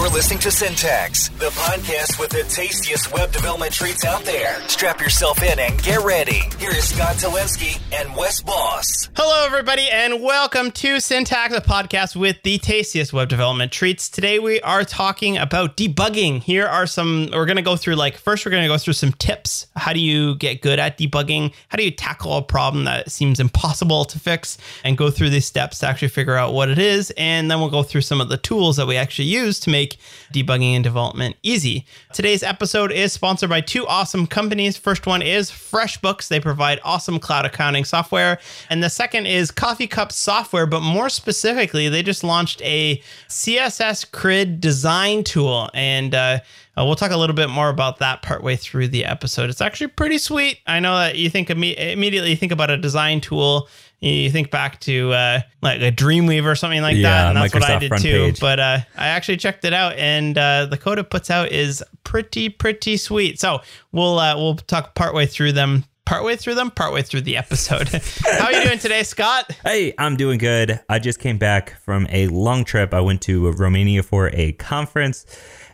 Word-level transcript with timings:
You're 0.00 0.08
listening 0.08 0.38
to 0.38 0.50
Syntax, 0.50 1.28
the 1.28 1.50
podcast 1.50 2.18
with 2.18 2.30
the 2.30 2.42
tastiest 2.44 3.12
web 3.12 3.32
development 3.32 3.74
treats 3.74 4.02
out 4.02 4.24
there. 4.24 4.58
Strap 4.66 4.98
yourself 4.98 5.42
in 5.42 5.58
and 5.58 5.80
get 5.82 6.02
ready. 6.02 6.40
Here 6.58 6.70
is 6.70 6.88
Scott 6.88 7.16
Tolinski 7.16 7.78
and 7.92 8.16
Wes 8.16 8.40
Bos. 8.40 9.10
Hello, 9.14 9.44
everybody, 9.44 9.90
and 9.90 10.22
welcome 10.22 10.70
to 10.70 11.00
Syntax, 11.00 11.54
a 11.54 11.60
podcast 11.60 12.16
with 12.16 12.42
the 12.44 12.56
tastiest 12.56 13.12
web 13.12 13.28
development 13.28 13.72
treats. 13.72 14.08
Today, 14.08 14.38
we 14.38 14.58
are 14.62 14.84
talking 14.84 15.36
about 15.36 15.76
debugging. 15.76 16.40
Here 16.42 16.66
are 16.66 16.86
some, 16.86 17.28
we're 17.30 17.44
going 17.44 17.56
to 17.56 17.62
go 17.62 17.76
through, 17.76 17.96
like, 17.96 18.16
first, 18.16 18.46
we're 18.46 18.52
going 18.52 18.62
to 18.62 18.68
go 18.68 18.78
through 18.78 18.94
some 18.94 19.12
tips. 19.12 19.66
How 19.76 19.92
do 19.92 20.00
you 20.00 20.34
get 20.36 20.62
good 20.62 20.78
at 20.78 20.96
debugging? 20.96 21.52
How 21.68 21.76
do 21.76 21.84
you 21.84 21.90
tackle 21.90 22.38
a 22.38 22.42
problem 22.42 22.84
that 22.84 23.10
seems 23.10 23.38
impossible 23.38 24.06
to 24.06 24.18
fix 24.18 24.56
and 24.82 24.96
go 24.96 25.10
through 25.10 25.28
these 25.28 25.44
steps 25.44 25.80
to 25.80 25.88
actually 25.88 26.08
figure 26.08 26.36
out 26.36 26.54
what 26.54 26.70
it 26.70 26.78
is? 26.78 27.12
And 27.18 27.50
then 27.50 27.60
we'll 27.60 27.68
go 27.68 27.82
through 27.82 28.00
some 28.00 28.22
of 28.22 28.30
the 28.30 28.38
tools 28.38 28.78
that 28.78 28.86
we 28.86 28.96
actually 28.96 29.28
use 29.28 29.60
to 29.60 29.68
make 29.68 29.89
debugging 30.32 30.74
and 30.74 30.84
development 30.84 31.36
easy. 31.42 31.86
Today's 32.12 32.42
episode 32.42 32.92
is 32.92 33.12
sponsored 33.12 33.50
by 33.50 33.60
two 33.60 33.86
awesome 33.86 34.26
companies. 34.26 34.76
First 34.76 35.06
one 35.06 35.22
is 35.22 35.50
FreshBooks. 35.50 36.28
They 36.28 36.40
provide 36.40 36.80
awesome 36.84 37.18
cloud 37.18 37.46
accounting 37.46 37.84
software. 37.84 38.38
And 38.68 38.82
the 38.82 38.90
second 38.90 39.26
is 39.26 39.50
Coffee 39.50 39.86
Cup 39.86 40.12
Software, 40.12 40.66
but 40.66 40.80
more 40.80 41.08
specifically, 41.08 41.88
they 41.88 42.02
just 42.02 42.24
launched 42.24 42.62
a 42.62 43.02
CSS 43.28 44.10
grid 44.10 44.60
design 44.60 45.24
tool. 45.24 45.70
And 45.74 46.14
uh, 46.14 46.40
uh, 46.76 46.84
we'll 46.84 46.96
talk 46.96 47.10
a 47.10 47.16
little 47.16 47.36
bit 47.36 47.50
more 47.50 47.68
about 47.68 47.98
that 47.98 48.22
partway 48.22 48.56
through 48.56 48.88
the 48.88 49.04
episode. 49.04 49.50
It's 49.50 49.60
actually 49.60 49.88
pretty 49.88 50.18
sweet. 50.18 50.60
I 50.66 50.80
know 50.80 50.96
that 50.96 51.16
you 51.16 51.28
think 51.28 51.48
imme- 51.48 51.76
immediately 51.76 52.30
you 52.30 52.36
think 52.36 52.52
about 52.52 52.70
a 52.70 52.76
design 52.76 53.20
tool 53.20 53.68
you 54.00 54.30
think 54.30 54.50
back 54.50 54.80
to 54.80 55.12
uh, 55.12 55.40
like 55.62 55.80
a 55.82 55.92
Dreamweaver 55.92 56.46
or 56.46 56.54
something 56.54 56.80
like 56.82 56.96
Yeah, 56.96 57.02
that, 57.02 57.28
and 57.28 57.36
that's 57.36 57.54
what 57.54 57.64
I 57.64 57.78
did 57.78 57.92
too. 57.98 58.26
page. 58.26 58.40
But 58.40 58.58
uh, 58.58 58.78
I 58.96 59.08
actually 59.08 59.36
checked 59.36 59.64
it 59.64 59.72
out, 59.74 59.94
and 59.96 60.36
uh, 60.38 60.66
the 60.66 60.78
code 60.78 60.98
it 60.98 61.10
puts 61.10 61.30
out 61.30 61.50
is 61.52 61.82
pretty 62.04 62.48
pretty 62.48 62.96
sweet. 62.96 63.38
So 63.38 63.60
we'll 63.92 64.18
uh, 64.18 64.36
we'll 64.36 64.56
talk 64.56 64.94
partway 64.94 65.26
through 65.26 65.52
them, 65.52 65.84
partway 66.06 66.36
through 66.36 66.54
them, 66.54 66.70
partway 66.70 67.02
through 67.02 67.20
the 67.22 67.36
episode. 67.36 67.88
How 68.24 68.46
are 68.46 68.52
you 68.52 68.64
doing 68.64 68.78
today, 68.78 69.02
Scott? 69.02 69.50
Hey, 69.64 69.92
I'm 69.98 70.16
doing 70.16 70.38
good. 70.38 70.80
I 70.88 70.98
just 70.98 71.18
came 71.18 71.36
back 71.38 71.78
from 71.82 72.06
a 72.10 72.26
long 72.28 72.64
trip. 72.64 72.94
I 72.94 73.00
went 73.00 73.20
to 73.22 73.50
Romania 73.52 74.02
for 74.02 74.30
a 74.32 74.52
conference 74.52 75.26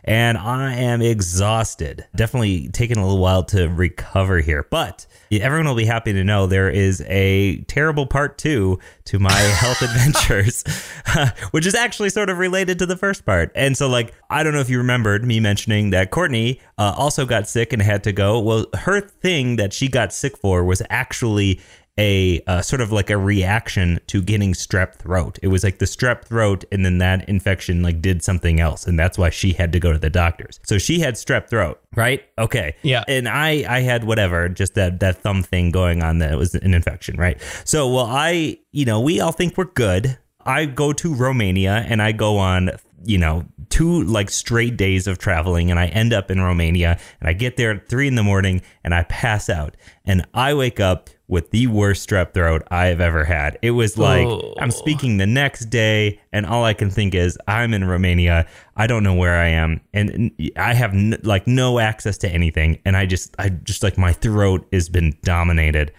and 0.07 0.37
I 0.37 0.73
am 0.73 1.01
exhausted. 1.01 2.05
Definitely 2.15 2.69
taking 2.69 2.97
a 2.97 3.03
little 3.03 3.21
while 3.21 3.43
to 3.45 3.67
recover 3.67 4.39
here, 4.39 4.65
but 4.71 5.05
everyone 5.31 5.67
will 5.67 5.75
be 5.75 5.85
happy 5.85 6.13
to 6.13 6.23
know 6.23 6.47
there 6.47 6.69
is 6.69 7.01
a 7.07 7.57
terrible 7.63 8.07
part 8.07 8.37
two 8.37 8.79
to 9.05 9.19
my 9.19 9.31
health 9.33 9.81
adventures, 9.81 10.63
which 11.51 11.65
is 11.65 11.75
actually 11.75 12.09
sort 12.09 12.29
of 12.29 12.37
related 12.37 12.79
to 12.79 12.85
the 12.85 12.95
first 12.95 13.25
part. 13.25 13.51
And 13.53 13.75
so, 13.75 13.89
like, 13.89 14.13
I 14.29 14.43
don't 14.43 14.53
know 14.53 14.61
if 14.61 14.69
you 14.69 14.77
remembered 14.77 15.25
me 15.25 15.41
mentioning 15.41 15.89
that 15.89 16.09
Courtney 16.09 16.61
uh, 16.77 16.93
also 16.95 17.25
got 17.25 17.49
sick 17.49 17.73
and 17.73 17.81
had 17.81 18.03
to 18.05 18.13
go. 18.13 18.39
Well, 18.39 18.65
her 18.75 19.01
thing 19.01 19.57
that 19.57 19.73
she 19.73 19.89
got 19.89 20.13
sick 20.13 20.37
for 20.37 20.63
was 20.63 20.81
actually 20.89 21.59
a 21.97 22.41
uh, 22.47 22.61
sort 22.61 22.81
of 22.81 22.91
like 22.91 23.09
a 23.09 23.17
reaction 23.17 23.99
to 24.07 24.21
getting 24.21 24.53
strep 24.53 24.95
throat. 24.95 25.39
It 25.41 25.47
was 25.47 25.63
like 25.63 25.79
the 25.79 25.85
strep 25.85 26.25
throat, 26.25 26.63
and 26.71 26.85
then 26.85 26.99
that 26.99 27.27
infection 27.27 27.81
like 27.81 28.01
did 28.01 28.23
something 28.23 28.59
else, 28.59 28.85
and 28.85 28.99
that's 28.99 29.17
why 29.17 29.29
she 29.29 29.53
had 29.53 29.71
to 29.73 29.79
go 29.79 29.91
to 29.91 29.97
the 29.97 30.09
doctors. 30.09 30.59
So 30.63 30.77
she 30.77 30.99
had 30.99 31.15
strep 31.15 31.49
throat, 31.49 31.79
right? 31.95 32.23
Okay, 32.37 32.75
Yeah. 32.83 33.03
And 33.07 33.27
I 33.27 33.65
I 33.67 33.81
had 33.81 34.03
whatever, 34.03 34.49
just 34.49 34.75
that 34.75 34.99
that 34.99 35.17
thumb 35.17 35.43
thing 35.43 35.71
going 35.71 36.03
on 36.03 36.19
that 36.19 36.37
was 36.37 36.53
an 36.55 36.73
infection, 36.73 37.17
right? 37.17 37.41
So 37.65 37.87
well, 37.87 38.07
I 38.07 38.59
you 38.71 38.85
know 38.85 39.01
we 39.01 39.19
all 39.19 39.31
think 39.31 39.57
we're 39.57 39.65
good. 39.65 40.17
I 40.45 40.65
go 40.65 40.93
to 40.93 41.13
Romania 41.13 41.85
and 41.87 42.01
I 42.01 42.11
go 42.13 42.37
on 42.37 42.71
you 43.03 43.17
know 43.17 43.45
two 43.69 44.03
like 44.03 44.29
straight 44.29 44.77
days 44.77 45.07
of 45.07 45.17
traveling 45.17 45.69
and 45.71 45.79
I 45.79 45.87
end 45.87 46.13
up 46.13 46.31
in 46.31 46.39
Romania 46.41 46.99
and 47.19 47.29
I 47.29 47.33
get 47.33 47.57
there 47.57 47.71
at 47.71 47.87
three 47.89 48.07
in 48.07 48.15
the 48.15 48.23
morning 48.23 48.61
and 48.83 48.93
I 48.93 49.03
pass 49.03 49.49
out 49.49 49.75
and 50.05 50.25
I 50.33 50.53
wake 50.53 50.79
up 50.79 51.09
with 51.29 51.51
the 51.51 51.67
worst 51.67 52.07
strep 52.09 52.33
throat 52.33 52.63
I 52.71 52.85
have 52.85 53.01
ever 53.01 53.25
had. 53.25 53.57
It 53.61 53.71
was 53.71 53.97
like 53.97 54.25
Oh. 54.25 54.53
I'm 54.59 54.71
speaking 54.71 55.17
the 55.17 55.25
next 55.27 55.65
day 55.65 56.19
and 56.31 56.45
all 56.45 56.63
I 56.63 56.73
can 56.73 56.89
think 56.89 57.13
is 57.13 57.37
I'm 57.47 57.73
in 57.73 57.83
Romania. 57.85 58.47
I 58.77 58.87
don't 58.87 59.03
know 59.03 59.13
where 59.13 59.35
I 59.37 59.47
am 59.49 59.81
and 59.93 60.31
I 60.55 60.73
have 60.73 60.93
n- 60.93 61.19
like 61.23 61.45
no 61.45 61.79
access 61.79 62.17
to 62.19 62.29
anything 62.29 62.79
and 62.85 62.95
I 62.95 63.05
just 63.05 63.35
I 63.37 63.49
just 63.49 63.83
like 63.83 63.97
my 63.97 64.13
throat 64.13 64.65
has 64.71 64.87
been 64.87 65.17
dominated. 65.23 65.91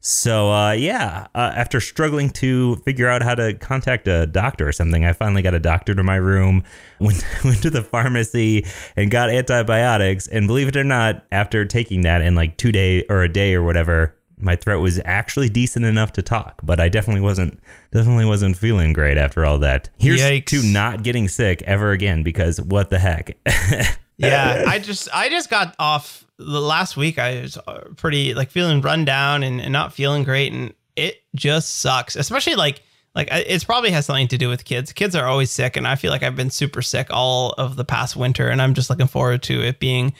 So 0.00 0.52
uh, 0.52 0.70
yeah, 0.72 1.26
uh, 1.34 1.52
after 1.56 1.80
struggling 1.80 2.30
to 2.30 2.76
figure 2.76 3.08
out 3.08 3.22
how 3.22 3.34
to 3.34 3.54
contact 3.54 4.06
a 4.06 4.24
doctor 4.24 4.68
or 4.68 4.70
something, 4.72 5.04
I 5.04 5.12
finally 5.12 5.42
got 5.42 5.54
a 5.54 5.58
doctor 5.58 5.96
to 5.96 6.02
my 6.04 6.14
room. 6.14 6.62
Went 7.00 7.24
went 7.44 7.60
to 7.62 7.70
the 7.70 7.82
pharmacy 7.82 8.64
and 8.94 9.10
got 9.10 9.30
antibiotics. 9.30 10.28
And 10.28 10.46
believe 10.46 10.68
it 10.68 10.76
or 10.76 10.84
not, 10.84 11.24
after 11.32 11.64
taking 11.64 12.02
that 12.02 12.22
in 12.22 12.36
like 12.36 12.56
two 12.56 12.70
day 12.70 13.04
or 13.10 13.22
a 13.24 13.28
day 13.28 13.54
or 13.54 13.64
whatever, 13.64 14.14
my 14.38 14.56
throat 14.56 14.80
was 14.80 15.00
actually 15.04 15.48
decent 15.48 15.84
enough 15.84 16.12
to 16.12 16.22
talk. 16.22 16.60
But 16.62 16.80
I 16.80 16.88
definitely 16.88 17.22
wasn't 17.22 17.60
definitely 17.92 18.24
wasn't 18.24 18.56
feeling 18.56 18.92
great 18.92 19.16
after 19.16 19.44
all 19.44 19.58
that. 19.58 19.88
Here's 19.98 20.20
Yikes. 20.20 20.46
to 20.46 20.62
not 20.62 21.02
getting 21.02 21.28
sick 21.28 21.62
ever 21.62 21.92
again 21.92 22.22
because 22.22 22.60
what 22.60 22.90
the 22.90 22.98
heck. 22.98 23.36
yeah, 24.16 24.64
I 24.66 24.78
just 24.78 25.08
I 25.14 25.28
just 25.28 25.50
got 25.50 25.74
off 25.78 26.26
the 26.38 26.60
last 26.60 26.96
week. 26.96 27.18
I 27.18 27.40
was 27.42 27.58
uh, 27.66 27.84
pretty 27.96 28.34
like 28.34 28.50
feeling 28.50 28.80
run 28.80 29.04
down 29.04 29.42
and, 29.42 29.60
and 29.60 29.72
not 29.72 29.92
feeling 29.92 30.24
great, 30.24 30.52
and 30.52 30.74
it 30.96 31.22
just 31.34 31.76
sucks. 31.76 32.16
Especially 32.16 32.54
like 32.54 32.82
like 33.14 33.28
it's 33.30 33.64
probably 33.64 33.90
has 33.90 34.06
something 34.06 34.28
to 34.28 34.38
do 34.38 34.48
with 34.48 34.64
kids. 34.64 34.92
Kids 34.92 35.14
are 35.16 35.26
always 35.26 35.50
sick, 35.50 35.76
and 35.76 35.88
I 35.88 35.96
feel 35.96 36.10
like 36.10 36.22
I've 36.22 36.36
been 36.36 36.50
super 36.50 36.82
sick 36.82 37.08
all 37.10 37.54
of 37.56 37.76
the 37.76 37.84
past 37.84 38.16
winter, 38.16 38.48
and 38.48 38.60
I'm 38.60 38.74
just 38.74 38.90
looking 38.90 39.06
forward 39.06 39.42
to 39.44 39.62
it 39.62 39.80
being 39.80 40.12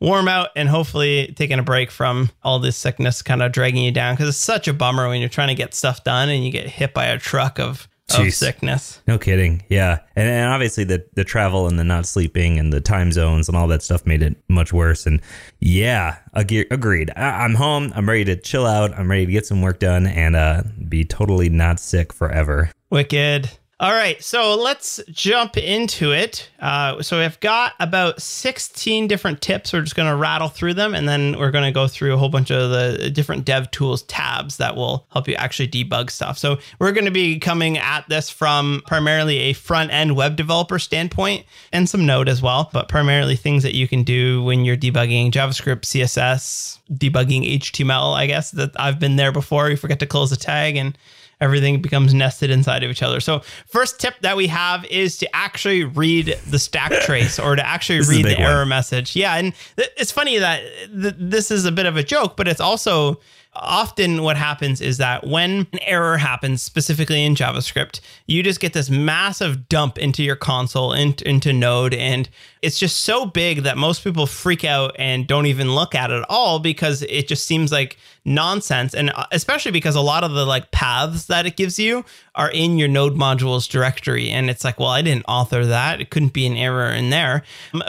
warm 0.00 0.28
out 0.28 0.50
and 0.54 0.68
hopefully 0.68 1.32
taking 1.36 1.58
a 1.58 1.62
break 1.62 1.90
from 1.90 2.30
all 2.42 2.58
this 2.58 2.76
sickness 2.76 3.22
kind 3.22 3.42
of 3.42 3.52
dragging 3.52 3.82
you 3.82 3.92
down 3.92 4.14
because 4.14 4.28
it's 4.28 4.38
such 4.38 4.68
a 4.68 4.72
bummer 4.72 5.08
when 5.08 5.20
you're 5.20 5.28
trying 5.28 5.48
to 5.48 5.54
get 5.54 5.74
stuff 5.74 6.04
done 6.04 6.28
and 6.28 6.44
you 6.44 6.52
get 6.52 6.66
hit 6.66 6.94
by 6.94 7.06
a 7.06 7.18
truck 7.18 7.58
of, 7.58 7.88
of 8.16 8.32
sickness. 8.32 9.02
No 9.06 9.18
kidding. 9.18 9.62
Yeah. 9.68 9.98
And, 10.16 10.28
and 10.28 10.50
obviously 10.50 10.84
the, 10.84 11.04
the 11.14 11.24
travel 11.24 11.66
and 11.66 11.78
the 11.78 11.84
not 11.84 12.06
sleeping 12.06 12.58
and 12.58 12.72
the 12.72 12.80
time 12.80 13.12
zones 13.12 13.48
and 13.48 13.56
all 13.56 13.66
that 13.68 13.82
stuff 13.82 14.06
made 14.06 14.22
it 14.22 14.36
much 14.48 14.72
worse. 14.72 15.04
And 15.04 15.20
yeah, 15.58 16.18
ag- 16.34 16.68
agreed. 16.70 17.10
I, 17.16 17.44
I'm 17.44 17.54
home. 17.54 17.92
I'm 17.94 18.08
ready 18.08 18.24
to 18.26 18.36
chill 18.36 18.66
out. 18.66 18.92
I'm 18.94 19.10
ready 19.10 19.26
to 19.26 19.32
get 19.32 19.46
some 19.46 19.62
work 19.62 19.80
done 19.80 20.06
and 20.06 20.36
uh, 20.36 20.62
be 20.88 21.04
totally 21.04 21.48
not 21.48 21.80
sick 21.80 22.12
forever. 22.12 22.70
Wicked. 22.90 23.50
All 23.80 23.92
right, 23.92 24.20
so 24.20 24.56
let's 24.56 25.00
jump 25.08 25.56
into 25.56 26.10
it. 26.10 26.50
Uh, 26.58 27.00
so 27.00 27.20
I've 27.20 27.38
got 27.38 27.74
about 27.78 28.20
16 28.20 29.06
different 29.06 29.40
tips. 29.40 29.72
We're 29.72 29.82
just 29.82 29.94
going 29.94 30.10
to 30.10 30.16
rattle 30.16 30.48
through 30.48 30.74
them, 30.74 30.96
and 30.96 31.08
then 31.08 31.38
we're 31.38 31.52
going 31.52 31.62
to 31.62 31.70
go 31.70 31.86
through 31.86 32.12
a 32.12 32.16
whole 32.16 32.28
bunch 32.28 32.50
of 32.50 32.70
the 32.70 33.08
different 33.08 33.44
dev 33.44 33.70
tools 33.70 34.02
tabs 34.02 34.56
that 34.56 34.74
will 34.74 35.06
help 35.10 35.28
you 35.28 35.34
actually 35.36 35.68
debug 35.68 36.10
stuff. 36.10 36.38
So 36.38 36.58
we're 36.80 36.90
going 36.90 37.04
to 37.04 37.12
be 37.12 37.38
coming 37.38 37.78
at 37.78 38.08
this 38.08 38.28
from 38.28 38.82
primarily 38.84 39.38
a 39.38 39.52
front 39.52 39.92
end 39.92 40.16
web 40.16 40.34
developer 40.34 40.80
standpoint 40.80 41.46
and 41.72 41.88
some 41.88 42.04
Node 42.04 42.28
as 42.28 42.42
well, 42.42 42.70
but 42.72 42.88
primarily 42.88 43.36
things 43.36 43.62
that 43.62 43.76
you 43.76 43.86
can 43.86 44.02
do 44.02 44.42
when 44.42 44.64
you're 44.64 44.76
debugging 44.76 45.30
JavaScript, 45.30 45.82
CSS, 45.82 46.80
debugging 46.92 47.58
HTML. 47.60 48.16
I 48.16 48.26
guess 48.26 48.50
that 48.50 48.72
I've 48.74 48.98
been 48.98 49.14
there 49.14 49.30
before. 49.30 49.70
You 49.70 49.76
forget 49.76 50.00
to 50.00 50.06
close 50.06 50.32
a 50.32 50.36
tag 50.36 50.74
and 50.74 50.98
everything 51.40 51.80
becomes 51.80 52.12
nested 52.14 52.50
inside 52.50 52.82
of 52.82 52.90
each 52.90 53.02
other. 53.02 53.20
So, 53.20 53.42
first 53.66 54.00
tip 54.00 54.14
that 54.22 54.36
we 54.36 54.46
have 54.48 54.84
is 54.86 55.18
to 55.18 55.36
actually 55.36 55.84
read 55.84 56.36
the 56.48 56.58
stack 56.58 56.92
trace 57.02 57.38
or 57.38 57.56
to 57.56 57.66
actually 57.66 57.98
This 57.98 58.08
is 58.08 58.14
a 58.14 58.16
read 58.22 58.36
the 58.36 58.42
one. 58.42 58.52
error 58.52 58.66
message. 58.66 59.14
Yeah, 59.16 59.36
and 59.36 59.52
th- 59.76 59.90
it's 59.96 60.12
funny 60.12 60.38
that 60.38 60.62
th- 61.00 61.14
this 61.18 61.50
is 61.50 61.64
a 61.64 61.72
bit 61.72 61.86
of 61.86 61.96
a 61.96 62.02
joke, 62.02 62.36
but 62.36 62.48
it's 62.48 62.60
also 62.60 63.20
often 63.54 64.22
what 64.22 64.36
happens 64.36 64.80
is 64.80 64.98
that 64.98 65.26
when 65.26 65.66
an 65.72 65.78
error 65.80 66.16
happens 66.16 66.62
specifically 66.62 67.24
in 67.24 67.34
javascript 67.34 67.98
you 68.26 68.40
just 68.42 68.60
get 68.60 68.72
this 68.72 68.88
massive 68.88 69.68
dump 69.68 69.98
into 69.98 70.22
your 70.22 70.36
console 70.36 70.92
into, 70.92 71.26
into 71.28 71.52
node 71.52 71.92
and 71.94 72.28
it's 72.62 72.78
just 72.78 72.98
so 73.00 73.26
big 73.26 73.62
that 73.64 73.76
most 73.76 74.04
people 74.04 74.26
freak 74.26 74.64
out 74.64 74.94
and 74.98 75.26
don't 75.26 75.46
even 75.46 75.74
look 75.74 75.94
at 75.94 76.10
it 76.10 76.18
at 76.20 76.26
all 76.28 76.60
because 76.60 77.02
it 77.02 77.26
just 77.26 77.46
seems 77.46 77.72
like 77.72 77.96
nonsense. 78.28 78.94
And 78.94 79.10
uh, 79.10 79.26
especially 79.32 79.72
because 79.72 79.96
a 79.96 80.00
lot 80.00 80.24
of 80.24 80.32
the 80.32 80.44
like 80.44 80.70
paths 80.70 81.26
that 81.26 81.46
it 81.46 81.56
gives 81.56 81.78
you 81.78 82.04
are 82.34 82.50
in 82.50 82.78
your 82.78 82.88
node 82.88 83.14
modules 83.14 83.68
directory. 83.68 84.30
And 84.30 84.50
it's 84.50 84.64
like 84.64 84.78
well 84.78 84.88
i 84.88 85.02
didn't 85.02 85.24
author 85.26 85.66
that. 85.66 86.00
It 86.00 86.10
couldn't 86.10 86.32
be 86.32 86.46
an 86.46 86.56
error 86.56 86.90
in 86.90 87.10
there. 87.10 87.42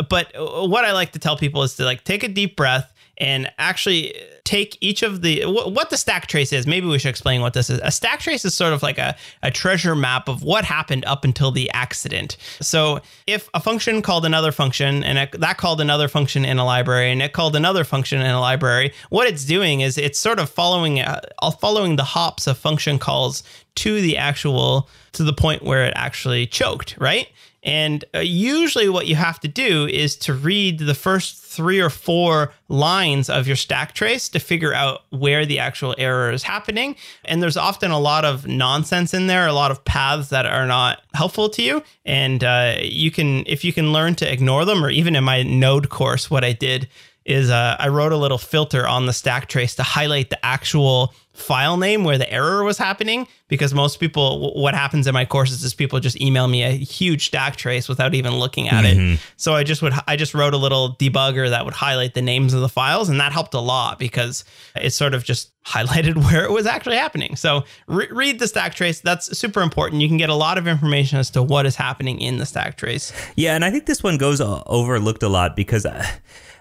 But 0.10 0.36
uh, 0.36 0.68
what 0.68 0.86
i 0.86 0.92
like 0.94 1.12
to 1.14 1.20
tell 1.20 1.38
people 1.38 1.64
is 1.64 1.76
to 1.76 1.86
like 1.86 2.04
take 2.04 2.24
a 2.24 2.28
deep 2.28 2.56
breath 2.56 2.94
and 3.20 3.52
actually 3.60 4.16
take 4.46 4.78
each 4.82 5.04
of 5.04 5.22
the 5.22 5.42
wh- 5.42 5.72
what 5.72 5.90
the 5.90 5.98
stack 5.98 6.28
trace 6.28 6.54
is. 6.54 6.66
Maybe 6.66 6.88
we 6.88 6.98
should 6.98 7.10
explain 7.10 7.42
what 7.42 7.54
this 7.54 7.70
is. 7.70 7.80
A 7.84 7.92
stack 7.92 8.20
trace 8.20 8.46
is 8.46 8.56
sort 8.56 8.74
of 8.74 8.82
like 8.82 8.98
a, 8.98 9.16
a 9.44 9.52
treasure 9.52 9.96
map 9.96 10.28
of 10.28 10.42
what 10.42 10.66
happened 10.66 11.06
up 11.06 11.24
until 11.24 11.52
the 11.52 11.70
accident. 11.72 12.38
So 12.62 13.02
if 13.28 13.50
a 13.54 13.60
function 13.60 14.02
called 14.02 14.26
another 14.26 14.52
function 14.52 15.04
and 15.04 15.30
that 15.32 15.58
called 15.58 15.82
another 15.82 16.08
function 16.08 16.46
in 16.46 16.58
a 16.58 16.66
library 16.66 17.12
and 17.12 17.22
it 17.22 17.34
called 17.34 17.56
another 17.56 17.84
function 17.84 18.22
in 18.22 18.28
a 18.28 18.40
library, 18.40 18.94
what 19.10 19.28
it's 19.28 19.46
doing 19.46 19.82
is 19.82 19.98
it's 19.98 20.18
sort 20.18 20.40
of 20.40 20.50
following 20.50 21.02
uh, 21.02 21.22
following 21.60 21.96
the 21.96 22.04
hops 22.04 22.48
of 22.48 22.58
function 22.58 22.98
calls 23.00 23.44
to 23.76 24.02
the 24.02 24.18
actual 24.18 24.90
to 25.12 25.24
the 25.24 25.34
point 25.34 25.64
where 25.64 25.86
it 25.86 25.94
actually 25.96 26.48
choked, 26.48 26.96
right? 26.98 27.28
And 27.64 28.06
uh, 28.16 28.20
usually, 28.20 28.88
what 28.88 29.08
you 29.08 29.16
have 29.16 29.40
to 29.42 29.48
do 29.48 29.86
is 29.88 30.16
to 30.18 30.34
read 30.34 30.80
the 30.80 30.96
first 30.96 31.39
three 31.50 31.80
or 31.80 31.90
four 31.90 32.54
lines 32.68 33.28
of 33.28 33.48
your 33.48 33.56
stack 33.56 33.94
trace 33.96 34.30
to 34.30 34.40
figure 34.40 34.72
out 34.72 35.02
where 35.10 35.48
the 35.48 35.58
actual 35.58 35.96
error 35.98 36.32
is 36.32 36.44
happening. 36.44 36.96
And 37.26 37.42
there's 37.42 37.58
often 37.58 37.90
a 37.90 38.00
lot 38.00 38.24
of 38.24 38.46
nonsense 38.46 39.16
in 39.16 39.26
there, 39.26 39.48
a 39.48 39.54
lot 39.54 39.72
of 39.72 39.84
paths 39.84 40.30
that 40.30 40.46
are 40.46 40.68
not 40.68 41.02
helpful 41.16 41.50
to 41.50 41.64
you. 41.64 41.82
And 42.06 42.44
uh, 42.44 42.76
you 42.82 43.10
can, 43.10 43.44
if 43.48 43.66
you 43.66 43.74
can 43.74 43.92
learn 43.92 44.14
to 44.16 44.32
ignore 44.32 44.64
them, 44.64 44.86
or 44.86 44.92
even 44.92 45.16
in 45.16 45.24
my 45.24 45.42
Node 45.42 45.90
course, 45.90 46.30
what 46.30 46.44
I 46.44 46.54
did 46.54 46.88
is 47.30 47.52
uh, 47.52 47.76
I 47.80 47.90
wrote 47.90 48.12
a 48.12 48.18
little 48.18 48.40
filter 48.40 48.88
on 48.88 49.06
the 49.06 49.14
stack 49.14 49.48
trace 49.48 49.76
to 49.76 49.84
highlight 49.84 50.32
the 50.32 50.44
actual 50.44 51.14
file 51.32 51.78
name 51.78 52.04
where 52.04 52.18
the 52.18 52.30
error 52.30 52.64
was 52.64 52.78
happening 52.78 53.26
because 53.48 53.74
most 53.74 54.00
people 54.00 54.54
what 54.62 54.74
happens 54.74 55.08
in 55.08 55.14
my 55.14 55.24
courses 55.24 55.64
is 55.64 55.74
people 55.74 55.98
just 56.00 56.20
email 56.20 56.50
me 56.50 56.64
a 56.64 56.72
huge 56.72 57.28
stack 57.28 57.56
trace 57.56 57.88
without 57.88 58.14
even 58.14 58.36
looking 58.36 58.68
at 58.68 58.84
mm-hmm. 58.84 59.14
it 59.14 59.20
so 59.38 59.54
i 59.54 59.64
just 59.64 59.82
would 59.82 59.94
i 60.06 60.18
just 60.18 60.34
wrote 60.34 60.54
a 60.54 60.58
little 60.58 60.98
debugger 61.00 61.50
that 61.50 61.64
would 61.64 61.74
highlight 61.74 62.14
the 62.14 62.22
names 62.22 62.54
of 62.54 62.60
the 62.60 62.68
files 62.68 63.08
and 63.08 63.22
that 63.22 63.32
helped 63.32 63.54
a 63.54 63.60
lot 63.60 63.98
because 63.98 64.44
it 64.76 64.90
sort 64.90 65.14
of 65.14 65.24
just 65.24 65.52
highlighted 65.66 66.18
where 66.18 66.44
it 66.44 66.52
was 66.52 66.66
actually 66.66 66.96
happening. 66.96 67.36
So 67.36 67.64
re- 67.86 68.08
read 68.10 68.40
the 68.40 68.48
stack 68.48 68.74
trace 68.74 69.02
that's 69.02 69.38
super 69.38 69.62
important. 69.62 70.02
You 70.02 70.08
can 70.08 70.18
get 70.18 70.30
a 70.30 70.34
lot 70.34 70.58
of 70.58 70.68
information 70.68 71.20
as 71.20 71.30
to 71.32 71.44
what 71.44 71.68
is 71.68 71.76
happening 71.76 72.20
in 72.22 72.38
the 72.38 72.46
stack 72.46 72.76
trace. 72.76 73.14
Yeah 73.36 73.54
and 73.56 73.64
i 73.64 73.70
think 73.70 73.86
this 73.86 74.02
one 74.02 74.18
goes 74.18 74.42
overlooked 74.42 75.22
a 75.22 75.30
lot 75.30 75.56
because 75.56 75.86
uh, 75.86 76.04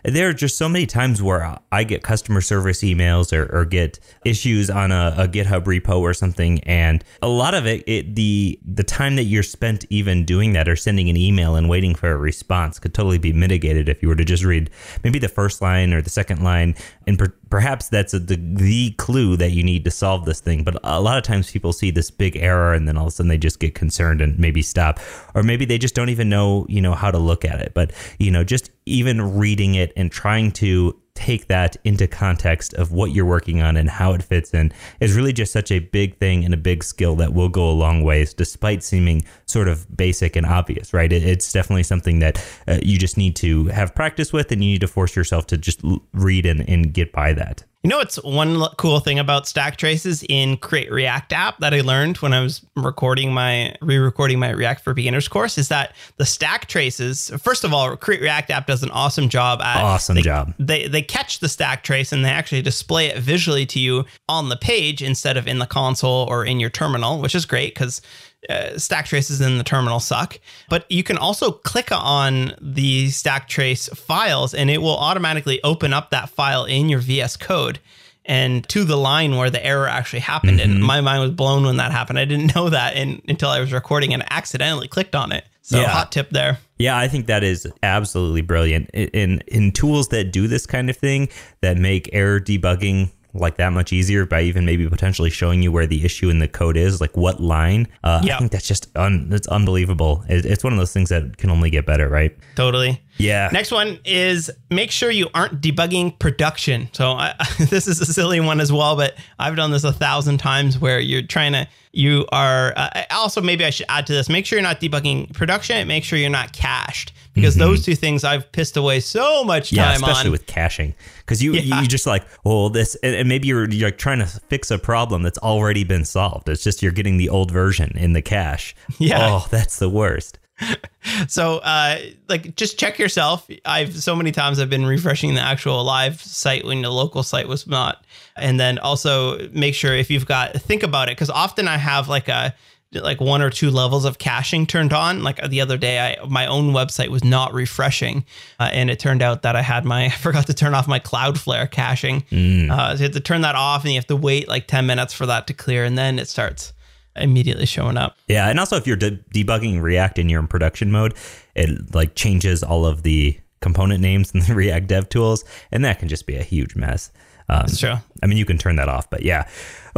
there 0.04 0.28
are 0.28 0.32
just 0.32 0.56
so 0.56 0.68
many 0.68 0.86
times 0.86 1.22
where 1.22 1.58
I 1.72 1.84
get 1.84 2.02
customer 2.02 2.40
service 2.40 2.82
emails 2.82 3.32
or, 3.32 3.46
or 3.54 3.64
get 3.64 3.98
issues 4.24 4.70
on 4.70 4.92
a, 4.92 5.14
a, 5.16 5.28
GitHub 5.28 5.64
repo 5.64 5.98
or 6.00 6.14
something, 6.14 6.60
and 6.64 7.04
a 7.22 7.28
lot 7.28 7.54
of 7.54 7.66
it, 7.66 7.84
it, 7.86 8.14
the 8.14 8.58
the 8.64 8.84
time 8.84 9.16
that 9.16 9.24
you're 9.24 9.42
spent 9.42 9.84
even 9.90 10.24
doing 10.24 10.52
that 10.52 10.68
or 10.68 10.76
sending 10.76 11.08
an 11.08 11.16
email 11.16 11.56
and 11.56 11.68
waiting 11.68 11.94
for 11.94 12.10
a 12.10 12.16
response 12.16 12.78
could 12.78 12.94
totally 12.94 13.18
be 13.18 13.32
mitigated 13.32 13.88
if 13.88 14.02
you 14.02 14.08
were 14.08 14.16
to 14.16 14.24
just 14.24 14.44
read 14.44 14.70
maybe 15.04 15.18
the 15.18 15.28
first 15.28 15.60
line 15.60 15.92
or 15.92 16.00
the 16.00 16.10
second 16.10 16.42
line, 16.42 16.74
and 17.06 17.18
perhaps 17.50 17.88
that's 17.88 18.14
a, 18.14 18.18
the 18.18 18.36
the 18.36 18.90
clue 18.92 19.36
that 19.36 19.50
you 19.50 19.62
need 19.62 19.84
to 19.84 19.90
solve 19.90 20.24
this 20.24 20.40
thing. 20.40 20.64
But 20.64 20.78
a 20.84 21.00
lot 21.00 21.18
of 21.18 21.24
times 21.24 21.50
people 21.50 21.72
see 21.72 21.90
this 21.90 22.10
big 22.10 22.36
error 22.36 22.74
and 22.74 22.86
then 22.88 22.96
all 22.96 23.04
of 23.04 23.08
a 23.08 23.10
sudden 23.12 23.28
they 23.28 23.38
just 23.38 23.60
get 23.60 23.74
concerned 23.74 24.20
and 24.20 24.38
maybe 24.38 24.62
stop, 24.62 25.00
or 25.34 25.42
maybe 25.42 25.64
they 25.64 25.78
just 25.78 25.94
don't 25.94 26.08
even 26.08 26.28
know 26.28 26.66
you 26.68 26.80
know 26.80 26.94
how 26.94 27.10
to 27.10 27.18
look 27.18 27.44
at 27.44 27.60
it. 27.60 27.72
But 27.74 27.92
you 28.18 28.30
know, 28.30 28.44
just 28.44 28.70
even 28.86 29.36
reading 29.36 29.74
it 29.74 29.92
and 29.96 30.10
trying 30.10 30.52
to 30.52 30.98
take 31.18 31.48
that 31.48 31.76
into 31.82 32.06
context 32.06 32.74
of 32.74 32.92
what 32.92 33.10
you're 33.10 33.26
working 33.26 33.60
on 33.60 33.76
and 33.76 33.90
how 33.90 34.12
it 34.12 34.22
fits 34.22 34.54
in 34.54 34.72
is 35.00 35.16
really 35.16 35.32
just 35.32 35.52
such 35.52 35.72
a 35.72 35.80
big 35.80 36.16
thing 36.18 36.44
and 36.44 36.54
a 36.54 36.56
big 36.56 36.84
skill 36.84 37.16
that 37.16 37.34
will 37.34 37.48
go 37.48 37.68
a 37.68 37.72
long 37.72 38.04
ways 38.04 38.32
despite 38.32 38.84
seeming 38.84 39.24
sort 39.44 39.66
of 39.66 39.84
basic 39.96 40.36
and 40.36 40.46
obvious 40.46 40.94
right? 40.94 41.12
It, 41.12 41.24
it's 41.24 41.52
definitely 41.52 41.82
something 41.82 42.20
that 42.20 42.38
uh, 42.68 42.78
you 42.82 42.98
just 42.98 43.16
need 43.16 43.34
to 43.36 43.66
have 43.66 43.96
practice 43.96 44.32
with 44.32 44.52
and 44.52 44.62
you 44.62 44.70
need 44.70 44.80
to 44.82 44.86
force 44.86 45.16
yourself 45.16 45.48
to 45.48 45.58
just 45.58 45.80
read 46.12 46.46
and, 46.46 46.68
and 46.68 46.94
get 46.94 47.10
by 47.10 47.32
that 47.32 47.64
you 47.84 47.90
know, 47.90 48.00
it's 48.00 48.16
one 48.24 48.60
cool 48.76 48.98
thing 48.98 49.20
about 49.20 49.46
stack 49.46 49.76
traces 49.76 50.24
in 50.28 50.56
Create 50.56 50.90
React 50.90 51.32
app 51.32 51.58
that 51.58 51.72
I 51.72 51.80
learned 51.80 52.16
when 52.16 52.32
I 52.32 52.40
was 52.40 52.60
recording 52.74 53.32
my 53.32 53.76
re-recording 53.80 54.40
my 54.40 54.50
React 54.50 54.82
for 54.82 54.94
Beginners 54.94 55.28
course 55.28 55.56
is 55.58 55.68
that 55.68 55.94
the 56.16 56.26
stack 56.26 56.66
traces. 56.66 57.30
First 57.38 57.62
of 57.62 57.72
all, 57.72 57.96
Create 57.96 58.20
React 58.20 58.50
app 58.50 58.66
does 58.66 58.82
an 58.82 58.90
awesome 58.90 59.28
job 59.28 59.60
at 59.62 59.80
awesome 59.84 60.16
they, 60.16 60.22
job. 60.22 60.54
They 60.58 60.88
they 60.88 61.02
catch 61.02 61.38
the 61.38 61.48
stack 61.48 61.84
trace 61.84 62.10
and 62.10 62.24
they 62.24 62.30
actually 62.30 62.62
display 62.62 63.06
it 63.06 63.18
visually 63.18 63.64
to 63.66 63.78
you 63.78 64.06
on 64.28 64.48
the 64.48 64.56
page 64.56 65.00
instead 65.00 65.36
of 65.36 65.46
in 65.46 65.60
the 65.60 65.66
console 65.66 66.26
or 66.28 66.44
in 66.44 66.58
your 66.58 66.70
terminal, 66.70 67.20
which 67.20 67.36
is 67.36 67.46
great 67.46 67.74
because 67.74 68.02
uh, 68.48 68.78
stack 68.78 69.06
traces 69.06 69.40
in 69.40 69.58
the 69.58 69.64
terminal 69.64 70.00
suck. 70.00 70.38
But 70.68 70.90
you 70.90 71.02
can 71.02 71.18
also 71.18 71.52
click 71.52 71.88
on 71.90 72.54
the 72.60 73.10
stack 73.10 73.48
trace 73.48 73.88
files 73.88 74.54
and 74.54 74.70
it 74.70 74.78
will 74.78 74.96
automatically 74.96 75.60
open 75.62 75.92
up 75.92 76.10
that 76.10 76.28
file 76.30 76.64
in 76.64 76.88
your 76.88 77.00
VS 77.00 77.36
Code 77.36 77.80
and 78.24 78.68
to 78.68 78.84
the 78.84 78.96
line 78.96 79.36
where 79.36 79.50
the 79.50 79.64
error 79.64 79.88
actually 79.88 80.20
happened. 80.20 80.60
Mm-hmm. 80.60 80.72
And 80.72 80.84
my 80.84 81.00
mind 81.00 81.22
was 81.22 81.30
blown 81.32 81.64
when 81.64 81.78
that 81.78 81.90
happened. 81.90 82.18
I 82.18 82.26
didn't 82.26 82.54
know 82.54 82.68
that 82.68 82.96
in, 82.96 83.22
until 83.26 83.48
I 83.48 83.60
was 83.60 83.72
recording 83.72 84.14
and 84.14 84.22
accidentally 84.30 84.88
clicked 84.88 85.14
on 85.14 85.32
it. 85.32 85.44
So 85.62 85.80
yeah. 85.80 85.88
hot 85.88 86.12
tip 86.12 86.30
there. 86.30 86.58
Yeah, 86.78 86.96
I 86.96 87.08
think 87.08 87.26
that 87.26 87.44
is 87.44 87.70
absolutely 87.82 88.40
brilliant. 88.40 88.88
In 88.90 89.42
in 89.48 89.70
tools 89.72 90.08
that 90.08 90.32
do 90.32 90.48
this 90.48 90.64
kind 90.64 90.88
of 90.88 90.96
thing 90.96 91.28
that 91.60 91.76
make 91.76 92.08
error 92.14 92.40
debugging 92.40 93.10
like 93.34 93.56
that 93.56 93.72
much 93.72 93.92
easier 93.92 94.24
by 94.24 94.42
even 94.42 94.64
maybe 94.64 94.88
potentially 94.88 95.30
showing 95.30 95.62
you 95.62 95.70
where 95.70 95.86
the 95.86 96.04
issue 96.04 96.30
in 96.30 96.38
the 96.38 96.48
code 96.48 96.76
is, 96.76 97.00
like 97.00 97.16
what 97.16 97.40
line. 97.40 97.86
Uh, 98.02 98.20
yep. 98.24 98.36
I 98.36 98.38
think 98.38 98.52
that's 98.52 98.66
just 98.66 98.88
un, 98.96 99.28
that's 99.28 99.46
unbelievable. 99.48 100.24
It, 100.28 100.46
it's 100.46 100.64
one 100.64 100.72
of 100.72 100.78
those 100.78 100.92
things 100.92 101.10
that 101.10 101.36
can 101.36 101.50
only 101.50 101.70
get 101.70 101.86
better, 101.86 102.08
right? 102.08 102.36
Totally. 102.56 103.00
Yeah. 103.18 103.50
Next 103.52 103.70
one 103.70 103.98
is 104.04 104.50
make 104.70 104.90
sure 104.90 105.10
you 105.10 105.28
aren't 105.34 105.60
debugging 105.60 106.18
production. 106.18 106.88
So 106.92 107.12
I, 107.12 107.34
this 107.58 107.86
is 107.86 108.00
a 108.00 108.06
silly 108.06 108.40
one 108.40 108.60
as 108.60 108.72
well, 108.72 108.96
but 108.96 109.14
I've 109.38 109.56
done 109.56 109.70
this 109.70 109.84
a 109.84 109.92
thousand 109.92 110.38
times 110.38 110.78
where 110.78 111.00
you're 111.00 111.22
trying 111.22 111.52
to, 111.52 111.68
you 111.92 112.26
are, 112.32 112.72
uh, 112.76 113.02
also 113.10 113.40
maybe 113.40 113.64
I 113.64 113.70
should 113.70 113.86
add 113.88 114.06
to 114.06 114.12
this, 114.12 114.28
make 114.28 114.46
sure 114.46 114.58
you're 114.58 114.66
not 114.66 114.80
debugging 114.80 115.32
production, 115.34 115.86
make 115.88 116.04
sure 116.04 116.18
you're 116.18 116.30
not 116.30 116.52
cached 116.52 117.12
because 117.34 117.54
mm-hmm. 117.54 117.60
those 117.60 117.84
two 117.84 117.94
things 117.94 118.24
I've 118.24 118.50
pissed 118.52 118.76
away 118.76 119.00
so 119.00 119.44
much 119.44 119.70
time 119.70 119.76
yeah, 119.76 119.94
especially 119.94 120.28
on. 120.28 120.32
with 120.32 120.46
caching 120.46 120.94
because 121.18 121.42
you 121.42 121.54
yeah. 121.54 121.80
you 121.80 121.86
just 121.86 122.06
like 122.06 122.24
oh 122.44 122.68
this 122.68 122.94
and, 122.96 123.14
and 123.14 123.28
maybe 123.28 123.48
you're 123.48 123.68
you're 123.68 123.90
trying 123.90 124.18
to 124.18 124.26
fix 124.26 124.70
a 124.70 124.78
problem 124.78 125.22
that's 125.22 125.38
already 125.38 125.84
been 125.84 126.04
solved. 126.04 126.48
It's 126.48 126.62
just 126.62 126.82
you're 126.82 126.92
getting 126.92 127.16
the 127.16 127.28
old 127.28 127.50
version 127.50 127.96
in 127.96 128.12
the 128.12 128.22
cache. 128.22 128.74
Yeah, 128.98 129.18
oh 129.20 129.46
that's 129.50 129.78
the 129.78 129.88
worst. 129.88 130.38
so 131.28 131.58
uh 131.58 131.98
like 132.28 132.56
just 132.56 132.78
check 132.78 132.98
yourself 132.98 133.48
i've 133.64 133.94
so 133.96 134.16
many 134.16 134.32
times 134.32 134.58
i've 134.58 134.68
been 134.68 134.84
refreshing 134.84 135.34
the 135.34 135.40
actual 135.40 135.84
live 135.84 136.20
site 136.20 136.64
when 136.64 136.82
the 136.82 136.90
local 136.90 137.22
site 137.22 137.46
was 137.46 137.66
not 137.66 138.04
and 138.36 138.58
then 138.58 138.78
also 138.80 139.48
make 139.50 139.74
sure 139.74 139.94
if 139.94 140.10
you've 140.10 140.26
got 140.26 140.52
think 140.54 140.82
about 140.82 141.08
it 141.08 141.12
because 141.12 141.30
often 141.30 141.68
i 141.68 141.76
have 141.76 142.08
like 142.08 142.28
a 142.28 142.52
like 142.92 143.20
one 143.20 143.42
or 143.42 143.50
two 143.50 143.70
levels 143.70 144.04
of 144.04 144.18
caching 144.18 144.66
turned 144.66 144.92
on. 144.92 145.22
Like 145.22 145.46
the 145.48 145.60
other 145.60 145.76
day, 145.76 145.98
I 145.98 146.24
my 146.26 146.46
own 146.46 146.72
website 146.72 147.08
was 147.08 147.24
not 147.24 147.52
refreshing, 147.52 148.24
uh, 148.58 148.70
and 148.72 148.90
it 148.90 148.98
turned 148.98 149.22
out 149.22 149.42
that 149.42 149.56
I 149.56 149.62
had 149.62 149.84
my 149.84 150.04
I 150.06 150.10
forgot 150.10 150.46
to 150.46 150.54
turn 150.54 150.74
off 150.74 150.88
my 150.88 151.00
Cloudflare 151.00 151.70
caching. 151.70 152.22
Mm. 152.30 152.70
Uh, 152.70 152.96
so 152.96 152.98
you 152.98 153.04
have 153.04 153.12
to 153.12 153.20
turn 153.20 153.42
that 153.42 153.54
off, 153.54 153.84
and 153.84 153.92
you 153.92 153.98
have 153.98 154.06
to 154.06 154.16
wait 154.16 154.48
like 154.48 154.66
ten 154.66 154.86
minutes 154.86 155.12
for 155.12 155.26
that 155.26 155.46
to 155.48 155.54
clear, 155.54 155.84
and 155.84 155.98
then 155.98 156.18
it 156.18 156.28
starts 156.28 156.72
immediately 157.16 157.66
showing 157.66 157.96
up. 157.96 158.16
Yeah, 158.28 158.48
and 158.48 158.58
also 158.58 158.76
if 158.76 158.86
you're 158.86 158.96
de- 158.96 159.18
debugging 159.34 159.82
React 159.82 160.20
and 160.20 160.30
you're 160.30 160.40
in 160.40 160.48
production 160.48 160.90
mode, 160.90 161.14
it 161.54 161.94
like 161.94 162.14
changes 162.14 162.62
all 162.62 162.86
of 162.86 163.02
the 163.02 163.38
component 163.60 164.00
names 164.00 164.30
in 164.32 164.40
the 164.46 164.54
React 164.54 164.86
Dev 164.86 165.08
Tools, 165.08 165.44
and 165.72 165.84
that 165.84 165.98
can 165.98 166.08
just 166.08 166.26
be 166.26 166.36
a 166.36 166.42
huge 166.42 166.74
mess. 166.76 167.10
Um, 167.50 167.60
That's 167.60 167.80
true. 167.80 167.94
I 168.22 168.26
mean, 168.26 168.36
you 168.36 168.44
can 168.44 168.58
turn 168.58 168.76
that 168.76 168.88
off, 168.88 169.08
but 169.08 169.22
yeah. 169.22 169.48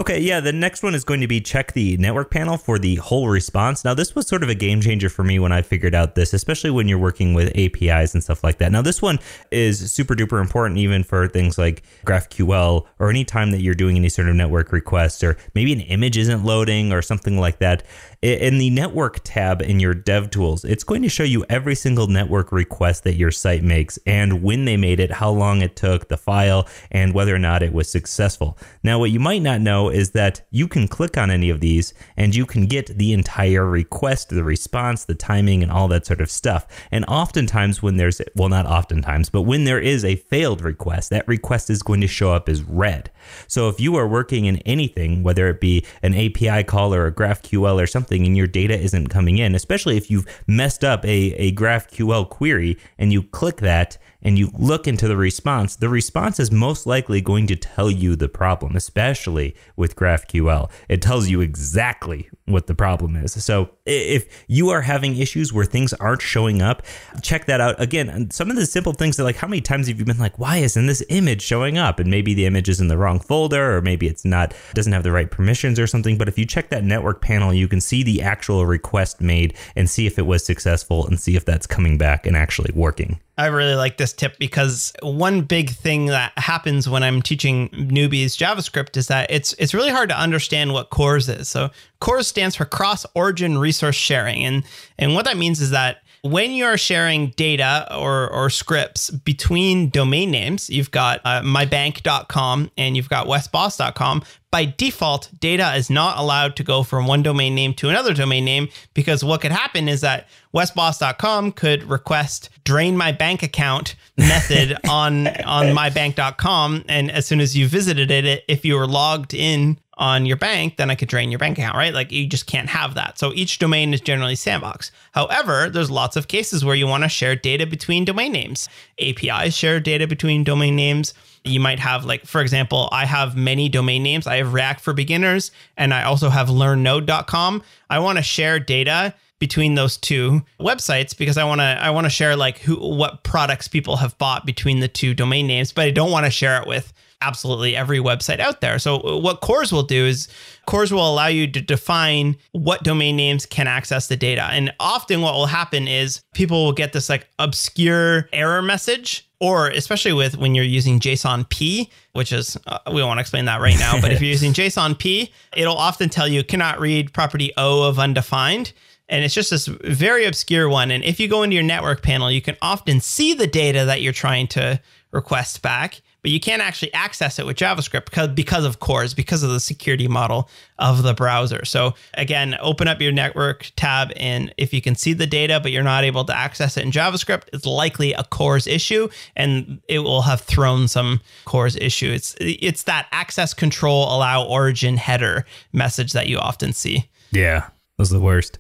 Okay, 0.01 0.19
yeah, 0.19 0.41
the 0.41 0.51
next 0.51 0.83
one 0.83 0.95
is 0.95 1.05
going 1.05 1.21
to 1.21 1.27
be 1.27 1.43
check 1.43 1.75
the 1.75 1.95
network 1.99 2.31
panel 2.31 2.57
for 2.57 2.79
the 2.79 2.95
whole 2.95 3.29
response. 3.29 3.85
Now, 3.85 3.93
this 3.93 4.15
was 4.15 4.27
sort 4.27 4.43
of 4.43 4.49
a 4.49 4.55
game 4.55 4.81
changer 4.81 5.11
for 5.11 5.23
me 5.23 5.39
when 5.39 5.53
I 5.53 5.61
figured 5.61 5.95
out 5.95 6.15
this, 6.15 6.33
especially 6.33 6.71
when 6.71 6.89
you're 6.89 6.97
working 6.97 7.35
with 7.35 7.55
APIs 7.55 8.15
and 8.15 8.25
stuff 8.25 8.43
like 8.43 8.57
that. 8.59 8.73
Now, 8.73 8.81
this 8.81 9.03
one 9.03 9.19
is 9.51 9.93
super 9.93 10.15
duper 10.15 10.41
important 10.41 10.79
even 10.79 11.05
for 11.05 11.29
things 11.29 11.59
like 11.59 11.83
GraphQL 12.07 12.87
or 12.99 13.11
any 13.11 13.27
time 13.27 13.51
that 13.51 13.61
you're 13.61 13.75
doing 13.75 13.99
any 13.99 14.09
sort 14.09 14.31
of 14.31 14.37
network 14.37 14.73
request 14.73 15.23
or 15.23 15.37
maybe 15.55 15.71
an 15.75 15.83
image 15.83 16.17
isn't 16.17 16.45
loading 16.45 16.95
or 16.95 17.03
something 17.03 17.39
like 17.39 17.59
that. 17.59 17.83
In 18.23 18.57
the 18.57 18.71
network 18.71 19.21
tab 19.23 19.61
in 19.61 19.81
your 19.81 19.93
dev 19.93 20.31
tools, 20.31 20.65
it's 20.65 20.85
going 20.85 21.03
to 21.03 21.11
show 21.11 21.25
you 21.25 21.45
every 21.51 21.75
single 21.75 22.07
network 22.07 22.53
request 22.53 23.05
that 23.05 23.17
your 23.17 23.31
site 23.31 23.63
makes 23.63 23.99
and 24.07 24.43
when 24.43 24.65
they 24.65 24.79
made 24.79 24.99
it, 24.99 25.11
how 25.11 25.31
long 25.31 25.61
it 25.61 25.77
took, 25.77 26.09
the 26.09 26.17
file, 26.17 26.67
and 26.91 27.13
whether 27.13 27.35
or 27.35 27.39
not 27.39 27.63
it 27.63 27.75
was 27.75 27.91
successful. 27.91 28.57
Now, 28.83 28.99
what 28.99 29.11
you 29.11 29.21
might 29.21 29.43
not 29.43 29.61
know 29.61 29.90
is 29.91 30.13
that 30.13 30.43
you 30.51 30.67
can 30.69 30.89
click 30.89 31.19
on 31.19 31.31
any 31.31 31.51
of 31.51 31.61
these 31.61 31.93
and 32.17 32.35
you 32.35 32.47
can 32.47 32.67
get 32.67 32.87
the 32.87 33.13
entire 33.13 33.67
request, 33.67 34.31
the 34.31 34.45
response, 34.45 35.05
the 35.05 35.15
timing, 35.15 35.63
and 35.63 35.71
all 35.71 35.89
that 35.89 36.07
sort 36.07 36.21
of 36.21 36.31
stuff. 36.31 36.67
And 36.91 37.05
oftentimes, 37.07 37.83
when 37.83 37.97
there's, 37.97 38.21
well, 38.35 38.49
not 38.49 38.67
oftentimes, 38.67 39.31
but 39.31 39.43
when 39.43 39.65
there 39.65 39.81
is 39.81 40.05
a 40.05 40.17
failed 40.17 40.63
request, 40.63 41.11
that 41.11 41.29
request 41.29 41.71
is 41.71 41.83
going 41.83 42.01
to 42.01 42.07
show 42.07 42.33
up 42.33 42.49
as 42.49 42.63
red. 42.63 43.11
So 43.47 43.69
if 43.69 43.81
you 43.81 43.97
are 43.97 44.09
working 44.09 44.47
in 44.47 44.59
anything, 44.59 45.23
whether 45.23 45.49
it 45.49 45.61
be 45.61 45.85
an 46.03 46.15
API 46.15 46.65
call 46.65 46.95
or 46.95 47.07
a 47.07 47.13
GraphQL 47.13 47.83
or 47.83 47.87
something, 47.87 48.25
and 48.27 48.37
your 48.37 48.47
data 48.47 48.79
isn't 48.79 49.09
coming 49.09 49.39
in, 49.39 49.55
especially 49.55 49.97
if 49.97 50.11
you've 50.11 50.27
messed 50.47 50.85
up 50.85 51.05
a, 51.05 51.33
a 51.35 51.53
GraphQL 51.53 52.29
query 52.29 52.79
and 52.99 53.13
you 53.13 53.23
click 53.23 53.57
that 53.59 53.99
and 54.23 54.39
you 54.39 54.51
look 54.59 54.87
into 54.87 55.09
the 55.09 55.17
response, 55.17 55.77
the 55.77 55.89
response 55.89 56.39
is 56.39 56.51
most 56.51 56.87
likely 56.87 57.21
going 57.21 57.47
to 57.47 57.57
tell 57.57 57.91
you 57.91 58.17
the 58.17 58.29
problem, 58.29 58.77
especially 58.77 59.55
with 59.81 59.97
GraphQL. 59.97 60.71
It 60.89 61.03
tells 61.03 61.29
you 61.29 61.41
exactly 61.41 62.31
what 62.45 62.69
the 62.69 62.75
problem 62.75 63.17
is. 63.17 63.43
So 63.43 63.71
if 63.91 64.45
you 64.47 64.71
are 64.71 64.83
having 64.83 65.17
issues 65.17 65.53
where 65.53 65.65
things 65.65 65.93
aren't 65.95 66.23
showing 66.23 66.63
up, 66.63 66.83
check 67.23 67.47
that 67.47 67.61
out. 67.61 67.81
Again, 67.81 68.31
some 68.31 68.51
of 68.51 68.57
the 68.57 68.67
simple 68.67 68.93
things 68.93 69.19
are 69.19 69.25
like 69.25 69.37
how 69.37 69.49
many 69.49 69.61
times 69.61 69.89
have 69.89 69.99
you 69.99 70.05
been 70.05 70.19
like, 70.19 70.39
why 70.39 70.59
isn't 70.59 70.87
this 70.87 71.03
image 71.09 71.43
showing 71.43 71.79
up? 71.79 71.99
And 71.99 72.11
maybe 72.11 72.35
the 72.35 72.47
image 72.47 72.69
is 72.69 72.81
in 72.81 72.89
the 72.89 72.97
wrong 72.97 73.21
folder 73.21 73.77
or 73.77 73.83
maybe 73.83 74.07
it's 74.07 74.25
not 74.25 74.55
doesn't 74.75 74.93
have 74.93 75.03
the 75.03 75.13
right 75.13 75.31
permissions 75.31 75.79
or 75.79 75.87
something. 75.87 76.17
But 76.17 76.29
if 76.29 76.39
you 76.39 76.47
check 76.47 76.71
that 76.71 76.85
network 76.85 77.21
panel, 77.21 77.53
you 77.53 77.69
can 77.69 77.81
see 77.81 78.03
the 78.03 78.23
actual 78.23 78.67
request 78.67 79.21
made 79.21 79.57
and 79.77 79.89
see 79.89 80.07
if 80.07 80.19
it 80.19 80.27
was 80.27 80.45
successful 80.45 81.07
and 81.07 81.19
see 81.19 81.37
if 81.37 81.45
that's 81.45 81.67
coming 81.67 81.99
back 81.99 82.27
and 82.27 82.37
actually 82.37 82.73
working. 82.75 83.21
I 83.41 83.47
really 83.47 83.75
like 83.75 83.97
this 83.97 84.13
tip 84.13 84.39
because 84.39 84.93
one 85.03 85.41
big 85.41 85.71
thing 85.71 86.07
that 86.07 86.33
happens 86.37 86.91
when 86.91 87.03
I'm 87.03 87.23
teaching 87.23 87.71
newbies 87.71 88.37
JavaScript 88.37 88.99
is 88.99 89.07
that 89.09 89.31
it's 89.31 89.55
it's 89.55 89.73
really 89.73 89.89
hard 89.89 90.11
to 90.11 90.19
understand 90.19 90.75
what 90.75 90.91
CORS 90.91 91.31
is. 91.31 91.49
So 91.49 91.71
CORS 92.01 92.27
stands 92.29 92.57
for 92.57 92.65
cross 92.65 93.07
origin 93.15 93.59
resource 93.59 93.97
sharing. 93.97 94.45
And 94.45 94.65
and 94.99 95.15
what 95.15 95.25
that 95.27 95.37
means 95.37 95.61
is 95.61 95.71
that 95.71 96.03
when 96.23 96.53
you 96.53 96.65
are 96.67 96.77
sharing 96.77 97.29
data 97.31 97.89
or, 97.97 98.29
or 98.29 98.51
scripts 98.51 99.11
between 99.11 99.89
domain 99.89 100.31
names, 100.31 100.69
you've 100.69 100.91
got 100.91 101.21
uh, 101.25 101.41
mybank.com 101.41 102.71
and 102.77 102.97
you've 102.97 103.09
got 103.09 103.27
wesbos.com. 103.27 104.23
By 104.51 104.65
default, 104.65 105.31
data 105.39 105.75
is 105.77 105.91
not 105.91 106.19
allowed 106.19 106.57
to 106.57 106.65
go 106.65 106.83
from 106.83 107.07
one 107.07 107.23
domain 107.23 107.55
name 107.55 107.73
to 107.75 107.89
another 107.89 108.13
domain 108.13 108.45
name 108.45 108.69
because 108.95 109.23
what 109.23 109.41
could 109.41 109.53
happen 109.53 109.89
is 109.89 110.01
that 110.01 110.29
wesbos.com 110.53 111.53
could 111.53 111.85
request 111.85 112.51
drain 112.65 112.97
my 112.97 113.13
bank 113.13 113.45
account 113.45 113.95
method 114.17 114.77
on 114.89 115.29
on 115.29 115.67
mybank.com 115.67 116.85
and 116.89 117.13
as 117.13 117.27
soon 117.27 117.41
as 117.41 117.57
you 117.57 117.69
visited 117.69 118.11
it 118.11 118.45
if 118.49 118.65
you 118.65 118.75
were 118.75 118.89
logged 118.89 119.35
in 119.35 119.79
on 120.01 120.25
your 120.25 120.37
bank, 120.39 120.79
then 120.79 120.91
I 120.91 120.95
could 120.95 121.09
drain 121.09 121.31
your 121.31 121.39
bank 121.39 121.59
account, 121.59 121.77
right? 121.77 121.93
Like 121.93 122.11
you 122.11 122.27
just 122.27 122.47
can't 122.47 122.71
have 122.71 122.95
that. 122.95 123.19
So 123.19 123.33
each 123.35 123.59
domain 123.59 123.93
is 123.93 124.01
generally 124.01 124.35
sandbox. 124.35 124.91
However, 125.13 125.69
there's 125.69 125.91
lots 125.91 126.17
of 126.17 126.27
cases 126.27 126.65
where 126.65 126.75
you 126.75 126.87
want 126.87 127.03
to 127.03 127.09
share 127.09 127.37
data 127.37 127.67
between 127.67 128.07
domain 128.07 128.33
names. 128.33 128.69
APIs 128.99 129.55
share 129.55 129.79
data 129.79 130.07
between 130.07 130.43
domain 130.43 130.75
names. 130.75 131.13
You 131.45 131.61
might 131.61 131.79
have, 131.79 132.05
like, 132.05 132.27
for 132.27 132.41
example, 132.41 132.89
I 132.93 133.07
have 133.07 133.37
many 133.37 133.69
domain 133.69 134.03
names. 134.03 134.27
I 134.27 134.37
have 134.37 134.53
React 134.53 134.81
for 134.81 134.93
beginners 134.93 135.51
and 135.77 135.95
I 135.95 136.05
also 136.05 136.29
have 136.29 136.49
learnnode.com. 136.49 137.63
I 137.89 137.99
want 137.99 138.19
to 138.19 138.23
share 138.23 138.59
data 138.59 139.15
between 139.39 139.75
those 139.75 139.97
two 139.97 140.43
websites 140.61 141.17
because 141.17 141.39
I 141.39 141.45
want 141.45 141.61
to 141.61 141.65
I 141.65 141.91
want 141.91 142.05
to 142.05 142.11
share 142.11 142.37
like 142.37 142.59
who 142.59 142.77
what 142.77 143.25
products 143.25 143.69
people 143.69 143.97
have 143.97 144.17
bought 144.19 144.45
between 144.47 144.81
the 144.81 144.89
two 144.89 145.15
domain 145.15 145.47
names, 145.47 145.73
but 145.73 145.87
I 145.87 145.91
don't 145.91 146.11
want 146.11 146.27
to 146.27 146.31
share 146.31 146.61
it 146.61 146.69
with 146.69 146.93
absolutely 147.21 147.77
every 147.77 147.99
website 147.99 148.41
out 148.41 148.61
there. 148.61 148.79
So 148.79 149.01
uh, 149.01 149.17
what 149.19 149.41
CORS 149.41 149.73
will 149.73 149.83
do 149.83 150.07
is 150.07 150.29
CORS 150.67 150.93
will 150.93 151.09
allow 151.09 151.27
you 151.27 151.47
to 151.51 151.61
define 151.61 152.37
what 152.53 152.83
domain 152.83 153.17
names 153.17 153.47
can 153.47 153.67
access 153.67 154.09
the 154.09 154.17
data. 154.17 154.45
And 154.45 154.73
often 154.81 155.21
what 155.21 155.35
will 155.35 155.47
happen 155.47 155.89
is 155.89 156.23
people 156.35 156.65
will 156.65 156.73
get 156.73 156.93
this 156.93 157.09
like 157.09 157.29
obscure 157.39 158.29
error 158.33 158.63
message 158.63 159.27
or 159.41 159.69
especially 159.71 160.13
with 160.13 160.37
when 160.37 160.55
you're 160.55 160.65
using 160.65 161.01
JSON 161.01 161.49
P, 161.49 161.91
which 162.13 162.31
is 162.33 162.59
uh, 162.67 162.79
we 162.89 162.99
don't 162.99 163.09
want 163.09 163.19
to 163.19 163.23
explain 163.23 163.47
that 163.47 163.61
right 163.61 163.79
now, 163.79 164.01
but 164.01 164.13
if 164.13 164.21
you're 164.21 164.31
using 164.31 164.53
JSON 164.53 164.99
P, 164.99 165.33
it'll 165.57 165.77
often 165.77 166.09
tell 166.09 166.29
you 166.29 166.45
cannot 166.45 166.79
read 166.79 167.13
property 167.13 167.53
O 167.57 167.89
of 167.89 167.99
undefined. 167.99 168.73
And 169.09 169.25
it's 169.25 169.35
just 169.35 169.51
this 169.51 169.67
very 169.67 170.25
obscure 170.25 170.69
one. 170.69 170.93
And 170.93 171.03
if 171.03 171.19
you 171.19 171.27
go 171.27 171.43
into 171.43 171.55
your 171.55 171.65
network 171.65 172.01
panel, 172.01 172.31
you 172.31 172.41
can 172.41 172.57
often 172.63 173.01
see 173.01 173.35
the 173.35 173.47
data 173.47 173.85
that 173.87 174.03
you're 174.03 174.13
trying 174.13 174.47
to 174.49 174.81
request 175.11 175.63
back 175.63 176.01
but 176.23 176.31
you 176.31 176.41
can't 176.41 176.63
actually 176.63 176.93
access 176.95 177.39
it 177.39 177.47
with 177.47 177.57
JavaScript 177.57 178.07
because, 178.07 178.29
because 178.29 178.65
of 178.65 178.81
CORS, 178.81 179.15
because 179.15 179.43
of 179.43 179.51
the 179.51 179.61
security 179.61 180.09
model 180.09 180.49
of 180.79 181.03
the 181.03 181.15
browser. 181.15 181.65
So 181.65 181.95
again, 182.15 182.57
open 182.61 182.89
up 182.89 183.01
your 183.01 183.13
network 183.13 183.71
tab, 183.77 184.13
and 184.17 184.53
if 184.57 184.73
you 184.73 184.81
can 184.81 184.95
see 184.95 185.13
the 185.13 185.27
data, 185.27 185.61
but 185.61 185.73
you're 185.73 185.83
not 185.83 186.05
able 186.05 186.25
to 186.25 186.37
access 186.37 186.77
it 186.77 186.85
in 186.85 186.91
JavaScript, 186.91 187.45
it's 187.53 187.67
likely 187.67 188.13
a 188.13 188.25
CORS 188.25 188.67
issue, 188.67 189.09
and 189.37 189.81
it 189.89 190.01
will 190.01 190.23
have 190.23 190.41
thrown 190.41 190.89
some 190.89 191.21
CORS 191.45 191.77
issue. 191.77 192.11
It's 192.11 192.35
it's 192.41 192.85
that 192.85 193.07
access 193.13 193.55
control 193.55 194.05
allow 194.05 194.45
origin 194.45 194.97
header 194.97 195.47
message 195.73 196.13
that 196.13 196.29
you 196.29 196.39
often 196.39 196.73
see. 196.73 197.09
Yeah. 197.33 197.69
Was 197.99 198.09
the 198.09 198.21
worst. 198.21 198.59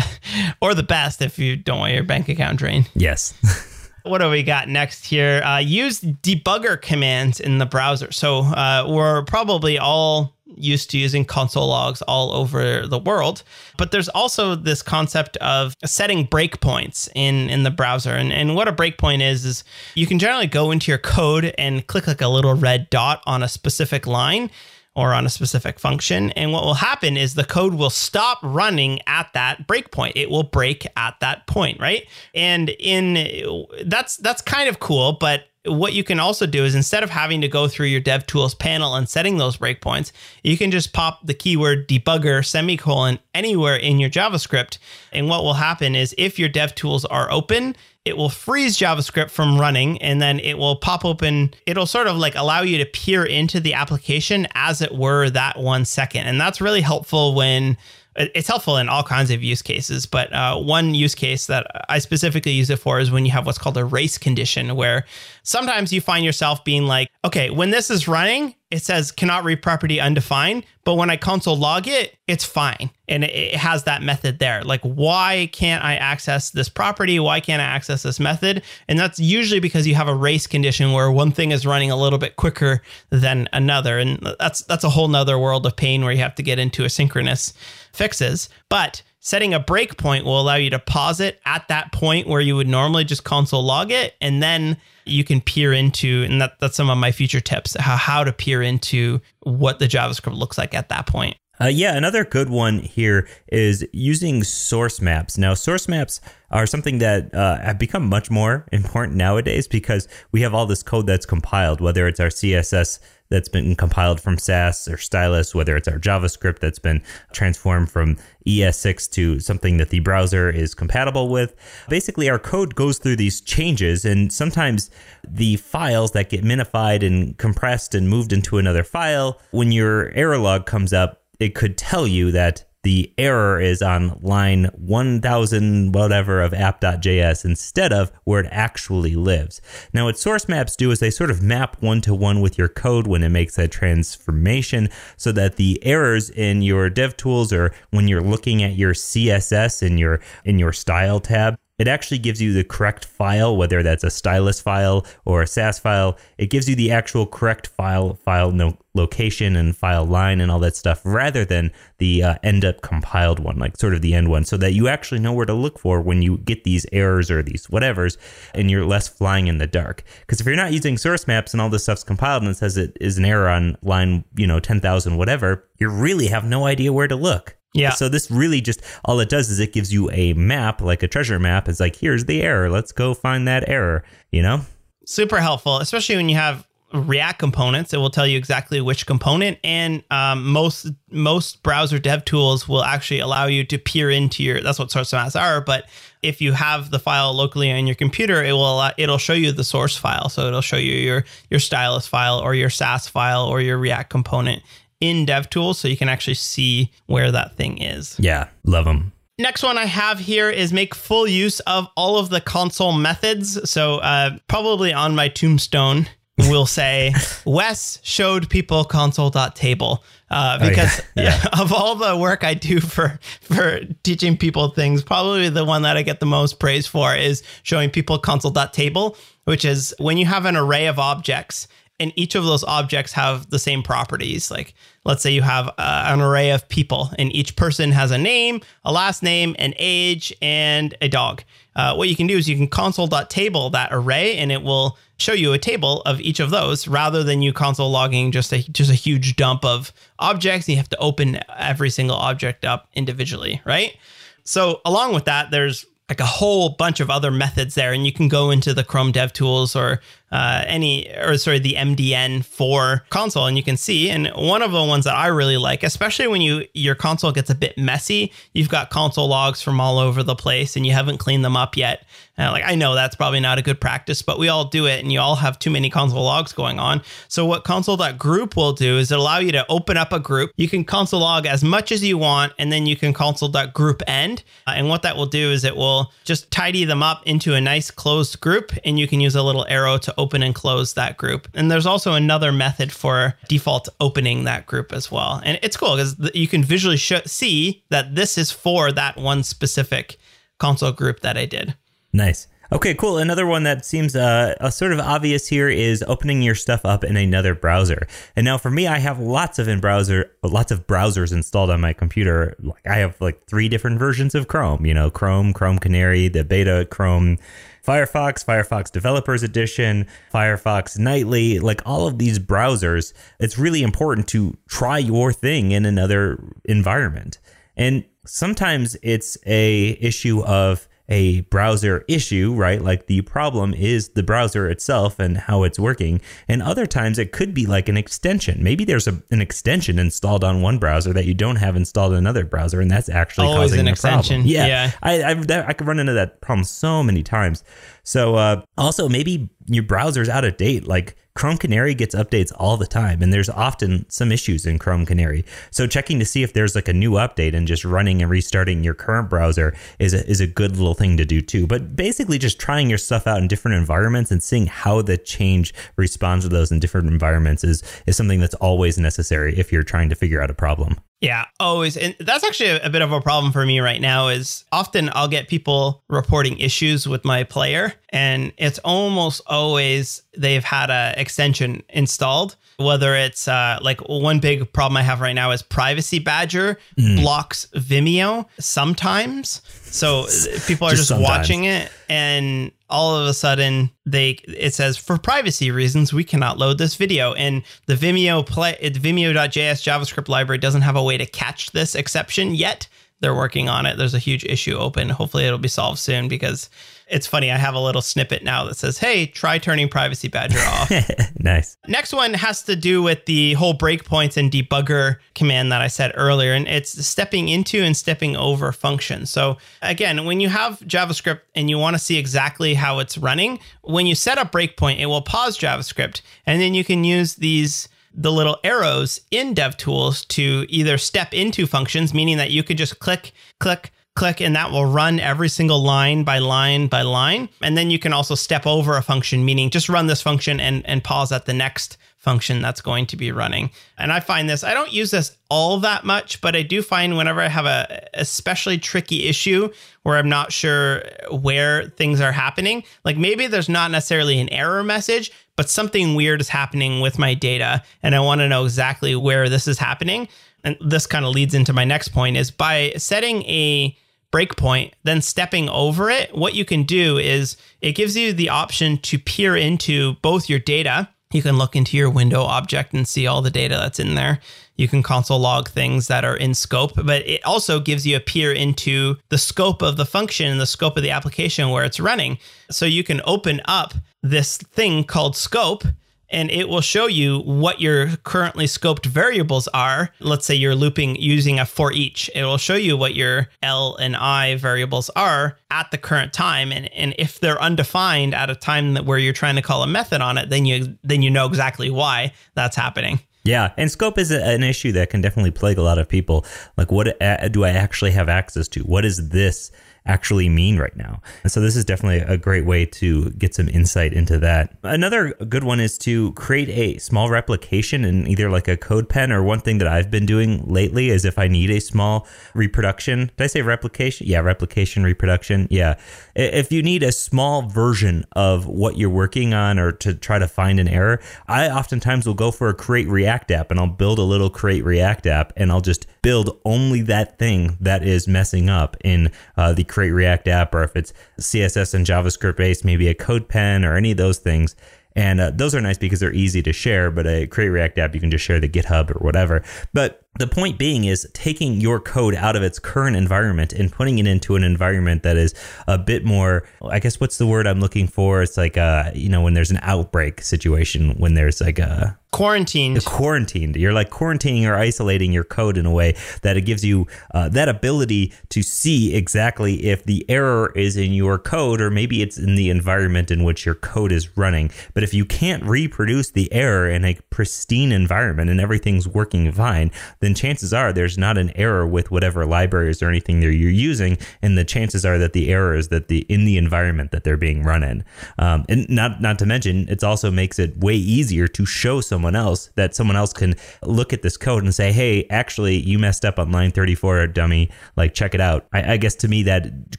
or 0.62 0.74
the 0.74 0.82
best 0.82 1.20
if 1.20 1.38
you 1.38 1.54
don't 1.54 1.80
want 1.80 1.92
your 1.92 2.02
bank 2.02 2.30
account 2.30 2.58
drained. 2.58 2.88
Yes. 2.94 3.34
What 4.04 4.18
do 4.18 4.30
we 4.30 4.42
got 4.42 4.68
next 4.68 5.04
here? 5.06 5.42
Uh, 5.42 5.58
use 5.58 6.00
debugger 6.00 6.80
commands 6.80 7.40
in 7.40 7.58
the 7.58 7.66
browser. 7.66 8.12
So 8.12 8.40
uh, 8.40 8.86
we're 8.88 9.22
probably 9.24 9.78
all 9.78 10.34
used 10.56 10.90
to 10.90 10.98
using 10.98 11.24
console 11.24 11.68
logs 11.68 12.02
all 12.02 12.32
over 12.32 12.86
the 12.86 12.98
world. 12.98 13.42
But 13.78 13.92
there's 13.92 14.08
also 14.08 14.54
this 14.54 14.82
concept 14.82 15.36
of 15.38 15.74
setting 15.84 16.26
breakpoints 16.26 17.08
in, 17.14 17.48
in 17.50 17.62
the 17.62 17.70
browser. 17.70 18.10
And, 18.10 18.32
and 18.32 18.54
what 18.54 18.68
a 18.68 18.72
breakpoint 18.72 19.22
is, 19.22 19.44
is 19.44 19.64
you 19.94 20.06
can 20.06 20.18
generally 20.18 20.46
go 20.46 20.70
into 20.70 20.90
your 20.90 20.98
code 20.98 21.54
and 21.56 21.86
click 21.86 22.06
like 22.06 22.20
a 22.20 22.28
little 22.28 22.54
red 22.54 22.90
dot 22.90 23.22
on 23.26 23.42
a 23.42 23.48
specific 23.48 24.06
line 24.06 24.50
or 24.96 25.14
on 25.14 25.24
a 25.24 25.30
specific 25.30 25.78
function. 25.78 26.30
And 26.32 26.52
what 26.52 26.64
will 26.64 26.74
happen 26.74 27.16
is 27.16 27.34
the 27.34 27.44
code 27.44 27.74
will 27.74 27.90
stop 27.90 28.38
running 28.42 29.00
at 29.06 29.30
that 29.34 29.66
breakpoint. 29.66 30.12
It 30.16 30.30
will 30.30 30.42
break 30.42 30.86
at 30.96 31.18
that 31.20 31.46
point, 31.46 31.78
right? 31.80 32.06
And 32.34 32.70
in 32.70 33.66
that's 33.84 34.16
that's 34.16 34.42
kind 34.42 34.68
of 34.68 34.80
cool, 34.80 35.12
but 35.12 35.44
what 35.66 35.92
you 35.92 36.02
can 36.02 36.18
also 36.18 36.46
do 36.46 36.64
is 36.64 36.74
instead 36.74 37.02
of 37.02 37.10
having 37.10 37.42
to 37.42 37.48
go 37.48 37.68
through 37.68 37.86
your 37.86 38.00
DevTools 38.00 38.58
panel 38.58 38.94
and 38.94 39.08
setting 39.08 39.36
those 39.36 39.58
breakpoints, 39.58 40.10
you 40.42 40.56
can 40.56 40.70
just 40.70 40.92
pop 40.92 41.26
the 41.26 41.34
keyword 41.34 41.86
debugger 41.86 42.44
semicolon 42.44 43.18
anywhere 43.34 43.76
in 43.76 44.00
your 44.00 44.08
JavaScript. 44.08 44.78
And 45.12 45.28
what 45.28 45.44
will 45.44 45.54
happen 45.54 45.94
is 45.94 46.14
if 46.16 46.38
your 46.38 46.48
DevTools 46.48 47.04
are 47.10 47.30
open, 47.30 47.76
it 48.06 48.16
will 48.16 48.30
freeze 48.30 48.78
JavaScript 48.78 49.30
from 49.30 49.60
running 49.60 50.00
and 50.00 50.22
then 50.22 50.40
it 50.40 50.56
will 50.56 50.76
pop 50.76 51.04
open. 51.04 51.52
It'll 51.66 51.84
sort 51.84 52.06
of 52.06 52.16
like 52.16 52.34
allow 52.34 52.62
you 52.62 52.78
to 52.78 52.86
peer 52.86 53.24
into 53.24 53.60
the 53.60 53.74
application 53.74 54.48
as 54.54 54.80
it 54.80 54.94
were 54.94 55.28
that 55.28 55.58
one 55.58 55.84
second. 55.84 56.26
And 56.26 56.40
that's 56.40 56.62
really 56.62 56.80
helpful 56.80 57.34
when 57.34 57.76
it's 58.16 58.48
helpful 58.48 58.76
in 58.76 58.88
all 58.88 59.02
kinds 59.02 59.30
of 59.30 59.42
use 59.42 59.62
cases, 59.62 60.06
but 60.06 60.32
uh, 60.32 60.56
one 60.58 60.94
use 60.94 61.14
case 61.14 61.46
that 61.46 61.66
I 61.88 61.98
specifically 61.98 62.52
use 62.52 62.70
it 62.70 62.78
for 62.78 62.98
is 62.98 63.10
when 63.10 63.24
you 63.24 63.30
have 63.30 63.46
what's 63.46 63.58
called 63.58 63.76
a 63.76 63.84
race 63.84 64.18
condition, 64.18 64.74
where 64.74 65.06
sometimes 65.42 65.92
you 65.92 66.00
find 66.00 66.24
yourself 66.24 66.64
being 66.64 66.86
like, 66.86 67.08
okay, 67.24 67.50
when 67.50 67.70
this 67.70 67.90
is 67.90 68.08
running, 68.08 68.54
it 68.70 68.82
says 68.82 69.10
cannot 69.10 69.44
read 69.44 69.62
property 69.62 70.00
undefined, 70.00 70.64
but 70.84 70.94
when 70.94 71.10
I 71.10 71.16
console 71.16 71.56
log 71.56 71.88
it, 71.88 72.16
it's 72.28 72.44
fine. 72.44 72.90
And 73.08 73.24
it 73.24 73.56
has 73.56 73.84
that 73.84 74.02
method 74.02 74.38
there. 74.38 74.62
Like, 74.62 74.80
why 74.82 75.48
can't 75.52 75.84
I 75.84 75.96
access 75.96 76.50
this 76.50 76.68
property? 76.68 77.18
Why 77.18 77.40
can't 77.40 77.60
I 77.60 77.64
access 77.64 78.04
this 78.04 78.20
method? 78.20 78.62
And 78.86 78.98
that's 78.98 79.18
usually 79.18 79.58
because 79.58 79.86
you 79.86 79.96
have 79.96 80.08
a 80.08 80.14
race 80.14 80.46
condition 80.46 80.92
where 80.92 81.10
one 81.10 81.32
thing 81.32 81.50
is 81.50 81.66
running 81.66 81.90
a 81.90 81.96
little 81.96 82.18
bit 82.18 82.36
quicker 82.36 82.80
than 83.10 83.48
another. 83.52 83.98
And 83.98 84.24
that's 84.38 84.62
that's 84.62 84.84
a 84.84 84.90
whole 84.90 85.08
nother 85.08 85.38
world 85.38 85.66
of 85.66 85.76
pain 85.76 86.04
where 86.04 86.12
you 86.12 86.20
have 86.20 86.36
to 86.36 86.42
get 86.42 86.60
into 86.60 86.82
asynchronous 86.82 87.52
fixes. 87.92 88.48
But 88.68 89.02
setting 89.18 89.52
a 89.52 89.60
breakpoint 89.60 90.24
will 90.24 90.40
allow 90.40 90.54
you 90.54 90.70
to 90.70 90.78
pause 90.78 91.20
it 91.20 91.40
at 91.44 91.66
that 91.68 91.92
point 91.92 92.28
where 92.28 92.40
you 92.40 92.56
would 92.56 92.68
normally 92.68 93.04
just 93.04 93.24
console 93.24 93.62
log 93.62 93.90
it 93.90 94.14
and 94.20 94.42
then 94.42 94.76
you 95.10 95.24
can 95.24 95.40
peer 95.40 95.72
into 95.72 96.24
and 96.28 96.40
that, 96.40 96.58
that's 96.60 96.76
some 96.76 96.90
of 96.90 96.98
my 96.98 97.12
future 97.12 97.40
tips 97.40 97.76
how, 97.78 97.96
how 97.96 98.24
to 98.24 98.32
peer 98.32 98.62
into 98.62 99.20
what 99.42 99.78
the 99.78 99.86
javascript 99.86 100.36
looks 100.36 100.58
like 100.58 100.74
at 100.74 100.88
that 100.88 101.06
point 101.06 101.36
uh, 101.62 101.66
yeah, 101.66 101.94
another 101.94 102.24
good 102.24 102.48
one 102.48 102.78
here 102.78 103.28
is 103.48 103.86
using 103.92 104.42
source 104.42 105.00
maps. 105.02 105.36
Now, 105.36 105.52
source 105.52 105.88
maps 105.88 106.22
are 106.50 106.66
something 106.66 107.00
that 107.00 107.34
uh, 107.34 107.58
have 107.58 107.78
become 107.78 108.08
much 108.08 108.30
more 108.30 108.66
important 108.72 109.18
nowadays 109.18 109.68
because 109.68 110.08
we 110.32 110.40
have 110.40 110.54
all 110.54 110.64
this 110.64 110.82
code 110.82 111.06
that's 111.06 111.26
compiled, 111.26 111.82
whether 111.82 112.08
it's 112.08 112.18
our 112.18 112.28
CSS 112.28 112.98
that's 113.30 113.48
been 113.48 113.74
compiled 113.76 114.20
from 114.20 114.36
Sass 114.36 114.86
or 114.88 114.96
Stylus, 114.96 115.54
whether 115.54 115.76
it's 115.76 115.88
our 115.88 115.98
JavaScript 115.98 116.58
that's 116.58 116.78
been 116.78 117.02
transformed 117.32 117.90
from 117.90 118.16
ES6 118.46 119.10
to 119.12 119.40
something 119.40 119.76
that 119.78 119.90
the 119.90 120.00
browser 120.00 120.50
is 120.50 120.74
compatible 120.74 121.28
with. 121.28 121.54
Basically, 121.88 122.28
our 122.28 122.38
code 122.38 122.74
goes 122.74 122.98
through 122.98 123.16
these 123.16 123.40
changes, 123.40 124.04
and 124.04 124.32
sometimes 124.32 124.90
the 125.26 125.56
files 125.56 126.10
that 126.12 126.28
get 126.28 126.44
minified 126.44 127.06
and 127.06 127.38
compressed 127.38 127.94
and 127.94 128.08
moved 128.08 128.32
into 128.32 128.58
another 128.58 128.84
file, 128.84 129.40
when 129.52 129.72
your 129.72 130.10
error 130.10 130.38
log 130.38 130.66
comes 130.66 130.92
up, 130.92 131.22
it 131.38 131.54
could 131.54 131.78
tell 131.78 132.06
you 132.06 132.30
that 132.32 132.64
the 132.82 133.12
error 133.18 133.60
is 133.60 133.82
on 133.82 134.18
line 134.22 134.64
1000 134.76 135.92
whatever 135.92 136.40
of 136.40 136.54
app.js 136.54 137.44
instead 137.44 137.92
of 137.92 138.10
where 138.24 138.40
it 138.40 138.48
actually 138.50 139.14
lives. 139.14 139.60
Now, 139.92 140.06
what 140.06 140.18
source 140.18 140.48
maps 140.48 140.76
do 140.76 140.90
is 140.90 140.98
they 140.98 141.10
sort 141.10 141.30
of 141.30 141.42
map 141.42 141.80
one 141.82 142.00
to 142.02 142.14
one 142.14 142.40
with 142.40 142.56
your 142.56 142.68
code 142.68 143.06
when 143.06 143.22
it 143.22 143.28
makes 143.28 143.56
that 143.56 143.70
transformation 143.70 144.88
so 145.16 145.30
that 145.32 145.56
the 145.56 145.84
errors 145.84 146.30
in 146.30 146.62
your 146.62 146.88
dev 146.88 147.16
tools 147.16 147.52
or 147.52 147.74
when 147.90 148.08
you're 148.08 148.22
looking 148.22 148.62
at 148.62 148.76
your 148.76 148.94
CSS 148.94 149.82
in 149.82 149.98
your 149.98 150.20
in 150.44 150.58
your 150.58 150.72
style 150.72 151.20
tab 151.20 151.58
it 151.80 151.88
actually 151.88 152.18
gives 152.18 152.42
you 152.42 152.52
the 152.52 152.62
correct 152.62 153.06
file, 153.06 153.56
whether 153.56 153.82
that's 153.82 154.04
a 154.04 154.10
stylus 154.10 154.60
file 154.60 155.06
or 155.24 155.40
a 155.40 155.46
Sass 155.46 155.78
file. 155.78 156.18
It 156.36 156.50
gives 156.50 156.68
you 156.68 156.76
the 156.76 156.90
actual 156.90 157.26
correct 157.26 157.68
file, 157.68 158.14
file 158.14 158.52
no, 158.52 158.76
location 158.92 159.56
and 159.56 159.74
file 159.74 160.04
line 160.04 160.42
and 160.42 160.50
all 160.50 160.58
that 160.58 160.76
stuff, 160.76 161.00
rather 161.04 161.42
than 161.42 161.72
the 161.96 162.22
uh, 162.22 162.34
end 162.42 162.66
up 162.66 162.82
compiled 162.82 163.38
one, 163.38 163.58
like 163.58 163.78
sort 163.78 163.94
of 163.94 164.02
the 164.02 164.12
end 164.12 164.28
one, 164.28 164.44
so 164.44 164.58
that 164.58 164.74
you 164.74 164.88
actually 164.88 165.20
know 165.20 165.32
where 165.32 165.46
to 165.46 165.54
look 165.54 165.78
for 165.78 166.02
when 166.02 166.20
you 166.20 166.36
get 166.36 166.64
these 166.64 166.84
errors 166.92 167.30
or 167.30 167.42
these 167.42 167.66
whatevers, 167.68 168.18
and 168.52 168.70
you're 168.70 168.84
less 168.84 169.08
flying 169.08 169.46
in 169.46 169.56
the 169.56 169.66
dark. 169.66 170.04
Because 170.20 170.38
if 170.38 170.46
you're 170.46 170.56
not 170.56 170.74
using 170.74 170.98
source 170.98 171.26
maps 171.26 171.54
and 171.54 171.62
all 171.62 171.70
this 171.70 171.84
stuff's 171.84 172.04
compiled 172.04 172.42
and 172.42 172.50
it 172.50 172.58
says 172.58 172.76
it 172.76 172.94
is 173.00 173.16
an 173.16 173.24
error 173.24 173.48
on 173.48 173.78
line, 173.82 174.22
you 174.36 174.46
know, 174.46 174.60
ten 174.60 174.80
thousand 174.80 175.16
whatever, 175.16 175.66
you 175.78 175.88
really 175.88 176.26
have 176.26 176.44
no 176.44 176.66
idea 176.66 176.92
where 176.92 177.08
to 177.08 177.16
look. 177.16 177.56
Yeah. 177.72 177.90
So 177.90 178.08
this 178.08 178.30
really 178.30 178.60
just 178.60 178.82
all 179.04 179.20
it 179.20 179.28
does 179.28 179.48
is 179.48 179.60
it 179.60 179.72
gives 179.72 179.92
you 179.92 180.10
a 180.10 180.32
map, 180.32 180.80
like 180.80 181.02
a 181.02 181.08
treasure 181.08 181.38
map. 181.38 181.68
It's 181.68 181.80
like, 181.80 181.96
here's 181.96 182.24
the 182.24 182.42
error. 182.42 182.68
Let's 182.68 182.92
go 182.92 183.14
find 183.14 183.46
that 183.46 183.68
error, 183.68 184.04
you 184.32 184.42
know? 184.42 184.62
Super 185.06 185.40
helpful, 185.40 185.78
especially 185.78 186.16
when 186.16 186.28
you 186.28 186.36
have 186.36 186.66
React 186.92 187.38
components. 187.38 187.92
It 187.94 187.98
will 187.98 188.10
tell 188.10 188.26
you 188.26 188.36
exactly 188.36 188.80
which 188.80 189.06
component, 189.06 189.58
and 189.62 190.02
um, 190.10 190.44
most 190.44 190.88
most 191.12 191.62
browser 191.62 192.00
dev 192.00 192.24
tools 192.24 192.68
will 192.68 192.82
actually 192.82 193.20
allow 193.20 193.46
you 193.46 193.62
to 193.66 193.78
peer 193.78 194.10
into 194.10 194.42
your. 194.42 194.60
That's 194.60 194.76
what 194.76 194.90
source 194.90 195.12
maps 195.12 195.36
are. 195.36 195.60
But 195.60 195.88
if 196.24 196.40
you 196.40 196.52
have 196.52 196.90
the 196.90 196.98
file 196.98 197.32
locally 197.32 197.70
on 197.70 197.86
your 197.86 197.94
computer, 197.94 198.42
it 198.42 198.52
will 198.52 198.74
allow, 198.74 198.90
it'll 198.98 199.18
show 199.18 199.34
you 199.34 199.52
the 199.52 199.62
source 199.62 199.96
file. 199.96 200.28
So 200.28 200.48
it'll 200.48 200.62
show 200.62 200.78
you 200.78 200.94
your 200.94 201.24
your 201.48 201.60
stylus 201.60 202.08
file 202.08 202.40
or 202.40 202.56
your 202.56 202.70
Sass 202.70 203.06
file 203.06 203.44
or 203.44 203.60
your 203.60 203.78
React 203.78 204.10
component 204.10 204.64
in 205.00 205.26
DevTools, 205.26 205.76
so 205.76 205.88
you 205.88 205.96
can 205.96 206.08
actually 206.08 206.34
see 206.34 206.90
where 207.06 207.30
that 207.32 207.56
thing 207.56 207.80
is. 207.82 208.16
Yeah, 208.18 208.48
love 208.64 208.84
them. 208.84 209.12
Next 209.38 209.62
one 209.62 209.78
I 209.78 209.86
have 209.86 210.18
here 210.18 210.50
is 210.50 210.72
make 210.72 210.94
full 210.94 211.26
use 211.26 211.60
of 211.60 211.88
all 211.96 212.18
of 212.18 212.28
the 212.28 212.42
console 212.42 212.92
methods. 212.92 213.70
So 213.70 213.96
uh, 213.98 214.36
probably 214.48 214.92
on 214.92 215.14
my 215.14 215.28
tombstone 215.28 216.06
we'll 216.48 216.66
say 216.80 217.14
Wes 217.44 217.98
showed 218.02 218.48
people 218.48 218.84
console.table 218.84 220.04
uh, 220.30 220.58
because 220.58 221.00
Oh, 221.00 221.22
yeah. 221.22 221.44
of 221.58 221.72
all 221.72 221.96
the 221.96 222.16
work 222.16 222.44
I 222.44 222.54
do 222.54 222.80
for 222.80 223.18
for 223.40 223.80
teaching 224.02 224.36
people 224.36 224.68
things, 224.70 225.02
probably 225.02 225.48
the 225.48 225.64
one 225.64 225.82
that 225.82 225.96
I 225.96 226.02
get 226.02 226.20
the 226.20 226.26
most 226.26 226.58
praise 226.58 226.86
for 226.86 227.14
is 227.14 227.42
showing 227.62 227.90
people 227.90 228.18
console.table, 228.18 229.16
which 229.44 229.64
is 229.64 229.94
when 229.98 230.18
you 230.18 230.26
have 230.26 230.44
an 230.44 230.56
array 230.56 230.86
of 230.86 230.98
objects 230.98 231.66
and 232.00 232.12
each 232.16 232.34
of 232.34 232.44
those 232.44 232.64
objects 232.64 233.12
have 233.12 233.50
the 233.50 233.58
same 233.58 233.82
properties. 233.82 234.50
Like, 234.50 234.74
let's 235.04 235.22
say 235.22 235.30
you 235.30 235.42
have 235.42 235.68
uh, 235.68 236.04
an 236.06 236.20
array 236.20 236.50
of 236.50 236.68
people, 236.68 237.10
and 237.18 237.32
each 237.32 237.54
person 237.54 237.92
has 237.92 238.10
a 238.10 238.18
name, 238.18 238.60
a 238.84 238.92
last 238.92 239.22
name, 239.22 239.54
an 239.58 239.74
age, 239.78 240.34
and 240.42 240.96
a 241.00 241.08
dog. 241.08 241.44
Uh, 241.76 241.94
what 241.94 242.08
you 242.08 242.16
can 242.16 242.26
do 242.26 242.36
is 242.36 242.48
you 242.48 242.56
can 242.56 242.66
console.table 242.66 243.70
that 243.70 243.90
array, 243.92 244.36
and 244.38 244.50
it 244.50 244.62
will 244.62 244.98
show 245.18 245.34
you 245.34 245.52
a 245.52 245.58
table 245.58 246.02
of 246.02 246.20
each 246.20 246.40
of 246.40 246.50
those, 246.50 246.88
rather 246.88 247.22
than 247.22 247.42
you 247.42 247.52
console 247.52 247.90
logging 247.90 248.32
just 248.32 248.52
a 248.52 248.68
just 248.72 248.90
a 248.90 248.94
huge 248.94 249.36
dump 249.36 249.64
of 249.64 249.92
objects. 250.18 250.66
And 250.66 250.72
you 250.72 250.78
have 250.78 250.88
to 250.88 250.98
open 250.98 251.38
every 251.56 251.90
single 251.90 252.16
object 252.16 252.64
up 252.64 252.88
individually, 252.94 253.60
right? 253.64 253.96
So 254.44 254.80
along 254.84 255.14
with 255.14 255.26
that, 255.26 255.50
there's 255.50 255.86
like 256.10 256.20
a 256.20 256.26
whole 256.26 256.70
bunch 256.70 256.98
of 256.98 257.08
other 257.08 257.30
methods 257.30 257.76
there, 257.76 257.92
and 257.92 258.04
you 258.04 258.12
can 258.12 258.26
go 258.26 258.50
into 258.50 258.74
the 258.74 258.82
Chrome 258.82 259.12
DevTools 259.12 259.76
or 259.76 260.00
uh, 260.32 260.64
any, 260.66 261.08
or 261.16 261.38
sorry, 261.38 261.60
the 261.60 261.74
MDN 261.74 262.44
for 262.44 263.04
console, 263.10 263.46
and 263.46 263.56
you 263.56 263.62
can 263.62 263.76
see. 263.76 264.10
And 264.10 264.28
one 264.34 264.60
of 264.60 264.72
the 264.72 264.84
ones 264.84 265.04
that 265.04 265.14
I 265.14 265.28
really 265.28 265.56
like, 265.56 265.84
especially 265.84 266.26
when 266.26 266.42
you 266.42 266.66
your 266.74 266.96
console 266.96 267.30
gets 267.30 267.48
a 267.48 267.54
bit 267.54 267.78
messy, 267.78 268.32
you've 268.52 268.68
got 268.68 268.90
console 268.90 269.28
logs 269.28 269.62
from 269.62 269.80
all 269.80 269.98
over 269.98 270.24
the 270.24 270.34
place, 270.34 270.74
and 270.74 270.84
you 270.84 270.92
haven't 270.92 271.18
cleaned 271.18 271.44
them 271.44 271.56
up 271.56 271.76
yet. 271.76 272.04
Like 272.48 272.64
I 272.64 272.74
know 272.74 272.94
that's 272.94 273.16
probably 273.16 273.40
not 273.40 273.58
a 273.58 273.62
good 273.62 273.80
practice, 273.80 274.22
but 274.22 274.38
we 274.38 274.48
all 274.48 274.64
do 274.64 274.86
it, 274.86 275.00
and 275.00 275.12
you 275.12 275.20
all 275.20 275.36
have 275.36 275.58
too 275.58 275.70
many 275.70 275.90
console 275.90 276.24
logs 276.24 276.52
going 276.52 276.78
on. 276.78 277.02
So 277.28 277.44
what 277.44 277.64
console.group 277.64 278.56
will 278.56 278.72
do 278.72 278.98
is 278.98 279.12
it 279.12 279.18
allow 279.18 279.38
you 279.38 279.52
to 279.52 279.66
open 279.68 279.96
up 279.96 280.12
a 280.12 280.20
group. 280.20 280.52
You 280.56 280.68
can 280.68 280.84
console 280.84 281.20
log 281.20 281.46
as 281.46 281.62
much 281.62 281.92
as 281.92 282.02
you 282.02 282.18
want, 282.18 282.52
and 282.58 282.72
then 282.72 282.86
you 282.86 282.96
can 282.96 283.12
console.group 283.12 284.02
end. 284.06 284.42
Uh, 284.66 284.72
and 284.76 284.88
what 284.88 285.02
that 285.02 285.16
will 285.16 285.26
do 285.26 285.50
is 285.50 285.64
it 285.64 285.76
will 285.76 286.12
just 286.24 286.50
tidy 286.50 286.84
them 286.84 287.02
up 287.02 287.22
into 287.26 287.54
a 287.54 287.60
nice 287.60 287.90
closed 287.90 288.40
group, 288.40 288.72
and 288.84 288.98
you 288.98 289.06
can 289.06 289.20
use 289.20 289.34
a 289.34 289.42
little 289.42 289.66
arrow 289.68 289.98
to 289.98 290.14
open 290.18 290.42
and 290.42 290.54
close 290.54 290.94
that 290.94 291.16
group. 291.16 291.48
And 291.54 291.70
there's 291.70 291.86
also 291.86 292.14
another 292.14 292.52
method 292.52 292.92
for 292.92 293.34
default 293.48 293.88
opening 294.00 294.44
that 294.44 294.66
group 294.66 294.92
as 294.92 295.10
well. 295.10 295.40
And 295.44 295.58
it's 295.62 295.76
cool 295.76 295.96
because 295.96 296.16
you 296.34 296.48
can 296.48 296.64
visually 296.64 296.96
sh- 296.96 297.26
see 297.26 297.84
that 297.90 298.14
this 298.14 298.38
is 298.38 298.50
for 298.50 298.92
that 298.92 299.16
one 299.16 299.42
specific 299.42 300.18
console 300.58 300.92
group 300.92 301.20
that 301.20 301.36
I 301.36 301.46
did. 301.46 301.74
Nice. 302.12 302.48
Okay, 302.72 302.94
cool. 302.94 303.18
Another 303.18 303.46
one 303.46 303.64
that 303.64 303.84
seems 303.84 304.14
uh, 304.14 304.54
uh, 304.60 304.70
sort 304.70 304.92
of 304.92 305.00
obvious 305.00 305.48
here 305.48 305.68
is 305.68 306.04
opening 306.06 306.40
your 306.40 306.54
stuff 306.54 306.84
up 306.84 307.02
in 307.02 307.16
another 307.16 307.52
browser. 307.52 308.06
And 308.36 308.44
now 308.44 308.58
for 308.58 308.70
me, 308.70 308.86
I 308.86 308.98
have 308.98 309.18
lots 309.18 309.58
of 309.58 309.66
in 309.66 309.80
browser, 309.80 310.30
lots 310.44 310.70
of 310.70 310.86
browsers 310.86 311.32
installed 311.32 311.70
on 311.70 311.80
my 311.80 311.92
computer. 311.92 312.54
Like 312.60 312.86
I 312.86 312.98
have 312.98 313.20
like 313.20 313.44
three 313.46 313.68
different 313.68 313.98
versions 313.98 314.36
of 314.36 314.46
Chrome. 314.46 314.86
You 314.86 314.94
know, 314.94 315.10
Chrome, 315.10 315.52
Chrome 315.52 315.78
Canary, 315.78 316.28
the 316.28 316.44
beta 316.44 316.86
Chrome. 316.90 317.38
Firefox, 317.84 318.44
Firefox 318.44 318.92
Developers 318.92 319.42
Edition, 319.42 320.06
Firefox 320.32 320.98
Nightly, 320.98 321.58
like 321.58 321.80
all 321.86 322.06
of 322.06 322.18
these 322.18 322.38
browsers, 322.38 323.14
it's 323.40 323.58
really 323.58 323.82
important 323.82 324.28
to 324.28 324.54
try 324.68 324.98
your 324.98 325.32
thing 325.32 325.72
in 325.72 325.86
another 325.86 326.38
environment. 326.66 327.38
And 327.78 328.04
sometimes 328.26 328.98
it's 329.02 329.38
a 329.46 329.96
issue 329.98 330.44
of 330.44 330.86
a 331.10 331.40
browser 331.42 332.04
issue, 332.08 332.54
right? 332.54 332.80
Like 332.80 333.06
the 333.06 333.20
problem 333.22 333.74
is 333.74 334.10
the 334.10 334.22
browser 334.22 334.68
itself 334.68 335.18
and 335.18 335.36
how 335.36 335.64
it's 335.64 335.78
working. 335.78 336.20
And 336.48 336.62
other 336.62 336.86
times 336.86 337.18
it 337.18 337.32
could 337.32 337.52
be 337.52 337.66
like 337.66 337.88
an 337.88 337.96
extension. 337.96 338.62
Maybe 338.62 338.84
there's 338.84 339.08
a, 339.08 339.20
an 339.30 339.40
extension 339.42 339.98
installed 339.98 340.44
on 340.44 340.62
one 340.62 340.78
browser 340.78 341.12
that 341.12 341.26
you 341.26 341.34
don't 341.34 341.56
have 341.56 341.74
installed 341.76 342.12
in 342.12 342.18
another 342.18 342.44
browser, 342.44 342.80
and 342.80 342.90
that's 342.90 343.08
actually 343.08 343.48
Always 343.48 343.70
causing 343.72 343.80
an 343.80 343.88
a 343.88 343.96
problem. 343.96 344.18
extension. 344.20 344.46
Yeah, 344.46 344.66
Yeah. 344.66 344.90
I 345.02 345.22
I've, 345.24 345.50
I 345.50 345.72
could 345.72 345.86
run 345.88 345.98
into 345.98 346.12
that 346.12 346.40
problem 346.40 346.64
so 346.64 347.02
many 347.02 347.22
times. 347.24 347.64
So 348.02 348.34
uh, 348.36 348.62
also 348.76 349.08
maybe 349.08 349.50
your 349.66 349.84
browser's 349.84 350.28
out 350.28 350.44
of 350.44 350.56
date. 350.56 350.86
Like 350.86 351.16
Chrome 351.34 351.56
Canary 351.56 351.94
gets 351.94 352.14
updates 352.14 352.52
all 352.56 352.76
the 352.76 352.86
time, 352.86 353.22
and 353.22 353.32
there's 353.32 353.48
often 353.48 354.04
some 354.10 354.32
issues 354.32 354.66
in 354.66 354.78
Chrome 354.78 355.06
Canary. 355.06 355.44
So 355.70 355.86
checking 355.86 356.18
to 356.18 356.24
see 356.24 356.42
if 356.42 356.52
there's 356.52 356.74
like 356.74 356.88
a 356.88 356.92
new 356.92 357.12
update 357.12 357.54
and 357.54 357.68
just 357.68 357.84
running 357.84 358.20
and 358.20 358.30
restarting 358.30 358.82
your 358.82 358.94
current 358.94 359.30
browser 359.30 359.74
is 359.98 360.12
a, 360.12 360.28
is 360.28 360.40
a 360.40 360.46
good 360.46 360.76
little 360.76 360.94
thing 360.94 361.16
to 361.18 361.24
do 361.24 361.40
too. 361.40 361.66
But 361.66 361.94
basically, 361.94 362.38
just 362.38 362.58
trying 362.58 362.88
your 362.88 362.98
stuff 362.98 363.26
out 363.26 363.38
in 363.38 363.48
different 363.48 363.76
environments 363.76 364.30
and 364.30 364.42
seeing 364.42 364.66
how 364.66 365.02
the 365.02 365.16
change 365.16 365.72
responds 365.96 366.44
to 366.44 366.48
those 366.48 366.72
in 366.72 366.80
different 366.80 367.08
environments 367.08 367.64
is 367.64 367.82
is 368.06 368.16
something 368.16 368.40
that's 368.40 368.54
always 368.56 368.98
necessary 368.98 369.58
if 369.58 369.72
you're 369.72 369.82
trying 369.82 370.08
to 370.08 370.14
figure 370.14 370.42
out 370.42 370.50
a 370.50 370.54
problem. 370.54 370.96
Yeah, 371.20 371.44
always. 371.58 371.98
And 371.98 372.16
that's 372.18 372.44
actually 372.44 372.70
a, 372.70 372.88
bit 372.88 373.02
of 373.02 373.12
a 373.12 373.20
problem 373.20 373.52
for 373.52 373.66
me 373.66 373.80
right 373.80 374.00
now 374.00 374.28
is 374.28 374.64
often 374.72 375.10
I'll 375.12 375.28
get 375.28 375.48
people 375.48 376.02
reporting 376.08 376.58
issues 376.58 377.06
with 377.06 377.26
my 377.26 377.44
player 377.44 377.92
and 378.08 378.52
it's 378.56 378.78
almost 378.78 379.42
always 379.46 380.22
they've 380.36 380.64
had 380.64 380.88
a 380.88 381.12
extension 381.20 381.82
installed 381.90 382.56
whether 382.80 383.14
it's 383.14 383.46
uh, 383.46 383.78
like 383.82 384.00
one 384.08 384.40
big 384.40 384.72
problem 384.72 384.96
I 384.96 385.02
have 385.02 385.20
right 385.20 385.34
now 385.34 385.50
is 385.50 385.62
Privacy 385.62 386.18
Badger 386.18 386.78
blocks 386.96 387.66
Vimeo 387.74 388.46
sometimes. 388.58 389.62
So 389.84 390.26
people 390.66 390.88
are 390.88 390.92
Just 390.92 391.08
just, 391.08 391.20
watching 391.20 391.64
it 391.64 391.90
and 392.08 392.72
all 392.88 393.16
of 393.16 393.26
a 393.26 393.34
sudden 393.34 393.90
they 394.06 394.30
it 394.48 394.74
says 394.74 394.96
for 394.96 395.18
privacy 395.18 395.70
reasons 395.70 396.12
we 396.12 396.24
cannot 396.24 396.58
load 396.58 396.78
this 396.78 396.94
video 396.96 397.34
and 397.34 397.62
the 397.86 397.94
Vimeo 397.94 398.44
play 398.44 398.76
it, 398.80 398.94
Vimeo.js 398.94 399.82
JavaScript 399.82 400.28
library 400.28 400.58
doesn't 400.58 400.82
have 400.82 400.96
a 400.96 401.02
way 401.02 401.18
to 401.18 401.26
catch 401.26 401.72
this 401.72 401.94
exception 401.94 402.54
yet. 402.54 402.88
They're 403.20 403.34
working 403.34 403.68
on 403.68 403.84
it. 403.84 403.98
There's 403.98 404.14
a 404.14 404.18
huge 404.18 404.44
issue 404.44 404.76
open. 404.76 405.10
Hopefully 405.10 405.44
it'll 405.44 405.58
be 405.58 405.68
solved 405.68 405.98
soon 405.98 406.26
because 406.28 406.70
it's 407.10 407.26
funny. 407.26 407.50
I 407.50 407.56
have 407.56 407.74
a 407.74 407.80
little 407.80 408.02
snippet 408.02 408.42
now 408.44 408.64
that 408.64 408.76
says, 408.76 408.98
"Hey, 408.98 409.26
try 409.26 409.58
turning 409.58 409.88
Privacy 409.88 410.28
Badger 410.28 410.58
off." 410.60 410.90
nice. 411.38 411.76
Next 411.88 412.12
one 412.12 412.34
has 412.34 412.62
to 412.62 412.76
do 412.76 413.02
with 413.02 413.26
the 413.26 413.54
whole 413.54 413.76
breakpoints 413.76 414.36
and 414.36 414.50
debugger 414.50 415.16
command 415.34 415.72
that 415.72 415.82
I 415.82 415.88
said 415.88 416.12
earlier, 416.14 416.52
and 416.52 416.68
it's 416.68 417.04
stepping 417.06 417.48
into 417.48 417.82
and 417.82 417.96
stepping 417.96 418.36
over 418.36 418.72
functions. 418.72 419.30
So 419.30 419.58
again, 419.82 420.24
when 420.24 420.40
you 420.40 420.48
have 420.48 420.80
JavaScript 420.80 421.40
and 421.54 421.68
you 421.68 421.78
want 421.78 421.94
to 421.94 421.98
see 421.98 422.16
exactly 422.16 422.74
how 422.74 423.00
it's 423.00 423.18
running, 423.18 423.58
when 423.82 424.06
you 424.06 424.14
set 424.14 424.38
up 424.38 424.52
breakpoint, 424.52 425.00
it 425.00 425.06
will 425.06 425.22
pause 425.22 425.58
JavaScript, 425.58 426.22
and 426.46 426.60
then 426.60 426.74
you 426.74 426.84
can 426.84 427.04
use 427.04 427.34
these 427.34 427.88
the 428.12 428.32
little 428.32 428.58
arrows 428.64 429.20
in 429.30 429.54
DevTools 429.54 430.26
to 430.28 430.66
either 430.68 430.98
step 430.98 431.32
into 431.32 431.66
functions, 431.66 432.12
meaning 432.12 432.38
that 432.38 432.50
you 432.50 432.62
could 432.62 432.76
just 432.76 432.98
click, 432.98 433.32
click, 433.60 433.92
click 434.20 434.42
and 434.42 434.54
that 434.54 434.70
will 434.70 434.84
run 434.84 435.18
every 435.18 435.48
single 435.48 435.82
line 435.82 436.24
by 436.24 436.38
line 436.38 436.88
by 436.88 437.00
line. 437.00 437.48
And 437.62 437.74
then 437.74 437.90
you 437.90 437.98
can 437.98 438.12
also 438.12 438.34
step 438.34 438.66
over 438.66 438.98
a 438.98 439.02
function, 439.02 439.46
meaning 439.46 439.70
just 439.70 439.88
run 439.88 440.08
this 440.08 440.20
function 440.20 440.60
and, 440.60 440.84
and 440.84 441.02
pause 441.02 441.32
at 441.32 441.46
the 441.46 441.54
next 441.54 441.96
function 442.18 442.60
that's 442.60 442.82
going 442.82 443.06
to 443.06 443.16
be 443.16 443.32
running. 443.32 443.70
And 443.96 444.12
I 444.12 444.20
find 444.20 444.46
this, 444.46 444.62
I 444.62 444.74
don't 444.74 444.92
use 444.92 445.10
this 445.10 445.34
all 445.48 445.80
that 445.80 446.04
much, 446.04 446.42
but 446.42 446.54
I 446.54 446.60
do 446.60 446.82
find 446.82 447.16
whenever 447.16 447.40
I 447.40 447.48
have 447.48 447.64
a 447.64 448.08
especially 448.12 448.76
tricky 448.76 449.26
issue 449.26 449.72
where 450.02 450.18
I'm 450.18 450.28
not 450.28 450.52
sure 450.52 451.02
where 451.30 451.86
things 451.96 452.20
are 452.20 452.32
happening, 452.32 452.84
like 453.06 453.16
maybe 453.16 453.46
there's 453.46 453.70
not 453.70 453.90
necessarily 453.90 454.38
an 454.38 454.50
error 454.50 454.84
message, 454.84 455.32
but 455.56 455.70
something 455.70 456.14
weird 456.14 456.42
is 456.42 456.50
happening 456.50 457.00
with 457.00 457.18
my 457.18 457.32
data 457.32 457.82
and 458.02 458.14
I 458.14 458.20
want 458.20 458.42
to 458.42 458.50
know 458.50 458.66
exactly 458.66 459.16
where 459.16 459.48
this 459.48 459.66
is 459.66 459.78
happening. 459.78 460.28
And 460.62 460.76
this 460.84 461.06
kind 461.06 461.24
of 461.24 461.32
leads 461.32 461.54
into 461.54 461.72
my 461.72 461.86
next 461.86 462.08
point 462.08 462.36
is 462.36 462.50
by 462.50 462.92
setting 462.98 463.44
a 463.44 463.96
breakpoint, 464.32 464.92
then 465.04 465.22
stepping 465.22 465.68
over 465.68 466.10
it, 466.10 466.36
what 466.36 466.54
you 466.54 466.64
can 466.64 466.84
do 466.84 467.18
is 467.18 467.56
it 467.80 467.92
gives 467.92 468.16
you 468.16 468.32
the 468.32 468.48
option 468.48 468.98
to 468.98 469.18
peer 469.18 469.56
into 469.56 470.14
both 470.22 470.48
your 470.48 470.58
data 470.58 471.08
you 471.32 471.42
can 471.42 471.58
look 471.58 471.76
into 471.76 471.96
your 471.96 472.10
window 472.10 472.42
object 472.42 472.92
and 472.92 473.06
see 473.06 473.26
all 473.28 473.40
the 473.40 473.50
data 473.50 473.76
that's 473.76 474.00
in 474.00 474.16
there. 474.16 474.40
You 474.76 474.88
can 474.88 475.02
console 475.02 475.38
log 475.38 475.68
things 475.68 476.08
that 476.08 476.24
are 476.24 476.36
in 476.36 476.54
scope, 476.54 476.92
but 476.96 477.24
it 477.24 477.44
also 477.44 477.78
gives 477.78 478.04
you 478.04 478.16
a 478.16 478.20
peer 478.20 478.52
into 478.52 479.16
the 479.28 479.38
scope 479.38 479.80
of 479.80 479.96
the 479.96 480.06
function 480.06 480.50
and 480.50 480.60
the 480.60 480.66
scope 480.66 480.96
of 480.96 481.04
the 481.04 481.12
application 481.12 481.70
where 481.70 481.84
it's 481.84 482.00
running. 482.00 482.38
So 482.70 482.84
you 482.84 483.04
can 483.04 483.20
open 483.24 483.60
up 483.66 483.94
this 484.22 484.56
thing 484.56 485.04
called 485.04 485.36
scope 485.36 485.84
and 486.30 486.50
it 486.50 486.68
will 486.68 486.80
show 486.80 487.06
you 487.06 487.40
what 487.40 487.80
your 487.80 488.16
currently 488.18 488.66
scoped 488.66 489.06
variables 489.06 489.68
are. 489.68 490.10
Let's 490.20 490.46
say 490.46 490.54
you're 490.54 490.74
looping 490.74 491.16
using 491.16 491.58
a 491.58 491.66
for 491.66 491.92
each. 491.92 492.30
It 492.34 492.44
will 492.44 492.58
show 492.58 492.74
you 492.74 492.96
what 492.96 493.14
your 493.14 493.48
L 493.62 493.96
and 493.96 494.16
I 494.16 494.56
variables 494.56 495.10
are 495.10 495.58
at 495.70 495.90
the 495.90 495.98
current 495.98 496.32
time. 496.32 496.72
And, 496.72 496.92
and 496.92 497.14
if 497.18 497.40
they're 497.40 497.60
undefined 497.60 498.34
at 498.34 498.50
a 498.50 498.54
time 498.54 498.94
that 498.94 499.04
where 499.04 499.18
you're 499.18 499.32
trying 499.32 499.56
to 499.56 499.62
call 499.62 499.82
a 499.82 499.86
method 499.86 500.20
on 500.20 500.38
it, 500.38 500.50
then 500.50 500.66
you 500.66 500.96
then 501.02 501.22
you 501.22 501.30
know 501.30 501.46
exactly 501.46 501.90
why 501.90 502.32
that's 502.54 502.76
happening. 502.76 503.20
Yeah, 503.42 503.72
and 503.78 503.90
scope 503.90 504.18
is 504.18 504.30
an 504.30 504.62
issue 504.62 504.92
that 504.92 505.08
can 505.08 505.22
definitely 505.22 505.50
plague 505.50 505.78
a 505.78 505.82
lot 505.82 505.98
of 505.98 506.08
people. 506.08 506.44
Like, 506.76 506.92
what 506.92 507.20
uh, 507.22 507.48
do 507.48 507.64
I 507.64 507.70
actually 507.70 508.10
have 508.10 508.28
access 508.28 508.68
to? 508.68 508.80
What 508.80 509.04
is 509.04 509.30
this? 509.30 509.72
Actually 510.06 510.48
mean 510.48 510.78
right 510.78 510.96
now. 510.96 511.20
And 511.42 511.52
so 511.52 511.60
this 511.60 511.76
is 511.76 511.84
definitely 511.84 512.20
a 512.20 512.38
great 512.38 512.64
way 512.64 512.86
to 512.86 513.30
get 513.30 513.54
some 513.54 513.68
insight 513.68 514.12
into 514.12 514.38
that. 514.38 514.76
Another 514.82 515.34
good 515.48 515.64
one 515.64 515.78
is 515.80 515.98
to 515.98 516.32
create 516.32 516.68
a 516.70 516.98
small 516.98 517.28
replication 517.28 518.04
in 518.04 518.26
either 518.26 518.50
like 518.50 518.66
a 518.66 518.76
CodePen 518.76 519.30
or 519.30 519.42
one 519.42 519.60
thing 519.60 519.78
that 519.78 519.88
I've 519.88 520.10
been 520.10 520.26
doing 520.26 520.64
lately 520.66 521.10
is 521.10 521.24
if 521.24 521.38
I 521.38 521.48
need 521.48 521.70
a 521.70 521.80
small 521.80 522.26
reproduction. 522.54 523.30
Did 523.36 523.44
I 523.44 523.46
say 523.46 523.62
replication? 523.62 524.26
Yeah, 524.26 524.40
replication, 524.40 525.04
reproduction. 525.04 525.68
Yeah. 525.70 525.98
If 526.34 526.72
you 526.72 526.82
need 526.82 527.02
a 527.02 527.12
small 527.12 527.62
version 527.62 528.24
of 528.32 528.66
what 528.66 528.96
you're 528.96 529.10
working 529.10 529.54
on 529.54 529.78
or 529.78 529.92
to 529.92 530.14
try 530.14 530.38
to 530.38 530.48
find 530.48 530.80
an 530.80 530.88
error, 530.88 531.20
I 531.46 531.68
oftentimes 531.68 532.26
will 532.26 532.34
go 532.34 532.50
for 532.50 532.68
a 532.68 532.74
create 532.74 533.08
React 533.08 533.50
app 533.50 533.70
and 533.70 533.78
I'll 533.78 533.86
build 533.86 534.18
a 534.18 534.22
little 534.22 534.50
create 534.50 534.84
React 534.84 535.26
app 535.26 535.52
and 535.56 535.70
I'll 535.70 535.80
just 535.80 536.06
build 536.22 536.60
only 536.64 537.02
that 537.02 537.38
thing 537.38 537.76
that 537.80 538.02
is 538.02 538.28
messing 538.28 538.68
up 538.68 538.96
in 539.04 539.30
uh, 539.56 539.72
the 539.72 539.84
create 539.84 540.10
React 540.10 540.48
app, 540.48 540.74
or 540.74 540.82
if 540.82 540.96
it's 540.96 541.12
CSS 541.38 541.94
and 541.94 542.06
JavaScript 542.06 542.56
based, 542.56 542.84
maybe 542.84 543.08
a 543.08 543.14
CodePen 543.14 543.84
or 543.84 543.96
any 543.96 544.10
of 544.12 544.16
those 544.16 544.38
things. 544.38 544.76
And 545.16 545.40
uh, 545.40 545.50
those 545.50 545.74
are 545.74 545.80
nice 545.80 545.98
because 545.98 546.20
they're 546.20 546.32
easy 546.32 546.62
to 546.62 546.72
share, 546.72 547.10
but 547.10 547.26
a 547.26 547.46
Create 547.46 547.70
React 547.70 547.98
app, 547.98 548.14
you 548.14 548.20
can 548.20 548.30
just 548.30 548.44
share 548.44 548.60
the 548.60 548.68
GitHub 548.68 549.10
or 549.10 549.18
whatever. 549.18 549.62
But 549.92 550.22
the 550.38 550.46
point 550.46 550.78
being 550.78 551.04
is 551.04 551.28
taking 551.32 551.80
your 551.80 552.00
code 552.00 552.34
out 552.34 552.54
of 552.54 552.62
its 552.62 552.78
current 552.78 553.16
environment 553.16 553.72
and 553.72 553.90
putting 553.90 554.18
it 554.18 554.26
into 554.26 554.54
an 554.54 554.62
environment 554.62 555.24
that 555.24 555.36
is 555.36 555.52
a 555.88 555.98
bit 555.98 556.24
more, 556.24 556.68
I 556.82 557.00
guess, 557.00 557.20
what's 557.20 557.38
the 557.38 557.46
word 557.46 557.66
I'm 557.66 557.80
looking 557.80 558.06
for? 558.06 558.42
It's 558.42 558.56
like, 558.56 558.76
uh, 558.76 559.10
you 559.14 559.28
know, 559.28 559.42
when 559.42 559.54
there's 559.54 559.72
an 559.72 559.80
outbreak 559.82 560.42
situation, 560.42 561.18
when 561.18 561.34
there's 561.34 561.60
like 561.60 561.80
a, 561.80 562.18
quarantined. 562.32 563.04
quarantined. 563.04 563.76
You're 563.76 563.92
like 563.92 564.10
quarantining 564.10 564.66
or 564.66 564.76
isolating 564.76 565.32
your 565.32 565.44
code 565.44 565.76
in 565.76 565.86
a 565.86 565.90
way 565.90 566.16
that 566.42 566.56
it 566.56 566.62
gives 566.62 566.84
you 566.84 567.06
uh, 567.34 567.48
that 567.50 567.68
ability 567.68 568.32
to 568.50 568.62
see 568.62 569.14
exactly 569.14 569.86
if 569.86 570.04
the 570.04 570.24
error 570.28 570.72
is 570.76 570.96
in 570.96 571.12
your 571.12 571.38
code 571.38 571.80
or 571.80 571.90
maybe 571.90 572.22
it's 572.22 572.38
in 572.38 572.54
the 572.54 572.70
environment 572.70 573.30
in 573.30 573.44
which 573.44 573.66
your 573.66 573.74
code 573.74 574.12
is 574.12 574.36
running. 574.36 574.70
But 574.94 575.02
if 575.02 575.12
you 575.12 575.24
can't 575.24 575.64
reproduce 575.64 576.30
the 576.30 576.52
error 576.52 576.88
in 576.88 577.04
a 577.04 577.18
pristine 577.30 577.92
environment 577.92 578.50
and 578.50 578.60
everything's 578.60 579.08
working 579.08 579.50
fine, 579.52 579.90
then 580.20 580.34
chances 580.34 580.72
are 580.72 580.92
there's 580.92 581.18
not 581.18 581.36
an 581.36 581.50
error 581.56 581.86
with 581.86 582.10
whatever 582.10 582.46
libraries 582.46 583.02
or 583.02 583.08
anything 583.08 583.40
that 583.40 583.52
you're 583.52 583.70
using, 583.70 584.18
and 584.42 584.56
the 584.56 584.64
chances 584.64 585.04
are 585.04 585.18
that 585.18 585.32
the 585.32 585.50
error 585.50 585.74
is 585.74 585.88
that 585.88 586.08
the 586.08 586.20
in 586.28 586.44
the 586.44 586.56
environment 586.56 587.10
that 587.10 587.24
they're 587.24 587.36
being 587.36 587.62
run 587.62 587.82
in. 587.82 588.04
Um, 588.38 588.64
and 588.68 588.88
not 588.88 589.20
not 589.20 589.38
to 589.40 589.46
mention, 589.46 589.88
it 589.88 590.04
also 590.04 590.30
makes 590.30 590.58
it 590.58 590.76
way 590.78 590.94
easier 590.94 591.48
to 591.48 591.66
show 591.66 592.00
someone 592.00 592.19
else 592.24 592.70
that 592.76 592.94
someone 592.94 593.16
else 593.16 593.32
can 593.32 593.54
look 593.82 594.12
at 594.12 594.22
this 594.22 594.36
code 594.36 594.62
and 594.62 594.74
say, 594.74 594.92
"Hey, 594.92 595.26
actually, 595.30 595.76
you 595.76 595.98
messed 595.98 596.24
up 596.24 596.38
on 596.38 596.52
line 596.52 596.70
34, 596.70 597.26
dummy. 597.28 597.70
Like, 597.96 598.14
check 598.14 598.34
it 598.34 598.40
out." 598.40 598.66
I, 598.72 598.94
I 598.94 598.96
guess 598.96 599.14
to 599.16 599.28
me 599.28 599.42
that 599.44 599.98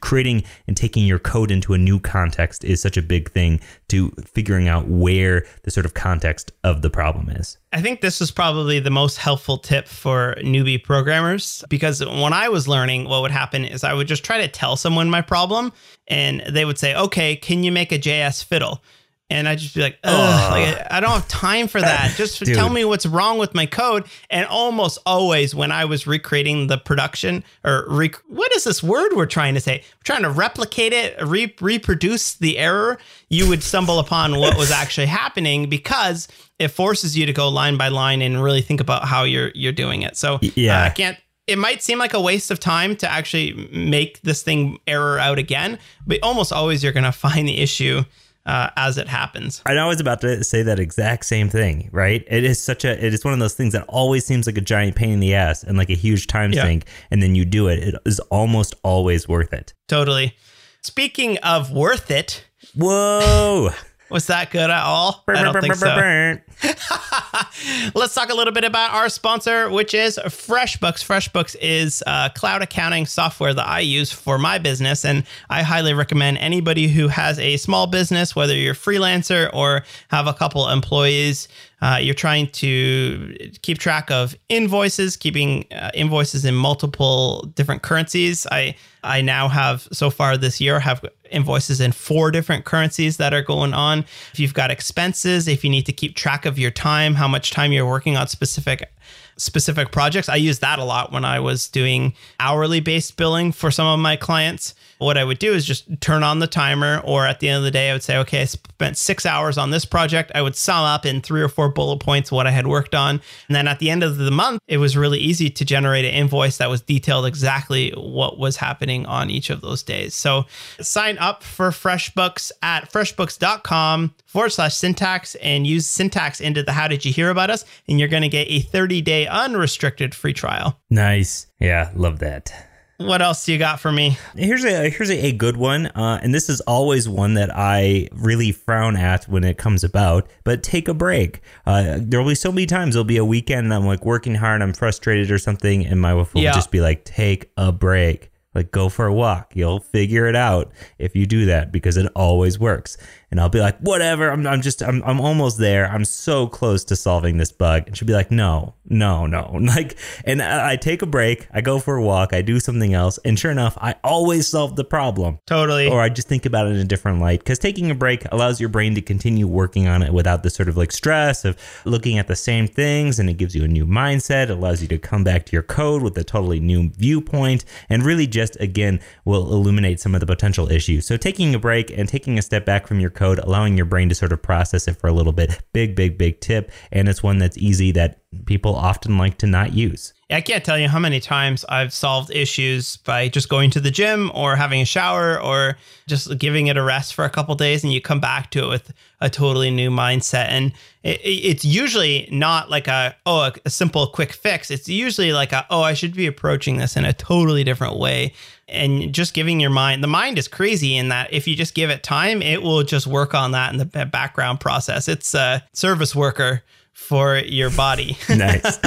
creating 0.00 0.44
and 0.66 0.76
taking 0.76 1.06
your 1.06 1.18
code 1.18 1.50
into 1.50 1.74
a 1.74 1.78
new 1.78 1.98
context 1.98 2.64
is 2.64 2.80
such 2.80 2.96
a 2.96 3.02
big 3.02 3.30
thing 3.30 3.60
to 3.88 4.10
figuring 4.24 4.68
out 4.68 4.88
where 4.88 5.46
the 5.64 5.70
sort 5.70 5.86
of 5.86 5.94
context 5.94 6.52
of 6.64 6.82
the 6.82 6.90
problem 6.90 7.28
is. 7.28 7.58
I 7.72 7.80
think 7.80 8.00
this 8.00 8.20
is 8.20 8.30
probably 8.30 8.80
the 8.80 8.90
most 8.90 9.16
helpful 9.16 9.56
tip 9.56 9.88
for 9.88 10.34
newbie 10.40 10.82
programmers 10.82 11.64
because 11.70 12.04
when 12.04 12.32
I 12.32 12.48
was 12.50 12.68
learning, 12.68 13.08
what 13.08 13.22
would 13.22 13.30
happen 13.30 13.64
is 13.64 13.82
I 13.82 13.94
would 13.94 14.08
just 14.08 14.24
try 14.24 14.38
to 14.38 14.48
tell 14.48 14.76
someone 14.76 15.08
my 15.08 15.22
problem 15.22 15.72
and 16.08 16.42
they 16.48 16.64
would 16.66 16.78
say, 16.78 16.94
okay, 16.94 17.34
can 17.34 17.64
you 17.64 17.72
make 17.72 17.90
a 17.90 17.98
JS 17.98 18.44
fiddle? 18.44 18.82
And 19.30 19.48
I 19.48 19.56
just 19.56 19.74
be 19.74 19.80
like, 19.80 19.98
Ugh, 20.04 20.52
like 20.52 20.86
I 20.90 21.00
don't 21.00 21.10
have 21.10 21.28
time 21.28 21.66
for 21.66 21.80
that. 21.80 22.12
Just 22.16 22.44
tell 22.44 22.68
me 22.68 22.84
what's 22.84 23.06
wrong 23.06 23.38
with 23.38 23.54
my 23.54 23.64
code. 23.64 24.04
And 24.28 24.46
almost 24.46 24.98
always, 25.06 25.54
when 25.54 25.72
I 25.72 25.86
was 25.86 26.06
recreating 26.06 26.66
the 26.66 26.76
production 26.76 27.42
or 27.64 27.86
rec- 27.88 28.22
what 28.28 28.54
is 28.54 28.64
this 28.64 28.82
word 28.82 29.12
we're 29.14 29.26
trying 29.26 29.54
to 29.54 29.60
say? 29.60 29.78
We're 29.78 30.04
trying 30.04 30.22
to 30.22 30.30
replicate 30.30 30.92
it, 30.92 31.20
re- 31.22 31.54
reproduce 31.60 32.34
the 32.34 32.58
error. 32.58 32.98
You 33.30 33.48
would 33.48 33.62
stumble 33.62 33.98
upon 33.98 34.36
what 34.38 34.58
was 34.58 34.70
actually 34.70 35.06
happening 35.06 35.70
because 35.70 36.28
it 36.58 36.68
forces 36.68 37.16
you 37.16 37.24
to 37.24 37.32
go 37.32 37.48
line 37.48 37.78
by 37.78 37.88
line 37.88 38.20
and 38.20 38.42
really 38.42 38.62
think 38.62 38.80
about 38.80 39.06
how 39.06 39.24
you're 39.24 39.50
you're 39.54 39.72
doing 39.72 40.02
it. 40.02 40.16
So 40.16 40.40
yeah, 40.42 40.82
uh, 40.82 40.84
I 40.86 40.90
can't 40.90 41.16
it 41.46 41.58
might 41.58 41.82
seem 41.82 41.98
like 41.98 42.14
a 42.14 42.20
waste 42.20 42.50
of 42.50 42.60
time 42.60 42.94
to 42.96 43.10
actually 43.10 43.68
make 43.72 44.20
this 44.22 44.42
thing 44.42 44.78
error 44.86 45.18
out 45.18 45.38
again, 45.38 45.78
but 46.06 46.18
almost 46.22 46.52
always 46.52 46.84
you're 46.84 46.92
going 46.92 47.02
to 47.04 47.12
find 47.12 47.48
the 47.48 47.58
issue 47.58 48.04
uh, 48.46 48.70
as 48.76 48.98
it 48.98 49.08
happens. 49.08 49.62
I 49.66 49.86
was 49.86 50.00
about 50.00 50.20
to 50.22 50.42
say 50.44 50.62
that 50.62 50.78
exact 50.78 51.24
same 51.24 51.48
thing, 51.48 51.88
right? 51.92 52.24
It 52.26 52.44
is 52.44 52.62
such 52.62 52.84
a, 52.84 52.92
it 52.92 53.14
is 53.14 53.24
one 53.24 53.34
of 53.34 53.40
those 53.40 53.54
things 53.54 53.72
that 53.72 53.84
always 53.88 54.24
seems 54.24 54.46
like 54.46 54.58
a 54.58 54.62
giant 54.62 54.96
pain 54.96 55.12
in 55.12 55.20
the 55.20 55.34
ass 55.34 55.62
and 55.62 55.78
like 55.78 55.90
a 55.90 55.94
huge 55.94 56.26
time 56.26 56.52
yeah. 56.52 56.64
sink. 56.64 56.86
And 57.10 57.22
then 57.22 57.34
you 57.34 57.44
do 57.44 57.68
it. 57.68 57.78
It 57.80 57.94
is 58.04 58.18
almost 58.30 58.74
always 58.82 59.28
worth 59.28 59.52
it. 59.52 59.74
Totally. 59.88 60.36
Speaking 60.82 61.38
of 61.38 61.70
worth 61.70 62.10
it. 62.10 62.44
Whoa. 62.74 63.70
Was 64.12 64.26
that 64.26 64.50
good 64.50 64.68
at 64.68 64.82
all? 64.82 65.24
I 65.26 65.42
don't 65.42 65.58
think 65.58 65.74
so. 65.74 66.38
Let's 67.94 68.14
talk 68.14 68.28
a 68.28 68.34
little 68.34 68.52
bit 68.52 68.64
about 68.64 68.92
our 68.92 69.08
sponsor, 69.08 69.70
which 69.70 69.94
is 69.94 70.20
FreshBooks. 70.22 71.02
FreshBooks 71.02 71.56
is 71.60 72.02
a 72.06 72.30
cloud 72.34 72.60
accounting 72.60 73.06
software 73.06 73.54
that 73.54 73.66
I 73.66 73.80
use 73.80 74.12
for 74.12 74.36
my 74.36 74.58
business, 74.58 75.04
and 75.06 75.24
I 75.48 75.62
highly 75.62 75.94
recommend 75.94 76.38
anybody 76.38 76.88
who 76.88 77.08
has 77.08 77.38
a 77.38 77.56
small 77.56 77.86
business, 77.86 78.36
whether 78.36 78.54
you're 78.54 78.72
a 78.72 78.76
freelancer 78.76 79.48
or 79.54 79.84
have 80.08 80.26
a 80.26 80.34
couple 80.34 80.68
employees, 80.68 81.48
uh, 81.80 81.98
you're 82.00 82.14
trying 82.14 82.46
to 82.48 83.34
keep 83.62 83.78
track 83.78 84.10
of 84.10 84.36
invoices, 84.48 85.16
keeping 85.16 85.64
uh, 85.72 85.90
invoices 85.94 86.44
in 86.44 86.54
multiple 86.54 87.50
different 87.54 87.82
currencies. 87.82 88.46
I 88.52 88.76
I 89.02 89.20
now 89.20 89.48
have 89.48 89.88
so 89.90 90.08
far 90.08 90.36
this 90.36 90.60
year 90.60 90.78
have 90.78 91.04
invoices 91.32 91.80
in 91.80 91.92
four 91.92 92.30
different 92.30 92.64
currencies 92.64 93.16
that 93.16 93.34
are 93.34 93.42
going 93.42 93.74
on. 93.74 94.00
If 94.32 94.40
you've 94.40 94.54
got 94.54 94.70
expenses, 94.70 95.48
if 95.48 95.64
you 95.64 95.70
need 95.70 95.86
to 95.86 95.92
keep 95.92 96.14
track 96.14 96.46
of 96.46 96.58
your 96.58 96.70
time, 96.70 97.14
how 97.14 97.28
much 97.28 97.50
time 97.50 97.72
you're 97.72 97.86
working 97.86 98.16
on 98.16 98.28
specific 98.28 98.92
specific 99.36 99.90
projects, 99.90 100.28
I 100.28 100.36
use 100.36 100.58
that 100.60 100.78
a 100.78 100.84
lot 100.84 101.10
when 101.10 101.24
I 101.24 101.40
was 101.40 101.66
doing 101.68 102.14
hourly 102.38 102.80
based 102.80 103.16
billing 103.16 103.52
for 103.52 103.70
some 103.70 103.86
of 103.86 103.98
my 103.98 104.14
clients 104.14 104.74
what 105.02 105.18
I 105.18 105.24
would 105.24 105.38
do 105.38 105.52
is 105.52 105.64
just 105.64 105.88
turn 106.00 106.22
on 106.22 106.38
the 106.38 106.46
timer, 106.46 107.00
or 107.04 107.26
at 107.26 107.40
the 107.40 107.48
end 107.48 107.58
of 107.58 107.64
the 107.64 107.70
day, 107.70 107.90
I 107.90 107.92
would 107.92 108.02
say, 108.02 108.16
okay, 108.18 108.42
I 108.42 108.44
spent 108.44 108.96
six 108.96 109.26
hours 109.26 109.58
on 109.58 109.70
this 109.70 109.84
project. 109.84 110.32
I 110.34 110.42
would 110.42 110.56
sum 110.56 110.84
up 110.84 111.04
in 111.04 111.20
three 111.20 111.42
or 111.42 111.48
four 111.48 111.68
bullet 111.68 111.98
points 111.98 112.32
what 112.32 112.46
I 112.46 112.50
had 112.50 112.66
worked 112.66 112.94
on. 112.94 113.20
And 113.48 113.54
then 113.54 113.68
at 113.68 113.78
the 113.78 113.90
end 113.90 114.02
of 114.02 114.16
the 114.16 114.30
month, 114.30 114.60
it 114.66 114.78
was 114.78 114.96
really 114.96 115.18
easy 115.18 115.50
to 115.50 115.64
generate 115.64 116.04
an 116.04 116.12
invoice 116.12 116.56
that 116.56 116.70
was 116.70 116.80
detailed 116.80 117.26
exactly 117.26 117.90
what 117.90 118.38
was 118.38 118.56
happening 118.56 119.06
on 119.06 119.30
each 119.30 119.50
of 119.50 119.60
those 119.60 119.82
days. 119.82 120.14
So 120.14 120.46
sign 120.80 121.18
up 121.18 121.42
for 121.42 121.70
FreshBooks 121.70 122.52
at 122.62 122.90
freshbooks.com 122.90 124.14
forward 124.26 124.50
slash 124.50 124.74
syntax 124.74 125.34
and 125.36 125.66
use 125.66 125.86
syntax 125.86 126.40
into 126.40 126.62
the 126.62 126.72
how 126.72 126.88
did 126.88 127.04
you 127.04 127.12
hear 127.12 127.30
about 127.30 127.50
us? 127.50 127.64
And 127.88 127.98
you're 127.98 128.08
going 128.08 128.22
to 128.22 128.28
get 128.28 128.48
a 128.48 128.60
30 128.60 129.02
day 129.02 129.26
unrestricted 129.26 130.14
free 130.14 130.32
trial. 130.32 130.80
Nice. 130.90 131.46
Yeah, 131.60 131.90
love 131.94 132.18
that. 132.20 132.71
What 132.98 133.20
else 133.20 133.44
do 133.44 133.52
you 133.52 133.58
got 133.58 133.80
for 133.80 133.90
me? 133.90 134.16
Here's 134.36 134.64
a 134.64 134.88
here's 134.88 135.10
a, 135.10 135.26
a 135.26 135.32
good 135.32 135.56
one, 135.56 135.86
uh, 135.86 136.20
and 136.22 136.32
this 136.32 136.48
is 136.48 136.60
always 136.62 137.08
one 137.08 137.34
that 137.34 137.50
I 137.52 138.08
really 138.12 138.52
frown 138.52 138.96
at 138.96 139.24
when 139.24 139.42
it 139.44 139.58
comes 139.58 139.82
about. 139.82 140.28
But 140.44 140.62
take 140.62 140.86
a 140.88 140.94
break. 140.94 141.40
Uh, 141.66 141.98
there 142.00 142.20
will 142.20 142.28
be 142.28 142.34
so 142.36 142.52
many 142.52 142.66
times 142.66 142.94
there'll 142.94 143.04
be 143.04 143.16
a 143.16 143.24
weekend 143.24 143.64
and 143.64 143.74
I'm 143.74 143.86
like 143.86 144.04
working 144.04 144.36
hard, 144.36 144.62
I'm 144.62 144.72
frustrated 144.72 145.30
or 145.32 145.38
something, 145.38 145.84
and 145.84 146.00
my 146.00 146.14
wife 146.14 146.32
will 146.34 146.42
Yeah. 146.42 146.52
just 146.52 146.70
be 146.70 146.80
like, 146.80 147.04
"Take 147.04 147.50
a 147.56 147.72
break." 147.72 148.30
Like 148.54 148.70
go 148.70 148.90
for 148.90 149.06
a 149.06 149.14
walk. 149.14 149.52
You'll 149.56 149.80
figure 149.80 150.26
it 150.26 150.36
out 150.36 150.70
if 150.98 151.16
you 151.16 151.24
do 151.24 151.46
that 151.46 151.72
because 151.72 151.96
it 151.96 152.06
always 152.14 152.58
works. 152.58 152.98
And 153.32 153.40
I'll 153.40 153.48
be 153.48 153.60
like, 153.60 153.78
whatever. 153.78 154.30
I'm, 154.30 154.46
I'm 154.46 154.60
just, 154.60 154.82
I'm, 154.82 155.02
I'm 155.04 155.18
almost 155.18 155.58
there. 155.58 155.86
I'm 155.86 156.04
so 156.04 156.46
close 156.46 156.84
to 156.84 156.96
solving 156.96 157.38
this 157.38 157.50
bug. 157.50 157.84
And 157.86 157.96
she'll 157.96 158.06
be 158.06 158.12
like, 158.12 158.30
no, 158.30 158.74
no, 158.84 159.26
no. 159.26 159.58
Like, 159.72 159.96
and 160.26 160.42
I 160.42 160.72
I 160.72 160.76
take 160.76 161.00
a 161.00 161.06
break. 161.06 161.48
I 161.50 161.62
go 161.62 161.78
for 161.78 161.96
a 161.96 162.02
walk. 162.02 162.34
I 162.34 162.42
do 162.42 162.60
something 162.60 162.92
else. 162.92 163.18
And 163.24 163.38
sure 163.38 163.50
enough, 163.50 163.78
I 163.80 163.94
always 164.04 164.48
solve 164.48 164.76
the 164.76 164.84
problem. 164.84 165.38
Totally. 165.46 165.88
Or 165.88 166.00
I 166.00 166.10
just 166.10 166.28
think 166.28 166.44
about 166.44 166.66
it 166.66 166.74
in 166.74 166.76
a 166.76 166.84
different 166.84 167.20
light. 167.20 167.38
Because 167.38 167.58
taking 167.58 167.90
a 167.90 167.94
break 167.94 168.24
allows 168.30 168.60
your 168.60 168.68
brain 168.68 168.94
to 168.96 169.00
continue 169.00 169.46
working 169.46 169.88
on 169.88 170.02
it 170.02 170.12
without 170.12 170.42
the 170.42 170.50
sort 170.50 170.68
of 170.68 170.76
like 170.76 170.92
stress 170.92 171.46
of 171.46 171.56
looking 171.86 172.18
at 172.18 172.28
the 172.28 172.36
same 172.36 172.66
things. 172.66 173.18
And 173.18 173.30
it 173.30 173.38
gives 173.38 173.54
you 173.54 173.64
a 173.64 173.68
new 173.68 173.86
mindset. 173.86 174.44
It 174.44 174.50
allows 174.50 174.82
you 174.82 174.88
to 174.88 174.98
come 174.98 175.24
back 175.24 175.46
to 175.46 175.52
your 175.52 175.62
code 175.62 176.02
with 176.02 176.18
a 176.18 176.24
totally 176.24 176.60
new 176.60 176.90
viewpoint 176.90 177.64
and 177.88 178.04
really 178.04 178.26
just, 178.26 178.60
again, 178.60 179.00
will 179.24 179.52
illuminate 179.52 180.00
some 180.00 180.14
of 180.14 180.20
the 180.20 180.26
potential 180.26 180.70
issues. 180.70 181.06
So 181.06 181.16
taking 181.16 181.54
a 181.54 181.58
break 181.58 181.90
and 181.96 182.08
taking 182.08 182.38
a 182.38 182.42
step 182.42 182.66
back 182.66 182.86
from 182.86 183.00
your 183.00 183.10
code, 183.10 183.21
allowing 183.24 183.76
your 183.76 183.86
brain 183.86 184.08
to 184.08 184.14
sort 184.14 184.32
of 184.32 184.42
process 184.42 184.88
it 184.88 184.94
for 184.94 185.06
a 185.08 185.12
little 185.12 185.32
bit. 185.32 185.58
Big, 185.72 185.94
big, 185.96 186.18
big 186.18 186.40
tip. 186.40 186.70
And 186.90 187.08
it's 187.08 187.22
one 187.22 187.38
that's 187.38 187.56
easy 187.58 187.92
that 187.92 188.18
people 188.46 188.74
often 188.74 189.18
like 189.18 189.38
to 189.38 189.46
not 189.46 189.72
use. 189.74 190.12
I 190.30 190.40
can't 190.40 190.64
tell 190.64 190.78
you 190.78 190.88
how 190.88 190.98
many 190.98 191.20
times 191.20 191.62
I've 191.68 191.92
solved 191.92 192.30
issues 192.30 192.96
by 192.98 193.28
just 193.28 193.50
going 193.50 193.70
to 193.72 193.80
the 193.80 193.90
gym 193.90 194.30
or 194.34 194.56
having 194.56 194.80
a 194.80 194.86
shower 194.86 195.38
or 195.38 195.76
just 196.06 196.38
giving 196.38 196.68
it 196.68 196.78
a 196.78 196.82
rest 196.82 197.12
for 197.14 197.26
a 197.26 197.30
couple 197.30 197.54
days, 197.54 197.84
and 197.84 197.92
you 197.92 198.00
come 198.00 198.20
back 198.20 198.50
to 198.52 198.64
it 198.64 198.68
with 198.68 198.92
a 199.20 199.28
totally 199.28 199.70
new 199.70 199.90
mindset. 199.90 200.46
And 200.48 200.72
it, 201.02 201.20
it- 201.20 201.44
it's 201.52 201.64
usually 201.66 202.28
not 202.32 202.70
like 202.70 202.88
a 202.88 203.14
oh 203.26 203.40
a, 203.42 203.52
a 203.66 203.70
simple 203.70 204.06
quick 204.06 204.32
fix. 204.32 204.70
It's 204.70 204.88
usually 204.88 205.32
like 205.34 205.52
a 205.52 205.66
oh 205.68 205.82
I 205.82 205.92
should 205.92 206.14
be 206.14 206.26
approaching 206.26 206.78
this 206.78 206.96
in 206.96 207.04
a 207.04 207.12
totally 207.12 207.62
different 207.64 207.98
way. 207.98 208.32
And 208.72 209.12
just 209.12 209.34
giving 209.34 209.60
your 209.60 209.70
mind 209.70 210.02
the 210.02 210.08
mind 210.08 210.38
is 210.38 210.48
crazy 210.48 210.96
in 210.96 211.08
that 211.08 211.32
if 211.32 211.46
you 211.46 211.54
just 211.54 211.74
give 211.74 211.90
it 211.90 212.02
time, 212.02 212.42
it 212.42 212.62
will 212.62 212.82
just 212.82 213.06
work 213.06 213.34
on 213.34 213.52
that 213.52 213.72
in 213.72 213.78
the 213.78 213.84
background 214.06 214.60
process. 214.60 215.08
It's 215.08 215.34
a 215.34 215.62
service 215.72 216.14
worker 216.14 216.62
for 216.92 217.36
your 217.36 217.70
body. 217.70 218.16
Nice. 218.28 218.78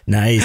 nice. 0.06 0.44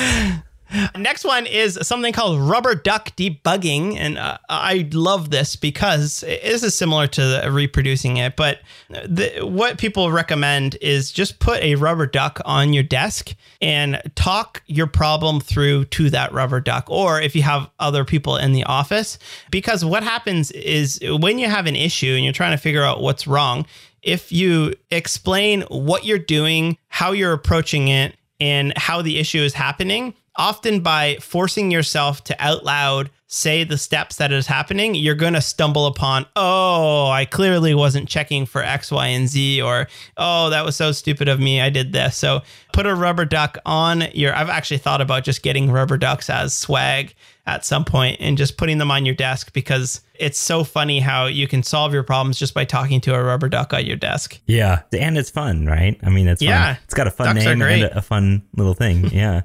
Next 0.97 1.23
one 1.23 1.45
is 1.45 1.78
something 1.84 2.12
called 2.12 2.39
rubber 2.39 2.75
duck 2.75 3.15
debugging. 3.15 3.97
And 3.97 4.17
uh, 4.17 4.38
I 4.49 4.89
love 4.91 5.30
this 5.30 5.56
because 5.56 6.21
this 6.21 6.63
is 6.63 6.75
similar 6.75 7.08
to 7.08 7.47
reproducing 7.51 8.17
it. 8.17 8.36
But 8.36 8.60
the, 8.89 9.41
what 9.41 9.78
people 9.78 10.12
recommend 10.12 10.78
is 10.82 11.12
just 11.12 11.39
put 11.39 11.62
a 11.62 11.75
rubber 11.75 12.08
duck 12.08 12.41
on 12.45 12.73
your 12.73 12.84
desk 12.84 13.36
and 13.62 14.01
talk 14.15 14.63
your 14.67 14.88
problem 14.88 15.39
through 15.39 15.86
to 15.86 16.10
that 16.10 16.34
rubber 16.34 16.60
duck. 16.60 16.89
Or 16.89 17.21
if 17.21 17.36
you 17.36 17.43
have 17.43 17.69
other 17.80 18.04
people 18.04 18.36
in 18.38 18.51
the 18.51 18.63
office, 18.63 19.19
because 19.51 19.86
what 19.86 20.04
happens 20.04 20.51
is 20.51 20.99
when 21.04 21.39
you 21.39 21.47
have 21.47 21.67
an 21.67 21.75
issue 21.75 22.13
and 22.13 22.23
you're 22.23 22.34
trying 22.34 22.51
to 22.51 22.62
figure 22.62 22.84
out 22.84 23.01
what's 23.01 23.28
wrong, 23.28 23.65
if 24.01 24.32
you 24.32 24.73
explain 24.91 25.62
what 25.63 26.06
you're 26.06 26.19
doing, 26.19 26.78
how 26.88 27.12
you're 27.12 27.34
approaching 27.34 27.88
it, 27.88 28.15
and 28.39 28.78
how 28.78 29.01
the 29.01 29.17
issue 29.17 29.39
is 29.39 29.54
happening, 29.54 30.13
often 30.38 30.82
by 30.82 31.17
forcing 31.21 31.71
yourself 31.71 32.24
to 32.26 32.36
out 32.39 32.63
loud 32.63 33.10
say 33.28 33.63
the 33.63 33.78
steps 33.78 34.17
that 34.17 34.32
is 34.32 34.48
happening, 34.48 34.95
you're 34.95 35.15
going 35.15 35.34
to 35.34 35.41
stumble 35.41 35.88
upon, 35.88 36.26
oh, 36.36 37.10
I 37.10 37.26
clearly 37.26 37.74
wasn't 37.74 38.08
checking 38.08 38.45
for 38.45 38.62
X, 38.63 38.91
Y, 38.91 39.08
and 39.08 39.28
Z, 39.28 39.62
or 39.62 39.88
oh, 40.17 40.50
that 40.52 40.63
was 40.63 40.76
so 40.76 40.91
stupid 40.91 41.28
of 41.28 41.39
me. 41.39 41.60
I 41.60 41.69
did 41.69 41.91
this. 41.91 42.15
So 42.15 42.41
put 42.71 42.86
a 42.86 42.95
rubber 42.95 43.26
duck 43.26 43.58
on 43.65 44.04
your. 44.13 44.36
I've 44.36 44.50
actually 44.50 44.78
thought 44.78 45.02
about 45.02 45.24
just 45.24 45.41
getting 45.41 45.71
rubber 45.71 45.98
ducks 45.98 46.30
as 46.30 46.54
swag 46.54 47.15
at 47.47 47.65
some 47.65 47.86
point 47.86 48.17
and 48.19 48.38
just 48.38 48.58
putting 48.58 48.77
them 48.79 48.89
on 48.91 49.05
your 49.05 49.15
desk 49.15 49.53
because 49.53 50.01
it's 50.19 50.39
so 50.39 50.63
funny 50.63 50.99
how 50.99 51.25
you 51.25 51.47
can 51.47 51.63
solve 51.63 51.93
your 51.93 52.03
problems 52.03 52.39
just 52.39 52.53
by 52.53 52.65
talking 52.65 53.01
to 53.01 53.13
a 53.13 53.23
rubber 53.23 53.49
duck 53.49 53.73
on 53.73 53.86
your 53.86 53.97
desk. 53.97 54.39
Yeah, 54.45 54.81
and 54.97 55.17
it's 55.17 55.29
fun, 55.29 55.65
right? 55.65 55.99
I 56.03 56.10
mean, 56.10 56.27
it's 56.27 56.41
fun. 56.41 56.49
Yeah. 56.49 56.77
It's 56.84 56.93
got 56.93 57.08
a 57.08 57.12
fun 57.12 57.36
Ducks 57.36 57.45
name 57.45 57.62
and 57.62 57.84
a, 57.84 57.97
a 57.97 58.01
fun 58.01 58.43
little 58.55 58.73
thing. 58.73 59.10
Yeah, 59.15 59.41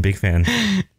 big 0.00 0.16
fan. 0.16 0.46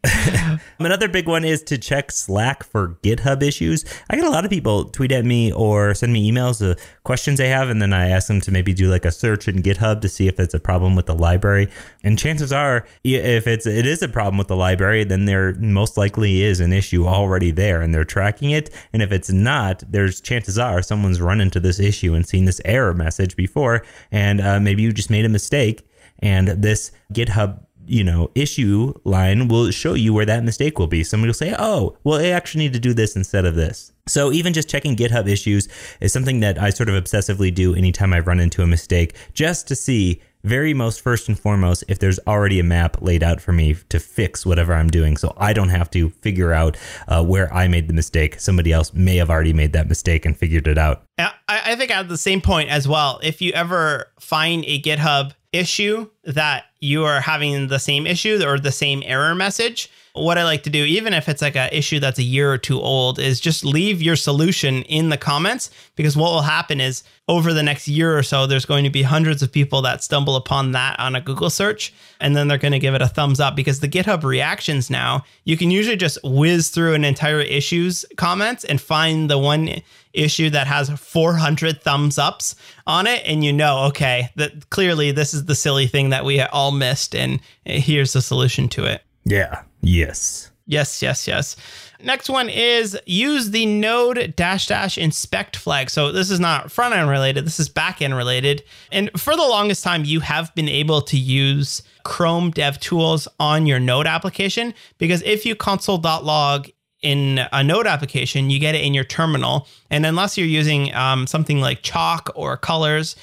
Another 0.78 1.08
big 1.08 1.26
one 1.26 1.44
is 1.44 1.62
to 1.64 1.78
check 1.78 2.12
Slack 2.12 2.62
for 2.62 2.96
GitHub 3.02 3.42
issues. 3.42 3.84
I 4.08 4.14
get 4.14 4.24
a 4.24 4.30
lot 4.30 4.44
of 4.44 4.50
people 4.50 4.84
tweet 4.84 5.10
at 5.10 5.24
me 5.24 5.52
or 5.52 5.94
send 5.94 6.12
me 6.12 6.30
emails 6.30 6.62
of 6.62 6.78
questions 7.02 7.38
they 7.38 7.48
have, 7.48 7.70
and 7.70 7.82
then 7.82 7.92
I 7.92 8.08
ask 8.10 8.28
them 8.28 8.40
to 8.42 8.52
maybe 8.52 8.72
do 8.72 8.88
like 8.88 9.04
a 9.04 9.10
search 9.10 9.48
in 9.48 9.62
GitHub 9.62 10.00
to 10.02 10.08
see 10.08 10.28
if 10.28 10.38
it's 10.38 10.54
a 10.54 10.60
problem 10.60 10.94
with 10.94 11.06
the 11.06 11.14
library. 11.14 11.68
And 12.04 12.16
chances 12.18 12.52
are, 12.52 12.86
if 13.02 13.46
it's 13.48 13.66
it 13.66 13.86
is 13.86 14.00
a 14.00 14.08
problem 14.08 14.38
with 14.38 14.48
the 14.48 14.56
library, 14.56 15.02
then 15.02 15.24
most 15.60 15.96
likely 15.96 16.42
is 16.42 16.60
an 16.60 16.72
issue 16.72 17.06
already 17.06 17.50
there, 17.50 17.80
and 17.82 17.94
they're 17.94 18.04
tracking 18.04 18.50
it. 18.50 18.70
And 18.92 19.02
if 19.02 19.12
it's 19.12 19.30
not, 19.30 19.82
there's 19.88 20.20
chances 20.20 20.58
are 20.58 20.82
someone's 20.82 21.20
run 21.20 21.40
into 21.40 21.60
this 21.60 21.80
issue 21.80 22.14
and 22.14 22.26
seen 22.26 22.44
this 22.44 22.60
error 22.64 22.94
message 22.94 23.36
before, 23.36 23.84
and 24.10 24.40
uh, 24.40 24.60
maybe 24.60 24.82
you 24.82 24.92
just 24.92 25.10
made 25.10 25.24
a 25.24 25.28
mistake, 25.28 25.86
and 26.20 26.48
this 26.48 26.92
GitHub 27.12 27.60
you 27.86 28.02
know, 28.02 28.30
issue 28.34 28.92
line 29.04 29.48
will 29.48 29.70
show 29.70 29.94
you 29.94 30.14
where 30.14 30.24
that 30.24 30.44
mistake 30.44 30.78
will 30.78 30.86
be. 30.86 31.04
Somebody 31.04 31.28
will 31.28 31.34
say, 31.34 31.54
oh, 31.58 31.96
well, 32.04 32.20
I 32.20 32.28
actually 32.28 32.64
need 32.64 32.72
to 32.72 32.80
do 32.80 32.94
this 32.94 33.16
instead 33.16 33.44
of 33.44 33.54
this. 33.54 33.92
So 34.06 34.32
even 34.32 34.52
just 34.52 34.68
checking 34.68 34.96
GitHub 34.96 35.28
issues 35.28 35.68
is 36.00 36.12
something 36.12 36.40
that 36.40 36.60
I 36.60 36.70
sort 36.70 36.88
of 36.88 37.02
obsessively 37.02 37.54
do 37.54 37.74
anytime 37.74 38.12
I 38.12 38.20
run 38.20 38.40
into 38.40 38.62
a 38.62 38.66
mistake, 38.66 39.14
just 39.32 39.68
to 39.68 39.76
see 39.76 40.22
very 40.44 40.74
most 40.74 41.00
first 41.00 41.28
and 41.28 41.38
foremost 41.38 41.82
if 41.88 41.98
there's 41.98 42.20
already 42.26 42.60
a 42.60 42.64
map 42.64 43.00
laid 43.00 43.22
out 43.22 43.40
for 43.40 43.52
me 43.52 43.74
to 43.88 43.98
fix 43.98 44.46
whatever 44.46 44.74
I'm 44.74 44.88
doing. 44.88 45.16
So 45.16 45.34
I 45.36 45.52
don't 45.52 45.70
have 45.70 45.90
to 45.90 46.10
figure 46.10 46.52
out 46.52 46.76
uh, 47.08 47.24
where 47.24 47.52
I 47.52 47.66
made 47.66 47.88
the 47.88 47.94
mistake. 47.94 48.38
Somebody 48.38 48.72
else 48.72 48.92
may 48.92 49.16
have 49.16 49.30
already 49.30 49.52
made 49.52 49.72
that 49.72 49.88
mistake 49.88 50.24
and 50.24 50.36
figured 50.36 50.68
it 50.68 50.78
out. 50.78 51.02
I, 51.18 51.32
I 51.48 51.76
think 51.76 51.90
at 51.90 52.08
the 52.08 52.18
same 52.18 52.40
point 52.40 52.70
as 52.70 52.86
well, 52.86 53.18
if 53.22 53.40
you 53.42 53.52
ever 53.52 54.06
find 54.20 54.64
a 54.66 54.80
GitHub 54.80 55.32
issue 55.52 56.10
that 56.24 56.64
you 56.80 57.04
are 57.04 57.20
having 57.20 57.68
the 57.68 57.78
same 57.78 58.06
issue 58.06 58.42
or 58.46 58.58
the 58.58 58.72
same 58.72 59.02
error 59.06 59.34
message, 59.34 59.90
what 60.14 60.38
I 60.38 60.44
like 60.44 60.62
to 60.62 60.70
do, 60.70 60.84
even 60.84 61.12
if 61.12 61.28
it's 61.28 61.42
like 61.42 61.56
an 61.56 61.70
issue 61.72 61.98
that's 61.98 62.20
a 62.20 62.22
year 62.22 62.52
or 62.52 62.56
two 62.56 62.80
old, 62.80 63.18
is 63.18 63.40
just 63.40 63.64
leave 63.64 64.00
your 64.00 64.14
solution 64.14 64.82
in 64.84 65.08
the 65.08 65.16
comments 65.16 65.70
because 65.96 66.16
what 66.16 66.30
will 66.30 66.42
happen 66.42 66.80
is 66.80 67.02
over 67.28 67.52
the 67.52 67.64
next 67.64 67.88
year 67.88 68.16
or 68.16 68.22
so, 68.22 68.46
there's 68.46 68.64
going 68.64 68.84
to 68.84 68.90
be 68.90 69.02
hundreds 69.02 69.42
of 69.42 69.50
people 69.50 69.82
that 69.82 70.04
stumble 70.04 70.36
upon 70.36 70.70
that 70.70 71.00
on 71.00 71.16
a 71.16 71.20
Google 71.20 71.50
search, 71.50 71.92
and 72.20 72.36
then 72.36 72.46
they're 72.46 72.58
going 72.58 72.72
to 72.72 72.78
give 72.78 72.94
it 72.94 73.02
a 73.02 73.08
thumbs 73.08 73.40
up 73.40 73.56
because 73.56 73.80
the 73.80 73.88
GitHub 73.88 74.22
reactions 74.22 74.88
now, 74.88 75.24
you 75.42 75.56
can 75.56 75.72
usually 75.72 75.96
just 75.96 76.18
whiz 76.22 76.68
through 76.68 76.94
an 76.94 77.04
entire 77.04 77.40
issues 77.40 78.04
comments 78.16 78.62
and 78.62 78.80
find 78.80 79.28
the 79.28 79.38
one 79.38 79.82
issue 80.12 80.48
that 80.50 80.68
has 80.68 80.90
400 80.90 81.82
thumbs 81.82 82.18
ups 82.18 82.54
on 82.86 83.08
it 83.08 83.24
and 83.26 83.42
you 83.42 83.52
know 83.52 83.86
okay 83.86 84.28
that 84.36 84.70
clearly 84.70 85.10
this 85.10 85.34
is 85.34 85.46
the 85.46 85.56
silly 85.56 85.88
thing 85.88 86.10
that 86.10 86.24
we 86.24 86.40
all 86.40 86.70
missed 86.70 87.16
and 87.16 87.40
here's 87.64 88.12
the 88.12 88.22
solution 88.22 88.68
to 88.68 88.84
it 88.84 89.02
Yeah. 89.24 89.62
Yes. 89.84 90.50
Yes, 90.66 91.02
yes, 91.02 91.28
yes. 91.28 91.56
Next 92.02 92.30
one 92.30 92.48
is 92.48 92.98
use 93.04 93.50
the 93.50 93.66
node 93.66 94.34
dash 94.34 94.66
dash 94.66 94.96
inspect 94.96 95.56
flag. 95.56 95.90
So 95.90 96.10
this 96.10 96.30
is 96.30 96.40
not 96.40 96.70
front 96.70 96.94
end 96.94 97.08
related, 97.08 97.44
this 97.44 97.60
is 97.60 97.68
back 97.68 98.00
end 98.00 98.16
related. 98.16 98.64
And 98.90 99.10
for 99.20 99.36
the 99.36 99.42
longest 99.42 99.84
time, 99.84 100.04
you 100.04 100.20
have 100.20 100.54
been 100.54 100.68
able 100.68 101.02
to 101.02 101.18
use 101.18 101.82
Chrome 102.02 102.50
Dev 102.50 102.80
Tools 102.80 103.28
on 103.38 103.66
your 103.66 103.78
node 103.78 104.06
application 104.06 104.72
because 104.96 105.22
if 105.22 105.44
you 105.44 105.54
console.log 105.54 106.68
in 107.02 107.40
a 107.52 107.62
node 107.62 107.86
application, 107.86 108.48
you 108.48 108.58
get 108.58 108.74
it 108.74 108.82
in 108.82 108.94
your 108.94 109.04
terminal. 109.04 109.68
And 109.90 110.06
unless 110.06 110.38
you're 110.38 110.46
using 110.46 110.94
um, 110.94 111.26
something 111.26 111.60
like 111.60 111.82
chalk 111.82 112.30
or 112.34 112.56
colors, 112.56 113.16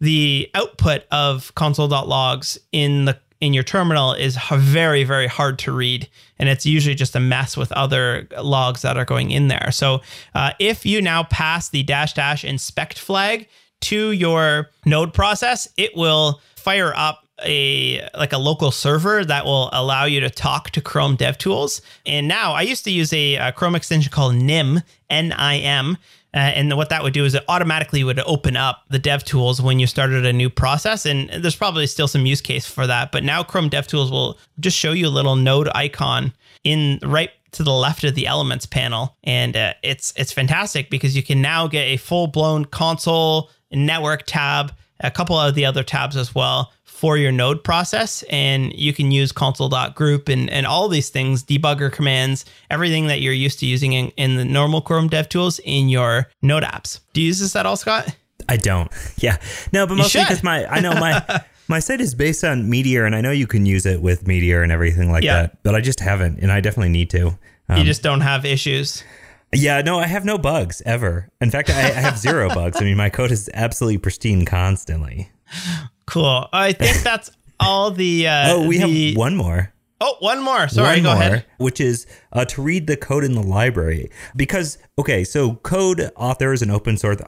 the 0.00 0.48
output 0.54 1.04
of 1.10 1.52
console.logs 1.56 2.58
in 2.70 3.06
the 3.06 3.18
in 3.44 3.52
your 3.52 3.62
terminal 3.62 4.12
is 4.12 4.38
very 4.52 5.04
very 5.04 5.26
hard 5.26 5.58
to 5.58 5.72
read 5.72 6.08
and 6.38 6.48
it's 6.48 6.66
usually 6.66 6.94
just 6.94 7.14
a 7.14 7.20
mess 7.20 7.56
with 7.56 7.70
other 7.72 8.26
logs 8.42 8.82
that 8.82 8.96
are 8.96 9.04
going 9.04 9.30
in 9.30 9.48
there 9.48 9.70
so 9.70 10.00
uh, 10.34 10.52
if 10.58 10.84
you 10.84 11.00
now 11.00 11.22
pass 11.24 11.68
the 11.68 11.82
dash 11.82 12.14
dash 12.14 12.44
inspect 12.44 12.98
flag 12.98 13.48
to 13.80 14.12
your 14.12 14.70
node 14.86 15.12
process 15.12 15.68
it 15.76 15.94
will 15.96 16.40
fire 16.56 16.92
up 16.96 17.24
a 17.44 18.08
like 18.16 18.32
a 18.32 18.38
local 18.38 18.70
server 18.70 19.24
that 19.24 19.44
will 19.44 19.68
allow 19.72 20.04
you 20.04 20.20
to 20.20 20.30
talk 20.30 20.70
to 20.70 20.80
Chrome 20.80 21.16
DevTools. 21.16 21.80
And 22.06 22.28
now 22.28 22.52
I 22.52 22.62
used 22.62 22.84
to 22.84 22.90
use 22.90 23.12
a, 23.12 23.36
uh 23.36 23.52
Chrome 23.52 23.74
extension 23.74 24.12
called 24.12 24.36
NIM, 24.36 24.82
N-I-M. 25.10 25.98
Uh, 26.34 26.38
and 26.38 26.76
what 26.76 26.88
that 26.88 27.02
would 27.02 27.12
do 27.12 27.24
is 27.24 27.34
it 27.34 27.44
automatically 27.48 28.02
would 28.02 28.18
open 28.20 28.56
up 28.56 28.82
the 28.90 28.98
DevTools 28.98 29.60
when 29.60 29.78
you 29.78 29.86
started 29.86 30.26
a 30.26 30.32
new 30.32 30.50
process. 30.50 31.06
And 31.06 31.30
there's 31.30 31.54
probably 31.54 31.86
still 31.86 32.08
some 32.08 32.26
use 32.26 32.40
case 32.40 32.66
for 32.66 32.88
that. 32.88 33.12
But 33.12 33.22
now 33.22 33.44
Chrome 33.44 33.70
DevTools 33.70 34.10
will 34.10 34.38
just 34.58 34.76
show 34.76 34.90
you 34.90 35.06
a 35.06 35.10
little 35.10 35.36
node 35.36 35.68
icon 35.76 36.32
in 36.64 36.98
right 37.04 37.30
to 37.52 37.62
the 37.62 37.72
left 37.72 38.02
of 38.02 38.16
the 38.16 38.26
elements 38.26 38.66
panel. 38.66 39.16
And 39.22 39.56
uh, 39.56 39.74
it's 39.84 40.12
it's 40.16 40.32
fantastic 40.32 40.90
because 40.90 41.14
you 41.14 41.22
can 41.22 41.40
now 41.40 41.68
get 41.68 41.84
a 41.84 41.98
full 41.98 42.26
blown 42.26 42.64
console 42.64 43.50
network 43.70 44.24
tab, 44.26 44.72
a 45.00 45.12
couple 45.12 45.38
of 45.38 45.54
the 45.54 45.64
other 45.64 45.84
tabs 45.84 46.16
as 46.16 46.34
well 46.34 46.72
for 47.04 47.18
your 47.18 47.30
node 47.32 47.62
process. 47.62 48.22
And 48.30 48.72
you 48.72 48.94
can 48.94 49.10
use 49.10 49.30
console.group 49.30 50.26
and, 50.30 50.48
and 50.48 50.66
all 50.66 50.88
these 50.88 51.10
things, 51.10 51.44
debugger 51.44 51.92
commands, 51.92 52.46
everything 52.70 53.08
that 53.08 53.20
you're 53.20 53.34
used 53.34 53.58
to 53.60 53.66
using 53.66 53.92
in, 53.92 54.08
in 54.16 54.36
the 54.36 54.44
normal 54.46 54.80
Chrome 54.80 55.08
dev 55.08 55.28
tools 55.28 55.58
in 55.58 55.90
your 55.90 56.28
node 56.40 56.62
apps. 56.62 57.00
Do 57.12 57.20
you 57.20 57.26
use 57.26 57.40
this 57.40 57.54
at 57.56 57.66
all, 57.66 57.76
Scott? 57.76 58.16
I 58.48 58.56
don't. 58.56 58.90
Yeah. 59.18 59.36
No, 59.70 59.86
but 59.86 59.96
mostly 59.96 60.22
because 60.22 60.42
my 60.42 60.64
I 60.66 60.80
know 60.80 60.94
my 60.94 61.42
my 61.68 61.78
site 61.78 62.00
is 62.00 62.14
based 62.14 62.42
on 62.42 62.70
Meteor 62.70 63.04
and 63.04 63.14
I 63.14 63.20
know 63.20 63.32
you 63.32 63.46
can 63.46 63.66
use 63.66 63.84
it 63.84 64.00
with 64.00 64.26
Meteor 64.26 64.62
and 64.62 64.72
everything 64.72 65.12
like 65.12 65.24
Yeah. 65.24 65.42
that. 65.42 65.62
But 65.62 65.74
I 65.74 65.82
just 65.82 66.00
haven't 66.00 66.38
and 66.40 66.50
I 66.50 66.62
definitely 66.62 66.88
need 66.88 67.10
to. 67.10 67.38
Um, 67.68 67.76
you 67.78 67.84
just 67.84 68.02
don't 68.02 68.22
have 68.22 68.46
issues. 68.46 69.04
yeah, 69.52 69.82
no, 69.82 69.98
I 69.98 70.06
have 70.06 70.24
no 70.24 70.38
bugs 70.38 70.80
ever. 70.86 71.28
In 71.42 71.50
fact, 71.50 71.68
I, 71.68 71.74
I 71.80 72.00
have 72.00 72.16
zero 72.16 72.48
bugs. 72.54 72.80
I 72.80 72.84
mean, 72.84 72.96
my 72.96 73.10
code 73.10 73.30
is 73.30 73.50
absolutely 73.52 73.98
pristine 73.98 74.46
constantly. 74.46 75.28
Cool. 76.06 76.48
I 76.52 76.72
think 76.72 76.98
that's 77.02 77.30
all 77.60 77.90
the. 77.90 78.26
Uh, 78.28 78.54
Oh, 78.54 78.66
we 78.68 78.78
the- 78.78 79.08
have 79.10 79.16
one 79.16 79.36
more. 79.36 79.70
Oh, 80.00 80.16
one 80.18 80.42
more. 80.42 80.68
Sorry, 80.68 80.96
one 80.96 81.02
go 81.04 81.14
more, 81.14 81.22
ahead. 81.22 81.44
which 81.56 81.80
is 81.80 82.06
uh, 82.32 82.44
to 82.46 82.60
read 82.60 82.88
the 82.88 82.96
code 82.96 83.24
in 83.24 83.32
the 83.32 83.42
library. 83.42 84.10
Because, 84.36 84.76
okay, 84.98 85.24
so 85.24 85.54
code 85.54 86.10
authors 86.16 86.60
and 86.60 86.70
open 86.70 86.98
source 86.98 87.20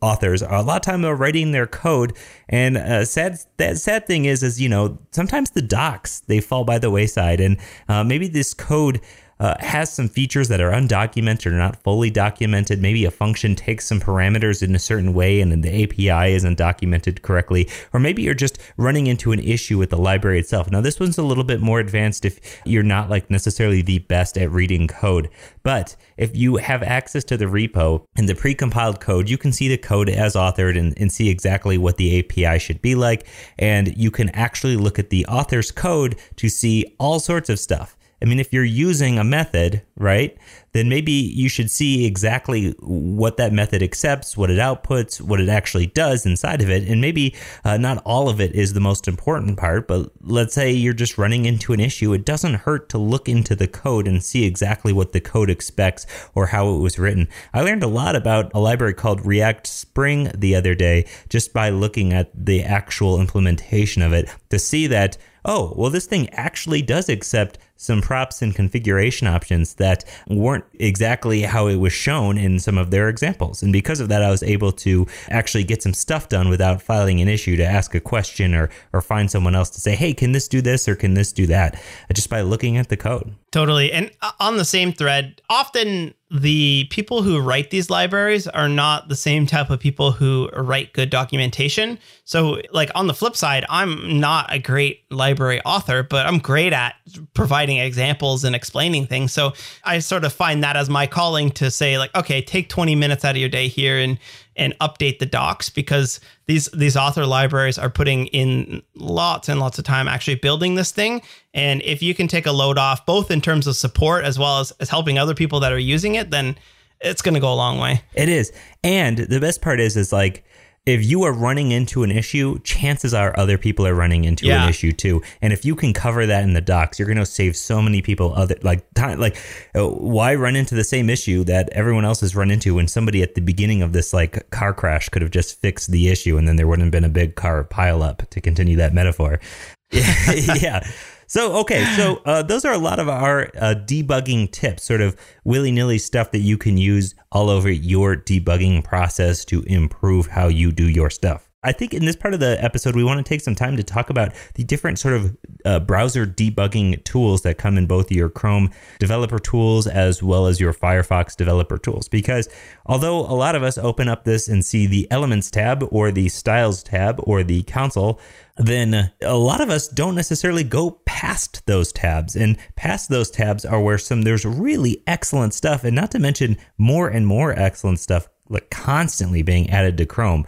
authors, 0.00 0.40
a 0.40 0.62
lot 0.62 0.76
of 0.76 0.82
time 0.82 1.04
are 1.04 1.16
writing 1.16 1.50
their 1.52 1.66
code. 1.66 2.16
And 2.48 2.78
uh, 2.78 3.04
sad, 3.04 3.38
that 3.58 3.76
sad 3.78 4.06
thing 4.06 4.24
is, 4.24 4.42
is, 4.42 4.58
you 4.60 4.68
know, 4.68 4.98
sometimes 5.10 5.50
the 5.50 5.60
docs, 5.62 6.20
they 6.20 6.40
fall 6.40 6.64
by 6.64 6.78
the 6.78 6.90
wayside. 6.90 7.40
And 7.40 7.58
uh, 7.88 8.02
maybe 8.04 8.28
this 8.28 8.54
code 8.54 9.00
uh, 9.42 9.56
has 9.58 9.92
some 9.92 10.08
features 10.08 10.46
that 10.46 10.60
are 10.60 10.70
undocumented 10.70 11.46
or 11.46 11.50
not 11.50 11.82
fully 11.82 12.10
documented. 12.10 12.80
Maybe 12.80 13.04
a 13.04 13.10
function 13.10 13.56
takes 13.56 13.84
some 13.84 13.98
parameters 13.98 14.62
in 14.62 14.72
a 14.76 14.78
certain 14.78 15.14
way 15.14 15.40
and 15.40 15.64
the 15.64 15.82
API 15.82 16.32
isn't 16.34 16.56
documented 16.56 17.22
correctly. 17.22 17.68
Or 17.92 17.98
maybe 17.98 18.22
you're 18.22 18.34
just 18.34 18.58
running 18.76 19.08
into 19.08 19.32
an 19.32 19.40
issue 19.40 19.78
with 19.78 19.90
the 19.90 19.98
library 19.98 20.38
itself. 20.38 20.70
Now, 20.70 20.80
this 20.80 21.00
one's 21.00 21.18
a 21.18 21.24
little 21.24 21.42
bit 21.42 21.60
more 21.60 21.80
advanced 21.80 22.24
if 22.24 22.62
you're 22.64 22.84
not 22.84 23.10
like 23.10 23.30
necessarily 23.30 23.82
the 23.82 23.98
best 23.98 24.38
at 24.38 24.48
reading 24.52 24.86
code. 24.86 25.28
But 25.64 25.96
if 26.16 26.36
you 26.36 26.58
have 26.58 26.84
access 26.84 27.24
to 27.24 27.36
the 27.36 27.46
repo 27.46 28.04
and 28.14 28.28
the 28.28 28.34
precompiled 28.34 29.00
code, 29.00 29.28
you 29.28 29.38
can 29.38 29.50
see 29.50 29.66
the 29.66 29.76
code 29.76 30.08
as 30.08 30.36
authored 30.36 30.78
and, 30.78 30.94
and 30.96 31.10
see 31.10 31.28
exactly 31.28 31.76
what 31.76 31.96
the 31.96 32.20
API 32.20 32.60
should 32.60 32.80
be 32.80 32.94
like. 32.94 33.26
And 33.58 33.96
you 33.96 34.12
can 34.12 34.28
actually 34.28 34.76
look 34.76 35.00
at 35.00 35.10
the 35.10 35.26
author's 35.26 35.72
code 35.72 36.14
to 36.36 36.48
see 36.48 36.94
all 37.00 37.18
sorts 37.18 37.48
of 37.48 37.58
stuff. 37.58 37.96
I 38.22 38.24
mean, 38.24 38.38
if 38.38 38.52
you're 38.52 38.62
using 38.62 39.18
a 39.18 39.24
method, 39.24 39.82
right, 39.96 40.38
then 40.72 40.88
maybe 40.88 41.12
you 41.12 41.48
should 41.48 41.70
see 41.70 42.06
exactly 42.06 42.70
what 42.78 43.36
that 43.36 43.52
method 43.52 43.82
accepts, 43.82 44.36
what 44.36 44.48
it 44.48 44.58
outputs, 44.58 45.20
what 45.20 45.40
it 45.40 45.48
actually 45.48 45.86
does 45.86 46.24
inside 46.24 46.62
of 46.62 46.70
it. 46.70 46.88
And 46.88 47.00
maybe 47.00 47.34
uh, 47.64 47.78
not 47.78 48.00
all 48.06 48.28
of 48.28 48.40
it 48.40 48.54
is 48.54 48.72
the 48.72 48.80
most 48.80 49.08
important 49.08 49.58
part, 49.58 49.88
but 49.88 50.12
let's 50.22 50.54
say 50.54 50.70
you're 50.70 50.92
just 50.92 51.18
running 51.18 51.46
into 51.46 51.72
an 51.72 51.80
issue. 51.80 52.12
It 52.12 52.24
doesn't 52.24 52.54
hurt 52.54 52.88
to 52.90 52.98
look 52.98 53.28
into 53.28 53.56
the 53.56 53.66
code 53.66 54.06
and 54.06 54.22
see 54.22 54.44
exactly 54.44 54.92
what 54.92 55.12
the 55.12 55.20
code 55.20 55.50
expects 55.50 56.06
or 56.34 56.46
how 56.46 56.74
it 56.74 56.78
was 56.78 57.00
written. 57.00 57.28
I 57.52 57.62
learned 57.62 57.82
a 57.82 57.88
lot 57.88 58.14
about 58.14 58.52
a 58.54 58.60
library 58.60 58.94
called 58.94 59.26
React 59.26 59.66
Spring 59.66 60.30
the 60.32 60.54
other 60.54 60.76
day 60.76 61.06
just 61.28 61.52
by 61.52 61.70
looking 61.70 62.12
at 62.12 62.30
the 62.32 62.62
actual 62.62 63.20
implementation 63.20 64.00
of 64.00 64.12
it 64.12 64.32
to 64.50 64.60
see 64.60 64.86
that 64.86 65.18
oh, 65.44 65.74
well, 65.76 65.90
this 65.90 66.06
thing 66.06 66.28
actually 66.30 66.82
does 66.82 67.08
accept 67.08 67.58
some 67.82 68.00
props 68.00 68.42
and 68.42 68.54
configuration 68.54 69.26
options 69.26 69.74
that 69.74 70.04
weren't 70.28 70.64
exactly 70.78 71.42
how 71.42 71.66
it 71.66 71.76
was 71.76 71.92
shown 71.92 72.38
in 72.38 72.58
some 72.58 72.78
of 72.78 72.90
their 72.90 73.08
examples. 73.08 73.62
And 73.62 73.72
because 73.72 73.98
of 74.00 74.08
that, 74.08 74.22
I 74.22 74.30
was 74.30 74.42
able 74.42 74.72
to 74.72 75.06
actually 75.28 75.64
get 75.64 75.82
some 75.82 75.92
stuff 75.92 76.28
done 76.28 76.48
without 76.48 76.80
filing 76.80 77.20
an 77.20 77.28
issue 77.28 77.56
to 77.56 77.64
ask 77.64 77.94
a 77.94 78.00
question 78.00 78.54
or, 78.54 78.70
or 78.92 79.00
find 79.00 79.30
someone 79.30 79.56
else 79.56 79.70
to 79.70 79.80
say, 79.80 79.96
hey, 79.96 80.14
can 80.14 80.32
this 80.32 80.46
do 80.46 80.60
this 80.60 80.86
or 80.86 80.94
can 80.94 81.14
this 81.14 81.32
do 81.32 81.46
that? 81.46 81.82
Just 82.12 82.30
by 82.30 82.40
looking 82.42 82.76
at 82.76 82.88
the 82.88 82.96
code. 82.96 83.34
Totally. 83.50 83.92
And 83.92 84.10
uh, 84.22 84.32
on 84.38 84.56
the 84.56 84.64
same 84.64 84.92
thread, 84.92 85.42
often 85.50 86.14
the 86.32 86.86
people 86.88 87.22
who 87.22 87.38
write 87.40 87.68
these 87.68 87.90
libraries 87.90 88.48
are 88.48 88.68
not 88.68 89.08
the 89.08 89.16
same 89.16 89.46
type 89.46 89.68
of 89.68 89.78
people 89.78 90.12
who 90.12 90.48
write 90.56 90.94
good 90.94 91.10
documentation. 91.10 91.98
So, 92.24 92.62
like 92.72 92.90
on 92.94 93.06
the 93.06 93.12
flip 93.12 93.36
side, 93.36 93.66
I'm 93.68 94.18
not 94.18 94.50
a 94.50 94.58
great 94.58 95.04
library 95.10 95.60
author, 95.66 96.02
but 96.02 96.26
I'm 96.26 96.38
great 96.38 96.72
at 96.72 96.94
providing 97.34 97.76
examples 97.78 98.44
and 98.44 98.56
explaining 98.56 99.06
things. 99.06 99.32
So, 99.32 99.52
I 99.84 99.98
sort 99.98 100.24
of 100.24 100.32
find 100.32 100.64
that 100.64 100.74
as 100.74 100.88
my 100.88 101.06
calling 101.06 101.50
to 101.52 101.70
say 101.70 101.98
like, 101.98 102.14
okay, 102.14 102.40
take 102.40 102.70
20 102.70 102.94
minutes 102.94 103.26
out 103.26 103.32
of 103.34 103.40
your 103.40 103.50
day 103.50 103.68
here 103.68 103.98
and 103.98 104.18
and 104.56 104.74
update 104.80 105.18
the 105.18 105.26
docs 105.26 105.70
because 105.70 106.20
these 106.46 106.66
these 106.74 106.96
author 106.96 107.26
libraries 107.26 107.78
are 107.78 107.90
putting 107.90 108.26
in 108.26 108.82
lots 108.94 109.48
and 109.48 109.60
lots 109.60 109.78
of 109.78 109.84
time 109.84 110.08
actually 110.08 110.34
building 110.34 110.74
this 110.74 110.90
thing 110.90 111.22
and 111.54 111.82
if 111.82 112.02
you 112.02 112.14
can 112.14 112.28
take 112.28 112.46
a 112.46 112.52
load 112.52 112.78
off 112.78 113.06
both 113.06 113.30
in 113.30 113.40
terms 113.40 113.66
of 113.66 113.76
support 113.76 114.24
as 114.24 114.38
well 114.38 114.60
as, 114.60 114.70
as 114.72 114.88
helping 114.88 115.18
other 115.18 115.34
people 115.34 115.60
that 115.60 115.72
are 115.72 115.78
using 115.78 116.14
it 116.14 116.30
then 116.30 116.56
it's 117.02 117.22
going 117.22 117.34
to 117.34 117.40
go 117.40 117.52
a 117.52 117.54
long 117.54 117.78
way 117.78 118.00
It 118.14 118.28
is. 118.28 118.52
And 118.84 119.18
the 119.18 119.40
best 119.40 119.62
part 119.62 119.80
is, 119.80 119.96
is 119.96 120.12
like, 120.12 120.44
if 120.84 121.04
you 121.04 121.22
are 121.22 121.32
running 121.32 121.70
into 121.70 122.02
an 122.02 122.10
issue, 122.10 122.58
chances 122.60 123.14
are 123.14 123.32
other 123.38 123.56
people 123.56 123.86
are 123.86 123.94
running 123.94 124.24
into 124.24 124.46
Yeah. 124.46 124.64
an 124.64 124.68
issue 124.68 124.90
too. 124.90 125.22
And 125.40 125.52
if 125.52 125.64
you 125.64 125.76
can 125.76 125.92
cover 125.92 126.26
that 126.26 126.42
in 126.42 126.54
the 126.54 126.60
docs, 126.60 126.98
you're 126.98 127.06
going 127.06 127.18
to 127.18 127.26
save 127.26 127.56
so 127.56 127.80
many 127.80 128.02
people 128.02 128.34
other 128.34 128.56
like 128.62 128.84
time. 128.94 129.20
Like, 129.20 129.36
uh, 129.76 129.86
why 129.86 130.34
run 130.34 130.56
into 130.56 130.74
the 130.74 130.82
same 130.82 131.08
issue 131.08 131.44
that 131.44 131.68
everyone 131.70 132.04
else 132.04 132.20
has 132.20 132.34
run 132.34 132.50
into 132.50 132.74
when 132.74 132.88
somebody 132.88 133.22
at 133.22 133.36
the 133.36 133.40
beginning 133.40 133.82
of 133.82 133.92
this 133.92 134.12
like 134.12 134.50
car 134.50 134.74
crash 134.74 135.08
could 135.08 135.22
have 135.22 135.30
just 135.30 135.60
fixed 135.60 135.90
the 135.92 136.08
issue 136.08 136.36
and 136.36 136.48
then 136.48 136.56
there 136.56 136.66
wouldn't 136.66 136.84
have 136.86 136.92
been 136.92 137.04
a 137.04 137.08
big 137.08 137.36
car 137.36 137.62
pile 137.62 138.02
up 138.02 138.28
to 138.30 138.40
continue 138.40 138.76
that 138.76 138.92
metaphor. 138.92 139.38
yeah. 139.92 140.84
So 141.32 141.60
okay, 141.60 141.82
so 141.96 142.20
uh, 142.26 142.42
those 142.42 142.66
are 142.66 142.74
a 142.74 142.78
lot 142.78 142.98
of 142.98 143.08
our 143.08 143.48
uh, 143.58 143.74
debugging 143.74 144.50
tips, 144.50 144.82
sort 144.82 145.00
of 145.00 145.16
willy 145.44 145.72
nilly 145.72 145.96
stuff 145.96 146.30
that 146.32 146.40
you 146.40 146.58
can 146.58 146.76
use 146.76 147.14
all 147.32 147.48
over 147.48 147.70
your 147.70 148.16
debugging 148.16 148.84
process 148.84 149.42
to 149.46 149.62
improve 149.62 150.26
how 150.26 150.48
you 150.48 150.72
do 150.72 150.86
your 150.86 151.08
stuff. 151.08 151.48
I 151.64 151.70
think 151.70 151.94
in 151.94 152.04
this 152.04 152.16
part 152.16 152.34
of 152.34 152.40
the 152.40 152.62
episode, 152.62 152.96
we 152.96 153.04
want 153.04 153.24
to 153.24 153.28
take 153.28 153.40
some 153.40 153.54
time 153.54 153.76
to 153.76 153.84
talk 153.84 154.10
about 154.10 154.32
the 154.54 154.64
different 154.64 154.98
sort 154.98 155.14
of 155.14 155.36
uh, 155.64 155.78
browser 155.78 156.26
debugging 156.26 157.02
tools 157.04 157.42
that 157.42 157.56
come 157.56 157.78
in 157.78 157.86
both 157.86 158.10
your 158.10 158.28
Chrome 158.28 158.70
developer 158.98 159.38
tools 159.38 159.86
as 159.86 160.24
well 160.24 160.46
as 160.46 160.58
your 160.58 160.74
Firefox 160.74 161.36
developer 161.36 161.78
tools. 161.78 162.08
Because 162.08 162.48
although 162.86 163.20
a 163.20 163.34
lot 163.36 163.54
of 163.54 163.62
us 163.62 163.78
open 163.78 164.08
up 164.08 164.24
this 164.24 164.48
and 164.48 164.64
see 164.64 164.86
the 164.86 165.06
Elements 165.12 165.52
tab 165.52 165.86
or 165.92 166.10
the 166.10 166.28
Styles 166.28 166.82
tab 166.82 167.20
or 167.22 167.44
the 167.44 167.62
console, 167.62 168.20
then 168.56 169.12
a 169.22 169.36
lot 169.36 169.60
of 169.60 169.70
us 169.70 169.86
don't 169.86 170.16
necessarily 170.16 170.64
go 170.64 170.90
past 171.04 171.64
those 171.66 171.92
tabs. 171.92 172.34
And 172.34 172.58
past 172.74 173.08
those 173.08 173.30
tabs 173.30 173.64
are 173.64 173.80
where 173.80 173.98
some 173.98 174.22
there's 174.22 174.44
really 174.44 175.04
excellent 175.06 175.54
stuff, 175.54 175.84
and 175.84 175.94
not 175.94 176.10
to 176.10 176.18
mention 176.18 176.56
more 176.76 177.08
and 177.08 177.24
more 177.24 177.52
excellent 177.56 178.00
stuff 178.00 178.28
like 178.48 178.68
constantly 178.70 179.42
being 179.42 179.70
added 179.70 179.96
to 179.98 180.06
Chrome. 180.06 180.44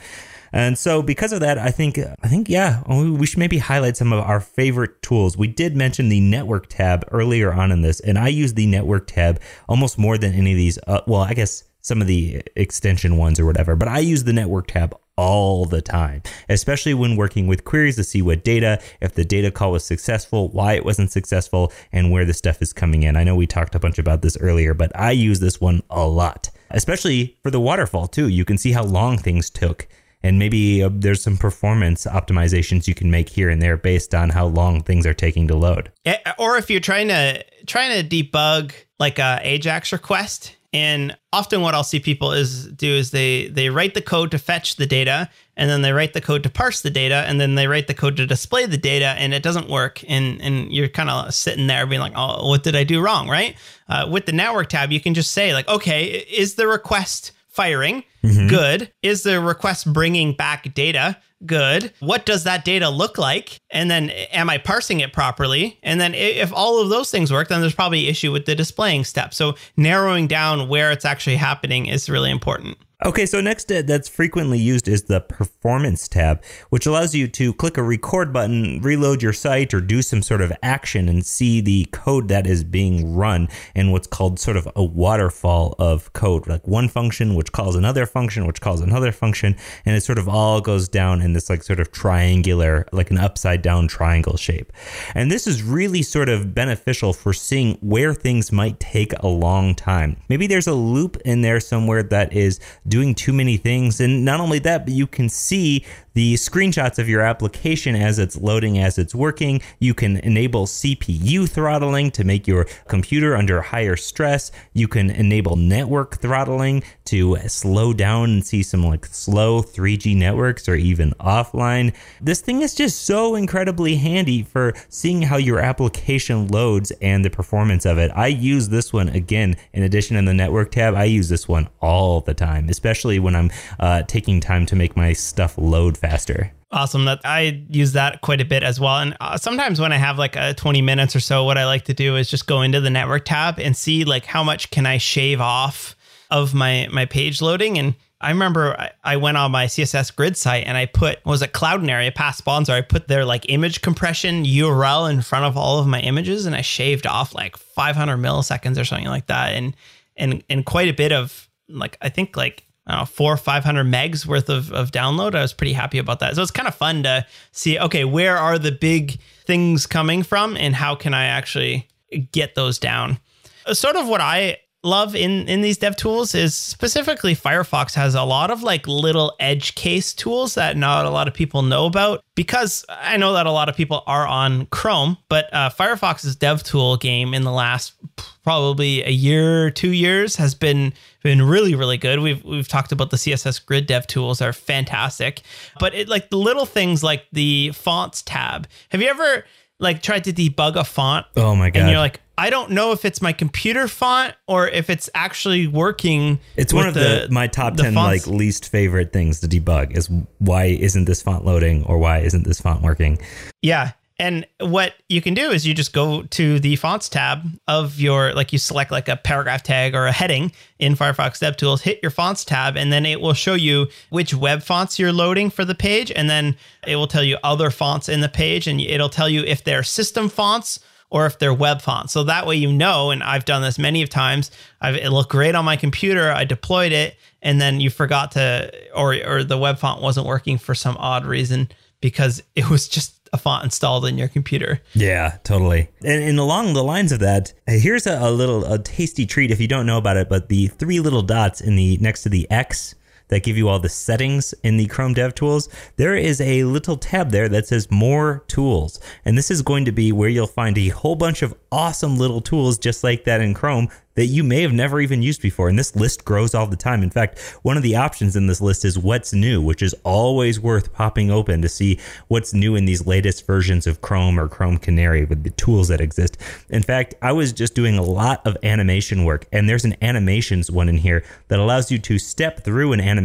And 0.55 0.79
so 0.79 1.03
because 1.03 1.33
of 1.33 1.41
that, 1.41 1.59
I 1.59 1.73
think 1.73 1.99
I 1.99 2.29
think 2.29 2.49
yeah, 2.49 2.85
we 2.87 3.27
should 3.27 3.41
maybe 3.41 3.59
highlight 3.59 3.97
some 3.97 4.13
of 4.13 4.21
our 4.21 4.39
favorite 4.39 5.03
tools. 5.03 5.37
We 5.37 5.49
did 5.49 5.77
mention 5.77 6.09
the 6.09 6.21
network 6.21 6.69
tab 6.69 7.05
earlier 7.11 7.53
on 7.53 7.73
in 7.73 7.83
this, 7.83 7.99
and 7.99 8.17
I 8.17 8.29
use 8.29 8.55
the 8.55 8.69
network 8.69 9.09
tab 9.09 9.41
almost 9.69 9.99
more 9.99 10.17
than 10.17 10.33
any 10.33 10.53
of 10.53 10.57
these. 10.57 10.79
Uh, 10.87 11.01
well, 11.09 11.23
I 11.23 11.35
guess 11.35 11.65
some 11.81 12.01
of 12.01 12.07
the 12.07 12.41
extension 12.55 13.17
ones 13.17 13.41
or 13.41 13.47
whatever, 13.47 13.75
but 13.75 13.89
I 13.89 13.99
use 13.99 14.23
the 14.23 14.33
network 14.33 14.69
tab 14.69 14.97
all 15.17 15.65
the 15.65 15.83
time, 15.83 16.23
especially 16.49 16.95
when 16.95 17.17
working 17.17 17.49
with 17.49 17.65
queries 17.65 17.97
to 17.97 18.05
see 18.05 18.23
what 18.23 18.45
data, 18.45 18.81
if 19.01 19.15
the 19.15 19.25
data 19.25 19.51
call 19.51 19.73
was 19.73 19.85
successful, 19.85 20.51
why 20.51 20.75
it 20.75 20.85
wasn't 20.85 21.11
successful, 21.11 21.73
and 21.91 22.13
where 22.13 22.25
the 22.25 22.33
stuff 22.33 22.63
is 22.63 22.73
coming 22.73 23.03
in. 23.03 23.17
I 23.17 23.25
know 23.25 23.35
we 23.35 23.49
talked 23.49 23.75
a 23.75 23.81
bunch 23.81 23.99
about 23.99 24.23
this 24.23 24.37
earlier, 24.37 24.73
but 24.73 24.93
I 24.95 25.11
use 25.11 25.41
this 25.41 25.61
one 25.61 25.83
a 25.91 26.07
lot, 26.07 26.51
especially 26.71 27.37
for 27.43 27.51
the 27.51 27.61
waterfall 27.61 28.07
too. 28.07 28.29
You 28.29 28.45
can 28.45 28.57
see 28.57 28.71
how 28.71 28.85
long 28.85 29.19
things 29.19 29.51
took. 29.51 29.89
And 30.25 30.39
maybe 30.39 30.83
uh, 30.83 30.89
there's 30.91 31.23
some 31.23 31.37
performance 31.37 32.07
optimizations 32.07 32.89
you 32.89 32.95
can 32.95 33.11
make 33.11 33.29
here 33.29 33.51
and 33.51 33.61
there 33.61 33.77
based 33.77 34.15
on 34.15 34.31
how 34.31 34.47
long 34.47 34.83
things 34.83 35.07
are 35.07 35.13
taking 35.13 35.47
to 35.49 35.55
load. 35.55 35.93
Or 36.39 36.57
if 36.57 36.71
you're 36.71 36.81
trying 36.81 37.09
to 37.09 37.45
trying 37.67 38.01
to 38.01 38.09
debug 38.09 38.73
like 38.99 39.19
a 39.19 39.39
Ajax 39.43 39.93
request, 39.93 40.57
and 40.73 41.15
often 41.31 41.61
what 41.61 41.75
I'll 41.75 41.85
see 41.85 42.01
people 42.01 42.33
is 42.33 42.69
do 42.69 42.89
is 42.89 43.11
they 43.11 43.49
they 43.49 43.69
write 43.69 43.93
the 43.93 44.01
code 44.01 44.31
to 44.31 44.39
fetch 44.39 44.77
the 44.77 44.87
data, 44.87 45.29
and 45.59 45.69
then 45.69 45.83
they 45.83 45.93
write 45.93 46.15
the 46.15 46.23
code 46.23 46.43
to 46.45 46.49
parse 46.49 46.81
the 46.81 46.91
data, 46.91 47.27
and 47.29 47.39
then 47.39 47.55
they 47.55 47.67
write 47.67 47.87
the 47.87 47.95
code 47.95 48.17
to 48.17 48.27
display 48.27 48.65
the 48.65 48.79
data, 48.79 49.15
and 49.19 49.35
it 49.35 49.43
doesn't 49.43 49.69
work, 49.69 50.03
and 50.09 50.41
and 50.41 50.73
you're 50.73 50.89
kind 50.89 51.11
of 51.11 51.35
sitting 51.35 51.67
there 51.67 51.87
being 51.87 52.01
like, 52.01 52.15
oh, 52.17 52.49
what 52.49 52.63
did 52.63 52.75
I 52.75 52.85
do 52.85 53.03
wrong, 53.03 53.29
right? 53.29 53.57
Uh, 53.91 54.09
with 54.11 54.25
the 54.25 54.33
network 54.33 54.71
tab, 54.71 54.91
you 54.91 55.01
can 55.01 55.13
just 55.13 55.33
say 55.33 55.53
like, 55.53 55.69
okay, 55.69 56.07
is 56.07 56.55
the 56.55 56.67
request 56.67 57.33
firing? 57.55 58.05
Mm-hmm. 58.23 58.49
Good. 58.49 58.93
Is 59.03 59.23
the 59.23 59.41
request 59.41 59.93
bringing 59.93 60.35
back 60.35 60.75
data? 60.75 61.17
Good. 61.47 61.93
What 62.01 62.27
does 62.27 62.45
that 62.45 62.65
data 62.65 62.89
look 62.89 63.19
like? 63.19 63.59
And 63.71 63.91
then 63.91 64.11
am 64.11 64.49
I 64.51 64.59
parsing 64.59 65.01
it 65.01 65.13
properly? 65.13 65.79
And 65.83 66.01
then 66.01 66.15
if 66.15 66.53
all 66.53 66.81
of 66.81 66.89
those 66.89 67.11
things 67.11 67.33
work, 67.33 67.49
then 67.49 67.61
there's 67.61 67.75
probably 67.75 68.09
issue 68.09 68.33
with 68.33 68.47
the 68.47 68.55
displaying 68.55 69.05
step. 69.05 69.35
So 69.35 69.55
narrowing 69.77 70.27
down 70.27 70.69
where 70.69 70.91
it's 70.91 71.05
actually 71.05 71.37
happening 71.37 71.87
is 71.87 72.09
really 72.09 72.31
important. 72.31 72.79
Okay, 73.07 73.27
so 73.27 73.43
next 73.43 73.71
uh, 73.71 73.83
that's 73.83 74.09
frequently 74.09 74.59
used 74.59 74.89
is 74.89 75.03
the 75.03 75.21
performance 75.21 76.09
tab, 76.09 76.43
which 76.71 76.87
allows 76.87 77.15
you 77.15 77.29
to 77.29 77.53
click 77.53 77.77
a 77.77 77.83
record 77.83 78.33
button, 78.33 78.81
reload 78.81 79.23
your 79.23 79.35
site, 79.35 79.75
or 79.75 79.83
do 79.83 80.01
some 80.01 80.23
sort 80.23 80.41
of 80.41 80.51
action 80.63 81.07
and 81.07 81.27
see 81.27 81.61
the 81.61 81.87
code 81.93 82.29
that 82.29 82.47
is 82.47 82.65
being 82.65 83.15
run 83.15 83.49
in 83.75 83.91
what's 83.91 84.07
called 84.07 84.41
sort 84.41 84.57
of 84.57 84.67
a 84.75 84.83
waterfall 84.83 85.75
of 85.79 86.11
code, 86.15 86.47
like 86.47 86.67
one 86.67 86.89
function 86.89 87.35
which 87.35 87.53
calls 87.53 87.77
another 87.77 88.07
function, 88.07 88.47
which 88.47 88.63
calls 88.63 88.81
another 88.81 89.13
function, 89.13 89.55
and 89.85 89.95
it 89.95 90.01
sort 90.01 90.19
of 90.19 90.27
all 90.27 90.63
goes 90.63 90.89
down 90.89 91.21
in 91.21 91.35
this 91.35 91.51
like 91.51 91.63
sort 91.63 91.81
of 91.81 91.93
triangular, 91.93 92.87
like 92.91 93.11
an 93.11 93.19
upside 93.19 93.61
down 93.61 93.87
triangle 93.87 94.39
shape. 94.39 94.73
And 95.15 95.31
this 95.31 95.47
is 95.47 95.63
really 95.63 96.01
sort 96.01 96.31
of 96.31 96.55
beneficial 96.55 97.13
for 97.13 97.35
seeing 97.35 97.75
where 97.83 98.15
things 98.15 98.51
might 98.51 98.81
take 98.81 99.13
a 99.21 99.29
long 99.29 99.75
time. 99.75 100.17
Maybe 100.31 100.47
there's 100.47 100.67
a 100.67 100.73
loop 100.73 101.19
in 101.27 101.43
there 101.43 101.61
somewhere 101.61 102.03
that 102.03 102.33
is 102.33 102.61
doing 102.95 103.13
too 103.13 103.33
many 103.33 103.57
things. 103.57 104.01
And 104.01 104.25
not 104.25 104.39
only 104.39 104.61
that, 104.61 104.85
but 104.85 104.95
you 104.95 105.09
can 105.09 105.29
see 105.29 105.85
the 106.13 106.35
screenshots 106.35 107.01
of 107.01 107.09
your 107.09 107.23
application 107.23 107.97
as 107.97 108.21
it's 108.21 108.37
loading, 108.37 108.79
as 108.79 108.99
it's 108.99 109.17
working. 109.17 109.61
You 109.81 109.95
can 109.95 110.19
enable 110.19 110.67
CPU 110.67 111.49
throttling 111.49 112.13
to 112.13 112.23
make 112.23 112.47
your 112.47 112.69
computer 112.87 113.35
under 113.35 113.61
higher 113.61 113.97
stress. 113.97 114.53
You 114.75 114.87
can 114.87 115.11
enable 115.11 115.57
network 115.57 116.19
throttling 116.19 116.85
to 117.07 117.37
slow 117.49 117.93
down 117.93 118.31
and 118.31 118.47
see 118.47 118.63
some 118.63 118.85
like 118.85 119.07
slow 119.07 119.61
3G 119.61 120.17
networks 120.17 120.69
or 120.69 120.77
even 120.77 121.15
offline. 121.19 121.93
This 122.21 122.41
thing 122.41 122.63
is 122.63 122.77
just 122.77 123.03
so 123.03 123.35
incredibly 123.35 123.97
handy 123.97 124.45
for 124.45 124.73
seeing 124.89 125.23
how 125.23 125.37
your 125.37 125.59
application 125.59 126.47
loads 126.47 126.93
and 127.03 127.25
the 127.25 127.31
performance 127.31 127.85
of 127.85 127.99
it. 127.99 128.13
I 128.15 128.29
use 128.29 128.69
this 128.69 128.93
one 128.93 129.09
again, 129.09 129.57
in 129.73 129.83
addition 129.83 130.17
in 130.17 130.27
the 130.27 130.35
network 130.35 130.71
tab, 130.71 130.95
I 130.95 131.05
use 131.05 131.29
this 131.29 131.49
one 131.49 131.69
all 131.81 132.21
the 132.21 132.35
time, 132.35 132.69
especially 132.85 133.19
when 133.19 133.35
I'm 133.35 133.51
uh, 133.81 134.03
taking 134.03 134.41
time 134.41 134.67
to 134.67 134.77
make 134.77 134.95
my 134.95 135.15
stuff 135.15 135.57
load 135.57 135.97
faster. 135.97 136.53
Awesome. 136.71 137.07
That 137.07 137.21
I 137.25 137.65
use 137.71 137.93
that 137.93 138.21
quite 138.21 138.43
a 138.43 138.45
bit 138.45 138.63
as 138.63 138.79
well. 138.79 138.99
And 138.99 139.17
uh, 139.21 139.39
sometimes 139.39 139.81
when 139.81 139.91
I 139.91 139.97
have 139.97 140.19
like 140.19 140.37
a 140.37 140.53
20 140.53 140.83
minutes 140.83 141.17
or 141.17 141.21
so, 141.21 141.45
what 141.45 141.57
I 141.57 141.65
like 141.65 141.85
to 141.85 141.95
do 141.95 142.17
is 142.17 142.29
just 142.29 142.47
go 142.47 142.61
into 142.61 142.83
the 142.83 142.91
network 142.91 143.25
tab 143.25 143.59
and 143.59 143.75
see 143.75 144.05
like 144.05 144.27
how 144.27 144.45
much 144.45 144.71
can 144.71 144.85
I 144.85 144.99
shave 144.99 145.41
off 145.41 145.97
of 146.31 146.53
my 146.53 146.89
my 146.93 147.07
page 147.07 147.41
loading. 147.41 147.79
And 147.79 147.95
I 148.21 148.29
remember 148.29 148.79
I, 148.79 148.91
I 149.03 149.17
went 149.17 149.39
on 149.39 149.51
my 149.51 149.65
CSS 149.65 150.15
grid 150.15 150.37
site 150.37 150.67
and 150.67 150.77
I 150.77 150.85
put 150.85 151.25
was 151.25 151.41
it 151.41 151.55
Cloudinary, 151.55 152.09
a 152.09 152.13
past 152.13 152.37
sponsor. 152.37 152.73
I 152.73 152.83
put 152.83 153.09
their 153.09 153.25
like 153.25 153.47
image 153.49 153.81
compression 153.81 154.45
URL 154.45 155.11
in 155.11 155.23
front 155.23 155.47
of 155.47 155.57
all 155.57 155.79
of 155.79 155.87
my 155.87 156.01
images 156.01 156.45
and 156.45 156.55
I 156.55 156.61
shaved 156.61 157.07
off 157.07 157.35
like 157.35 157.57
500 157.57 158.19
milliseconds 158.19 158.79
or 158.79 158.85
something 158.85 159.09
like 159.09 159.29
that. 159.29 159.55
And 159.55 159.75
and 160.17 160.45
and 160.51 160.67
quite 160.67 160.89
a 160.89 160.93
bit 160.93 161.13
of 161.13 161.49
like 161.69 161.97
I 162.03 162.09
think 162.09 162.37
like 162.37 162.65
know, 162.89 163.05
four 163.05 163.33
or 163.33 163.37
500 163.37 163.85
megs 163.87 164.27
worth 164.27 164.49
of, 164.49 164.73
of 164.73 164.91
download. 164.91 165.35
I 165.35 165.43
was 165.43 165.53
pretty 165.53 165.73
happy 165.73 165.99
about 165.99 166.21
that. 166.21 166.35
So 166.37 166.43
it's 166.43 166.51
kind 166.51 166.69
of 166.69 166.75
fun 166.75 167.03
to 167.05 167.27
see, 167.53 167.79
okay, 167.79 168.05
where 168.05 168.37
are 168.37 168.59
the 168.59 168.73
big 168.73 169.19
things 169.47 169.87
coming 169.87 170.23
from 170.23 170.57
and 170.57 170.75
how 170.75 170.95
can 170.95 171.15
I 171.15 171.25
actually 171.25 171.89
get 172.33 172.55
those 172.55 172.79
down? 172.79 173.19
Uh, 173.67 173.75
Sort 173.75 173.97
of 173.97 174.07
what 174.09 174.21
I 174.21 174.59
love 174.85 175.17
in, 175.17 175.49
in 175.49 175.63
these 175.63 175.79
dev 175.79 175.97
tools 175.97 176.35
is 176.35 176.55
specifically 176.55 177.35
Firefox 177.35 177.95
has 177.95 178.15
a 178.15 178.23
lot 178.23 178.51
of 178.51 178.63
like 178.63 178.87
little 178.87 179.35
edge 179.41 179.75
case 179.75 180.13
tools 180.13 180.55
that 180.55 180.77
not 180.77 181.07
a 181.07 181.11
lot 181.11 181.27
of 181.27 181.35
people 181.35 181.63
know 181.63 181.87
about 181.87 182.23
because 182.35 182.85
I 182.89 183.17
know 183.17 183.33
that 183.33 183.47
a 183.47 183.51
lot 183.51 183.69
of 183.69 183.77
people 183.77 184.03
are 184.07 184.27
on 184.27 184.67
Chrome, 184.67 185.17
but 185.29 185.53
uh, 185.53 185.71
Firefox's 185.71 186.37
dev 186.37 186.63
tool 186.63 186.97
game 186.97 187.35
in 187.35 187.43
the 187.43 187.53
last 187.53 187.95
probably 188.43 189.03
a 189.03 189.11
year, 189.11 189.71
two 189.71 189.93
years 189.93 190.37
has 190.37 190.55
been 190.55 190.93
been 191.23 191.43
really 191.43 191.75
really 191.75 191.97
good. 191.97 192.21
We've 192.21 192.45
we've 192.45 192.69
talked 192.69 192.93
about 192.93 193.11
the 193.11 193.17
CSS 193.17 193.65
grid 193.65 193.87
dev 193.87 194.07
tools 194.07 194.43
are 194.43 194.53
fantastic, 194.53 195.43
but 195.81 195.95
it 195.95 196.09
like 196.09 196.31
the 196.31 196.37
little 196.37 196.67
things 196.67 197.03
like 197.03 197.25
the 197.33 197.73
fonts 197.73 198.23
tab. 198.23 198.69
Have 198.91 199.01
you 199.01 199.09
ever 199.09 199.45
like 199.81 200.03
tried 200.03 200.25
to 200.25 200.33
debug 200.33 200.77
a 200.77 200.85
font? 200.85 201.27
Oh 201.37 201.55
my 201.55 201.71
god! 201.71 201.81
And 201.81 201.91
you're 201.91 201.99
like, 201.99 202.21
I 202.37 202.51
don't 202.51 202.71
know 202.73 202.93
if 202.93 203.05
it's 203.05 203.23
my 203.23 203.33
computer 203.33 203.87
font 203.87 204.35
or 204.49 204.67
if 204.67 204.91
it's 204.91 205.09
actually 205.15 205.67
working. 205.69 206.41
It's 206.57 206.73
one 206.73 206.89
of 206.89 206.95
the, 206.95 207.29
my 207.31 207.47
top 207.47 207.77
the 207.77 207.85
10 207.85 207.95
fonts. 207.95 208.27
like 208.27 208.37
least 208.37 208.69
favorite 208.69 209.13
things 209.13 209.41
to 209.41 209.49
debug 209.49 209.97
is 209.97 210.11
why 210.39 210.65
isn't 210.65 211.05
this 211.05 211.23
font 211.23 211.45
loading 211.45 211.85
or 211.85 211.99
why 211.99 212.19
isn't 212.19 212.45
this 212.45 212.61
font 212.61 212.83
working? 212.83 213.19
Yeah. 213.63 213.93
And 214.19 214.47
what 214.61 214.95
you 215.09 215.21
can 215.21 215.35
do 215.35 215.51
is 215.51 215.67
you 215.67 215.75
just 215.75 215.93
go 215.93 216.23
to 216.23 216.61
the 216.61 216.77
fonts 216.77 217.09
tab 217.09 217.43
of 217.67 217.99
your, 217.99 218.33
like 218.33 218.53
you 218.53 218.59
select 218.59 218.93
like 218.93 219.09
a 219.09 219.17
paragraph 219.17 219.65
tag 219.65 219.95
or 219.95 220.07
a 220.07 220.13
heading 220.13 220.53
in 220.79 220.95
Firefox 220.95 221.41
DevTools, 221.41 221.81
hit 221.81 221.99
your 222.01 222.13
fonts 222.13 222.45
tab, 222.45 222.77
and 222.77 222.93
then 222.93 223.05
it 223.07 223.21
will 223.21 223.35
show 223.35 223.55
you 223.55 223.89
which 224.11 224.33
web 224.33 224.63
fonts 224.63 225.01
you're 225.01 225.13
loading 225.13 225.51
for 225.51 225.65
the 225.65 225.75
page. 225.75 226.13
And 226.15 226.31
then 226.31 226.57
it 226.87 226.95
will 226.95 227.09
tell 227.09 227.25
you 227.25 227.39
other 227.43 227.71
fonts 227.71 228.09
in 228.09 228.21
the 228.21 228.29
page 228.29 228.69
and 228.69 228.81
it'll 228.81 229.09
tell 229.09 229.29
you 229.29 229.43
if 229.43 229.65
they're 229.65 229.83
system 229.83 230.29
fonts 230.29 230.79
or 231.11 231.27
if 231.27 231.39
they're 231.39 231.55
web 231.55 231.81
fonts. 231.81 232.13
So 232.13 232.25
that 232.25 232.47
way 232.47 232.57
you 232.57 232.73
know, 232.73 233.11
and 233.11 233.23
I've 233.23 233.45
done 233.45 233.63
this 233.63 233.79
many 233.79 234.03
of 234.03 234.11
times. 234.11 234.51
I've, 234.81 234.97
it 234.97 235.11
looked 235.11 235.31
great 235.31 235.55
on 235.55 235.65
my 235.65 235.77
computer. 235.77 236.31
I 236.33 236.45
deployed 236.45 236.91
it, 236.93 237.17
and 237.41 237.61
then 237.61 237.81
you 237.81 237.89
forgot 237.89 238.33
to, 238.33 238.73
or 238.95 239.15
or 239.25 239.45
the 239.45 239.57
web 239.57 239.79
font 239.79 240.03
wasn't 240.03 240.27
working 240.27 240.59
for 240.59 240.75
some 240.75 240.97
odd 240.99 241.25
reason 241.25 241.69
because 242.01 242.43
it 242.57 242.69
was 242.69 242.89
just 242.89 243.24
a 243.35 243.37
font 243.37 243.65
installed 243.65 244.07
in 244.07 244.17
your 244.17 244.29
computer. 244.29 244.81
Yeah, 244.95 245.39
totally. 245.43 245.91
And, 246.05 246.23
and 246.23 246.39
along 246.39 246.73
the 246.73 246.85
lines 246.85 247.11
of 247.11 247.19
that, 247.19 247.53
uh, 247.69 247.73
here's 247.73 248.07
a, 248.07 248.17
a 248.19 248.31
little 248.31 248.65
a 248.65 248.79
tasty 248.79 249.27
treat 249.27 249.51
if 249.51 249.61
you 249.61 249.67
don't 249.67 249.87
know 249.87 249.99
about 249.99 250.17
it. 250.17 250.29
But 250.29 250.49
the 250.49 250.69
three 250.69 251.01
little 251.01 251.23
dots 251.23 251.61
in 251.61 251.75
the 251.75 251.99
next 251.99 252.23
to 252.23 252.29
the 252.29 252.49
X 252.51 252.95
that 253.29 253.43
give 253.43 253.57
you 253.57 253.69
all 253.69 253.79
the 253.79 253.89
settings 253.89 254.55
in 254.63 254.77
the 254.77 254.87
Chrome 254.87 255.15
Dev 255.15 255.35
Tools, 255.35 255.69
there 255.97 256.15
is 256.15 256.41
a 256.41 256.65
little 256.65 256.97
tab 256.97 257.31
there 257.31 257.49
that 257.49 257.67
says 257.67 257.91
More 257.91 258.45
Tools, 258.49 259.01
and 259.25 259.37
this 259.37 259.51
is 259.51 259.63
going 259.63 259.85
to 259.85 259.93
be 259.93 260.13
where 260.13 260.29
you'll 260.29 260.47
find 260.47 260.77
a 260.79 260.89
whole 260.89 261.17
bunch 261.17 261.43
of 261.43 261.55
awesome 261.73 262.17
little 262.17 262.41
tools 262.41 262.79
just 262.79 263.03
like 263.03 263.25
that 263.25 263.41
in 263.41 263.55
Chrome 263.55 263.89
that 264.15 264.27
you 264.27 264.45
may 264.45 264.63
have 264.63 264.73
never 264.73 265.01
even 265.01 265.23
used 265.23 265.43
before. 265.43 265.69
And 265.69 265.77
this 265.77 265.97
list 265.97 266.25
grows 266.25 266.55
all 266.55 266.69
the 266.69 266.77
time. 266.77 267.03
In 267.03 267.11
fact, 267.11 267.41
one 267.63 267.77
of 267.77 267.83
the 267.83 267.97
options 267.97 268.37
in 268.37 268.47
this 268.47 268.61
list 268.61 268.85
is 268.85 268.97
what's 268.97 269.33
new, 269.33 269.61
which 269.61 269.83
is 269.83 269.93
always 270.05 270.61
worth 270.61 270.93
popping 270.93 271.33
open 271.33 271.63
to 271.63 271.69
see 271.69 271.99
what's 272.29 272.55
new 272.55 272.77
in 272.77 272.85
these 272.85 273.09
latest 273.09 273.45
versions 273.45 273.89
of 273.89 274.03
Chrome 274.03 274.39
or 274.39 274.49
Chrome 274.49 274.79
Canary 274.79 275.25
with 275.25 275.43
the 275.43 275.51
tools 275.51 275.89
that 275.89 276.01
exist. 276.01 276.37
In 276.71 276.85
fact, 276.85 277.17
I 277.23 277.33
was 277.33 277.53
just 277.53 277.75
doing 277.75 277.99
a 277.99 278.03
lot 278.03 278.47
of 278.47 278.57
animation 278.63 279.25
work, 279.25 279.47
and 279.51 279.69
there's 279.69 279.85
an 279.85 279.97
animations 280.01 280.71
one 280.71 280.89
in 280.89 280.99
here 280.99 281.25
that 281.49 281.59
allows 281.59 281.91
you 281.91 281.99
to 281.99 282.19
step 282.19 282.63
through 282.63 282.93
an 282.93 283.01
animation 283.01 283.24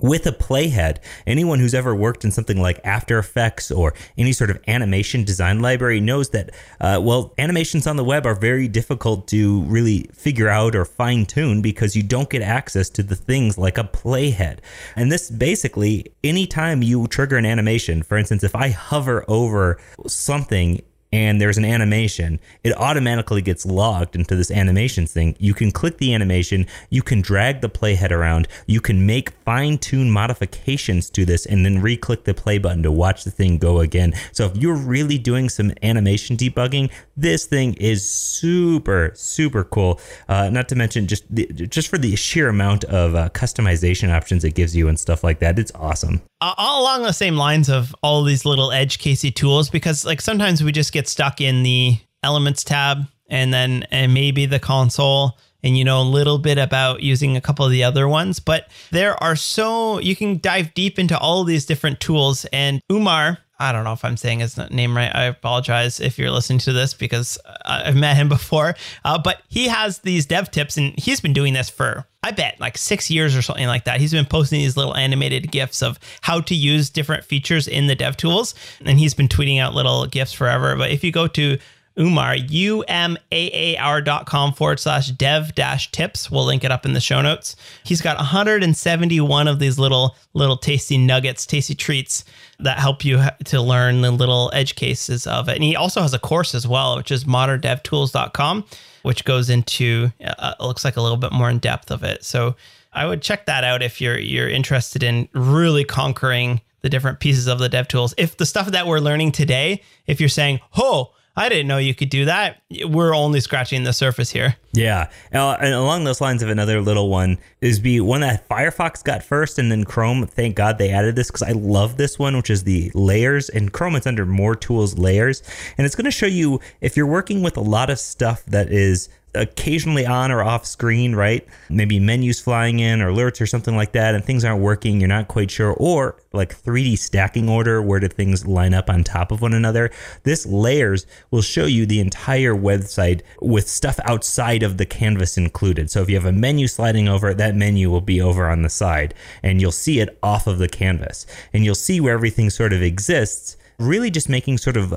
with 0.00 0.26
a 0.26 0.32
playhead. 0.32 0.98
Anyone 1.26 1.58
who's 1.58 1.74
ever 1.74 1.94
worked 1.94 2.24
in 2.24 2.30
something 2.30 2.60
like 2.60 2.80
After 2.84 3.18
Effects 3.18 3.70
or 3.70 3.94
any 4.16 4.32
sort 4.32 4.50
of 4.50 4.60
animation 4.68 5.24
design 5.24 5.60
library 5.60 6.00
knows 6.00 6.30
that, 6.30 6.50
uh, 6.80 7.00
well, 7.02 7.34
animations 7.38 7.86
on 7.86 7.96
the 7.96 8.04
web 8.04 8.26
are 8.26 8.34
very 8.34 8.68
difficult 8.68 9.26
to 9.28 9.62
really 9.62 10.08
figure 10.12 10.48
out 10.48 10.74
or 10.74 10.84
fine 10.84 11.26
tune 11.26 11.62
because 11.62 11.96
you 11.96 12.02
don't 12.02 12.30
get 12.30 12.42
access 12.42 12.88
to 12.90 13.02
the 13.02 13.16
things 13.16 13.58
like 13.58 13.78
a 13.78 13.84
playhead. 13.84 14.58
And 14.96 15.10
this 15.10 15.30
basically, 15.30 16.06
anytime 16.22 16.82
you 16.82 17.06
trigger 17.08 17.36
an 17.36 17.46
animation, 17.46 18.02
for 18.02 18.16
instance, 18.16 18.44
if 18.44 18.54
I 18.54 18.70
hover 18.70 19.24
over 19.28 19.80
something 20.06 20.82
and 21.12 21.40
there's 21.40 21.58
an 21.58 21.64
animation, 21.64 22.38
it 22.62 22.76
automatically 22.76 23.42
gets 23.42 23.64
logged 23.64 24.14
into 24.14 24.36
this 24.36 24.50
animations 24.50 25.12
thing. 25.12 25.34
You 25.38 25.54
can 25.54 25.70
click 25.70 25.98
the 25.98 26.14
animation, 26.14 26.66
you 26.90 27.02
can 27.02 27.20
drag 27.20 27.60
the 27.60 27.68
playhead 27.68 28.10
around, 28.10 28.48
you 28.66 28.80
can 28.80 29.06
make 29.06 29.30
fine 29.44 29.78
tune 29.78 30.10
modifications 30.10 31.08
to 31.10 31.24
this, 31.24 31.46
and 31.46 31.64
then 31.64 31.80
re 31.80 31.96
click 31.96 32.24
the 32.24 32.34
play 32.34 32.58
button 32.58 32.82
to 32.82 32.92
watch 32.92 33.24
the 33.24 33.30
thing 33.30 33.58
go 33.58 33.80
again. 33.80 34.12
So 34.32 34.46
if 34.46 34.56
you're 34.56 34.76
really 34.76 35.18
doing 35.18 35.48
some 35.48 35.72
animation 35.82 36.36
debugging, 36.36 36.90
this 37.16 37.46
thing 37.46 37.74
is 37.74 38.08
super, 38.08 39.12
super 39.14 39.64
cool. 39.64 40.00
Uh, 40.28 40.50
not 40.50 40.68
to 40.68 40.76
mention 40.76 41.06
just 41.06 41.24
the, 41.34 41.46
just 41.46 41.88
for 41.88 41.98
the 41.98 42.16
sheer 42.16 42.48
amount 42.48 42.84
of 42.84 43.14
uh, 43.14 43.28
customization 43.30 44.10
options 44.10 44.44
it 44.44 44.54
gives 44.54 44.76
you 44.76 44.88
and 44.88 44.98
stuff 44.98 45.24
like 45.24 45.38
that. 45.38 45.58
It's 45.58 45.72
awesome. 45.74 46.20
Uh, 46.40 46.54
all 46.56 46.82
along 46.82 47.02
the 47.02 47.12
same 47.12 47.36
lines 47.36 47.68
of 47.68 47.94
all 48.02 48.22
these 48.22 48.44
little 48.44 48.70
edge 48.70 48.98
casey 48.98 49.30
tools, 49.30 49.70
because 49.70 50.04
like 50.04 50.20
sometimes 50.20 50.62
we 50.62 50.70
just 50.70 50.92
get 50.92 50.97
stuck 51.06 51.40
in 51.40 51.62
the 51.62 51.98
elements 52.22 52.64
tab 52.64 53.04
and 53.28 53.52
then 53.52 53.84
and 53.90 54.14
maybe 54.14 54.46
the 54.46 54.58
console 54.58 55.38
and 55.62 55.76
you 55.76 55.84
know 55.84 56.00
a 56.00 56.02
little 56.02 56.38
bit 56.38 56.58
about 56.58 57.02
using 57.02 57.36
a 57.36 57.40
couple 57.40 57.64
of 57.64 57.70
the 57.70 57.84
other 57.84 58.08
ones. 58.08 58.40
But 58.40 58.68
there 58.90 59.22
are 59.22 59.36
so 59.36 59.98
you 60.00 60.16
can 60.16 60.38
dive 60.38 60.74
deep 60.74 60.98
into 60.98 61.18
all 61.18 61.42
of 61.42 61.46
these 61.46 61.66
different 61.66 62.00
tools. 62.00 62.44
And 62.52 62.80
umar 62.90 63.38
I 63.60 63.72
don't 63.72 63.82
know 63.82 63.92
if 63.92 64.04
I'm 64.04 64.16
saying 64.16 64.38
his 64.38 64.56
name 64.70 64.96
right. 64.96 65.14
I 65.14 65.24
apologize 65.24 65.98
if 65.98 66.16
you're 66.16 66.30
listening 66.30 66.60
to 66.60 66.72
this 66.72 66.94
because 66.94 67.38
I've 67.64 67.96
met 67.96 68.16
him 68.16 68.28
before. 68.28 68.76
Uh, 69.04 69.18
but 69.18 69.42
he 69.48 69.66
has 69.66 69.98
these 69.98 70.26
dev 70.26 70.50
tips 70.50 70.76
and 70.76 70.96
he's 70.96 71.20
been 71.20 71.32
doing 71.32 71.54
this 71.54 71.68
for, 71.68 72.06
I 72.22 72.30
bet, 72.30 72.60
like 72.60 72.78
six 72.78 73.10
years 73.10 73.36
or 73.36 73.42
something 73.42 73.66
like 73.66 73.84
that. 73.84 74.00
He's 74.00 74.12
been 74.12 74.26
posting 74.26 74.60
these 74.60 74.76
little 74.76 74.96
animated 74.96 75.50
GIFs 75.50 75.82
of 75.82 75.98
how 76.20 76.40
to 76.42 76.54
use 76.54 76.88
different 76.88 77.24
features 77.24 77.66
in 77.66 77.88
the 77.88 77.96
dev 77.96 78.16
tools. 78.16 78.54
And 78.84 78.98
he's 78.98 79.14
been 79.14 79.28
tweeting 79.28 79.60
out 79.60 79.74
little 79.74 80.06
GIFs 80.06 80.32
forever. 80.32 80.76
But 80.76 80.92
if 80.92 81.02
you 81.02 81.10
go 81.10 81.26
to 81.26 81.58
Umaar, 81.98 82.36
U-M-A-A-R 82.48 84.02
dot 84.02 84.26
com 84.26 84.52
forward 84.52 84.78
slash 84.78 85.08
dev 85.10 85.54
dash 85.54 85.90
tips. 85.90 86.30
We'll 86.30 86.44
link 86.44 86.62
it 86.62 86.70
up 86.70 86.86
in 86.86 86.92
the 86.92 87.00
show 87.00 87.20
notes. 87.20 87.56
He's 87.82 88.00
got 88.00 88.16
171 88.16 89.48
of 89.48 89.58
these 89.58 89.78
little, 89.78 90.16
little 90.32 90.56
tasty 90.56 90.96
nuggets, 90.96 91.44
tasty 91.44 91.74
treats 91.74 92.24
that 92.60 92.78
help 92.78 93.04
you 93.04 93.22
to 93.46 93.60
learn 93.60 94.00
the 94.00 94.10
little 94.10 94.50
edge 94.54 94.76
cases 94.76 95.26
of 95.26 95.48
it. 95.48 95.56
And 95.56 95.64
he 95.64 95.74
also 95.74 96.00
has 96.00 96.14
a 96.14 96.18
course 96.18 96.54
as 96.54 96.66
well, 96.66 96.96
which 96.96 97.10
is 97.10 97.24
moderndevtools.com, 97.24 98.64
which 99.02 99.24
goes 99.24 99.50
into, 99.50 100.12
uh, 100.24 100.54
looks 100.60 100.84
like 100.84 100.96
a 100.96 101.02
little 101.02 101.16
bit 101.16 101.32
more 101.32 101.50
in 101.50 101.58
depth 101.58 101.90
of 101.90 102.04
it. 102.04 102.24
So 102.24 102.54
I 102.92 103.06
would 103.06 103.22
check 103.22 103.46
that 103.46 103.64
out 103.64 103.82
if 103.82 104.00
you're, 104.00 104.18
you're 104.18 104.48
interested 104.48 105.02
in 105.02 105.28
really 105.32 105.84
conquering 105.84 106.60
the 106.82 106.88
different 106.88 107.18
pieces 107.20 107.48
of 107.48 107.58
the 107.58 107.68
dev 107.68 107.88
tools. 107.88 108.14
If 108.16 108.36
the 108.36 108.46
stuff 108.46 108.68
that 108.68 108.86
we're 108.86 109.00
learning 109.00 109.32
today, 109.32 109.82
if 110.06 110.20
you're 110.20 110.28
saying, 110.28 110.60
oh, 110.76 111.12
I 111.38 111.48
didn't 111.48 111.68
know 111.68 111.78
you 111.78 111.94
could 111.94 112.10
do 112.10 112.24
that. 112.24 112.62
We're 112.84 113.14
only 113.14 113.38
scratching 113.38 113.84
the 113.84 113.92
surface 113.92 114.28
here. 114.30 114.56
Yeah. 114.72 115.08
Uh, 115.32 115.56
and 115.60 115.72
along 115.72 116.02
those 116.02 116.20
lines 116.20 116.42
of 116.42 116.48
another 116.48 116.80
little 116.80 117.08
one 117.08 117.38
is 117.60 117.78
be 117.78 118.00
one 118.00 118.22
that 118.22 118.48
Firefox 118.48 119.04
got 119.04 119.22
first 119.22 119.56
and 119.56 119.70
then 119.70 119.84
Chrome. 119.84 120.26
Thank 120.26 120.56
God 120.56 120.78
they 120.78 120.90
added 120.90 121.14
this 121.14 121.28
because 121.28 121.42
I 121.42 121.52
love 121.52 121.96
this 121.96 122.18
one, 122.18 122.36
which 122.36 122.50
is 122.50 122.64
the 122.64 122.90
layers. 122.92 123.48
And 123.48 123.72
Chrome, 123.72 123.94
it's 123.94 124.06
under 124.06 124.26
more 124.26 124.56
tools 124.56 124.98
layers. 124.98 125.44
And 125.78 125.86
it's 125.86 125.94
going 125.94 126.06
to 126.06 126.10
show 126.10 126.26
you 126.26 126.58
if 126.80 126.96
you're 126.96 127.06
working 127.06 127.44
with 127.44 127.56
a 127.56 127.62
lot 127.62 127.88
of 127.88 128.00
stuff 128.00 128.44
that 128.46 128.72
is 128.72 129.08
occasionally 129.34 130.06
on 130.06 130.30
or 130.30 130.42
off 130.42 130.66
screen, 130.66 131.14
right? 131.14 131.46
Maybe 131.68 132.00
menus 132.00 132.40
flying 132.40 132.80
in 132.80 133.00
or 133.00 133.10
alerts 133.10 133.40
or 133.40 133.46
something 133.46 133.76
like 133.76 133.92
that, 133.92 134.14
and 134.14 134.24
things 134.24 134.44
aren't 134.44 134.62
working, 134.62 135.00
you're 135.00 135.08
not 135.08 135.28
quite 135.28 135.50
sure, 135.50 135.72
or 135.72 136.20
like 136.32 136.54
3D 136.54 136.98
stacking 136.98 137.48
order, 137.48 137.82
where 137.82 138.00
do 138.00 138.08
things 138.08 138.46
line 138.46 138.74
up 138.74 138.90
on 138.90 139.04
top 139.04 139.30
of 139.30 139.42
one 139.42 139.54
another? 139.54 139.90
This 140.24 140.46
layers 140.46 141.06
will 141.30 141.42
show 141.42 141.66
you 141.66 141.86
the 141.86 142.00
entire 142.00 142.54
website 142.54 143.22
with 143.40 143.68
stuff 143.68 143.98
outside 144.04 144.62
of 144.62 144.78
the 144.78 144.86
canvas 144.86 145.36
included. 145.36 145.90
So 145.90 146.02
if 146.02 146.08
you 146.08 146.16
have 146.16 146.24
a 146.24 146.32
menu 146.32 146.66
sliding 146.66 147.08
over, 147.08 147.34
that 147.34 147.54
menu 147.54 147.90
will 147.90 148.00
be 148.00 148.20
over 148.20 148.48
on 148.48 148.62
the 148.62 148.70
side, 148.70 149.14
and 149.42 149.60
you'll 149.60 149.72
see 149.72 150.00
it 150.00 150.18
off 150.22 150.46
of 150.46 150.58
the 150.58 150.68
canvas, 150.68 151.26
and 151.52 151.64
you'll 151.64 151.74
see 151.74 152.00
where 152.00 152.14
everything 152.14 152.50
sort 152.50 152.72
of 152.72 152.82
exists 152.82 153.56
really 153.78 154.10
just 154.10 154.28
making 154.28 154.58
sort 154.58 154.76
of 154.76 154.90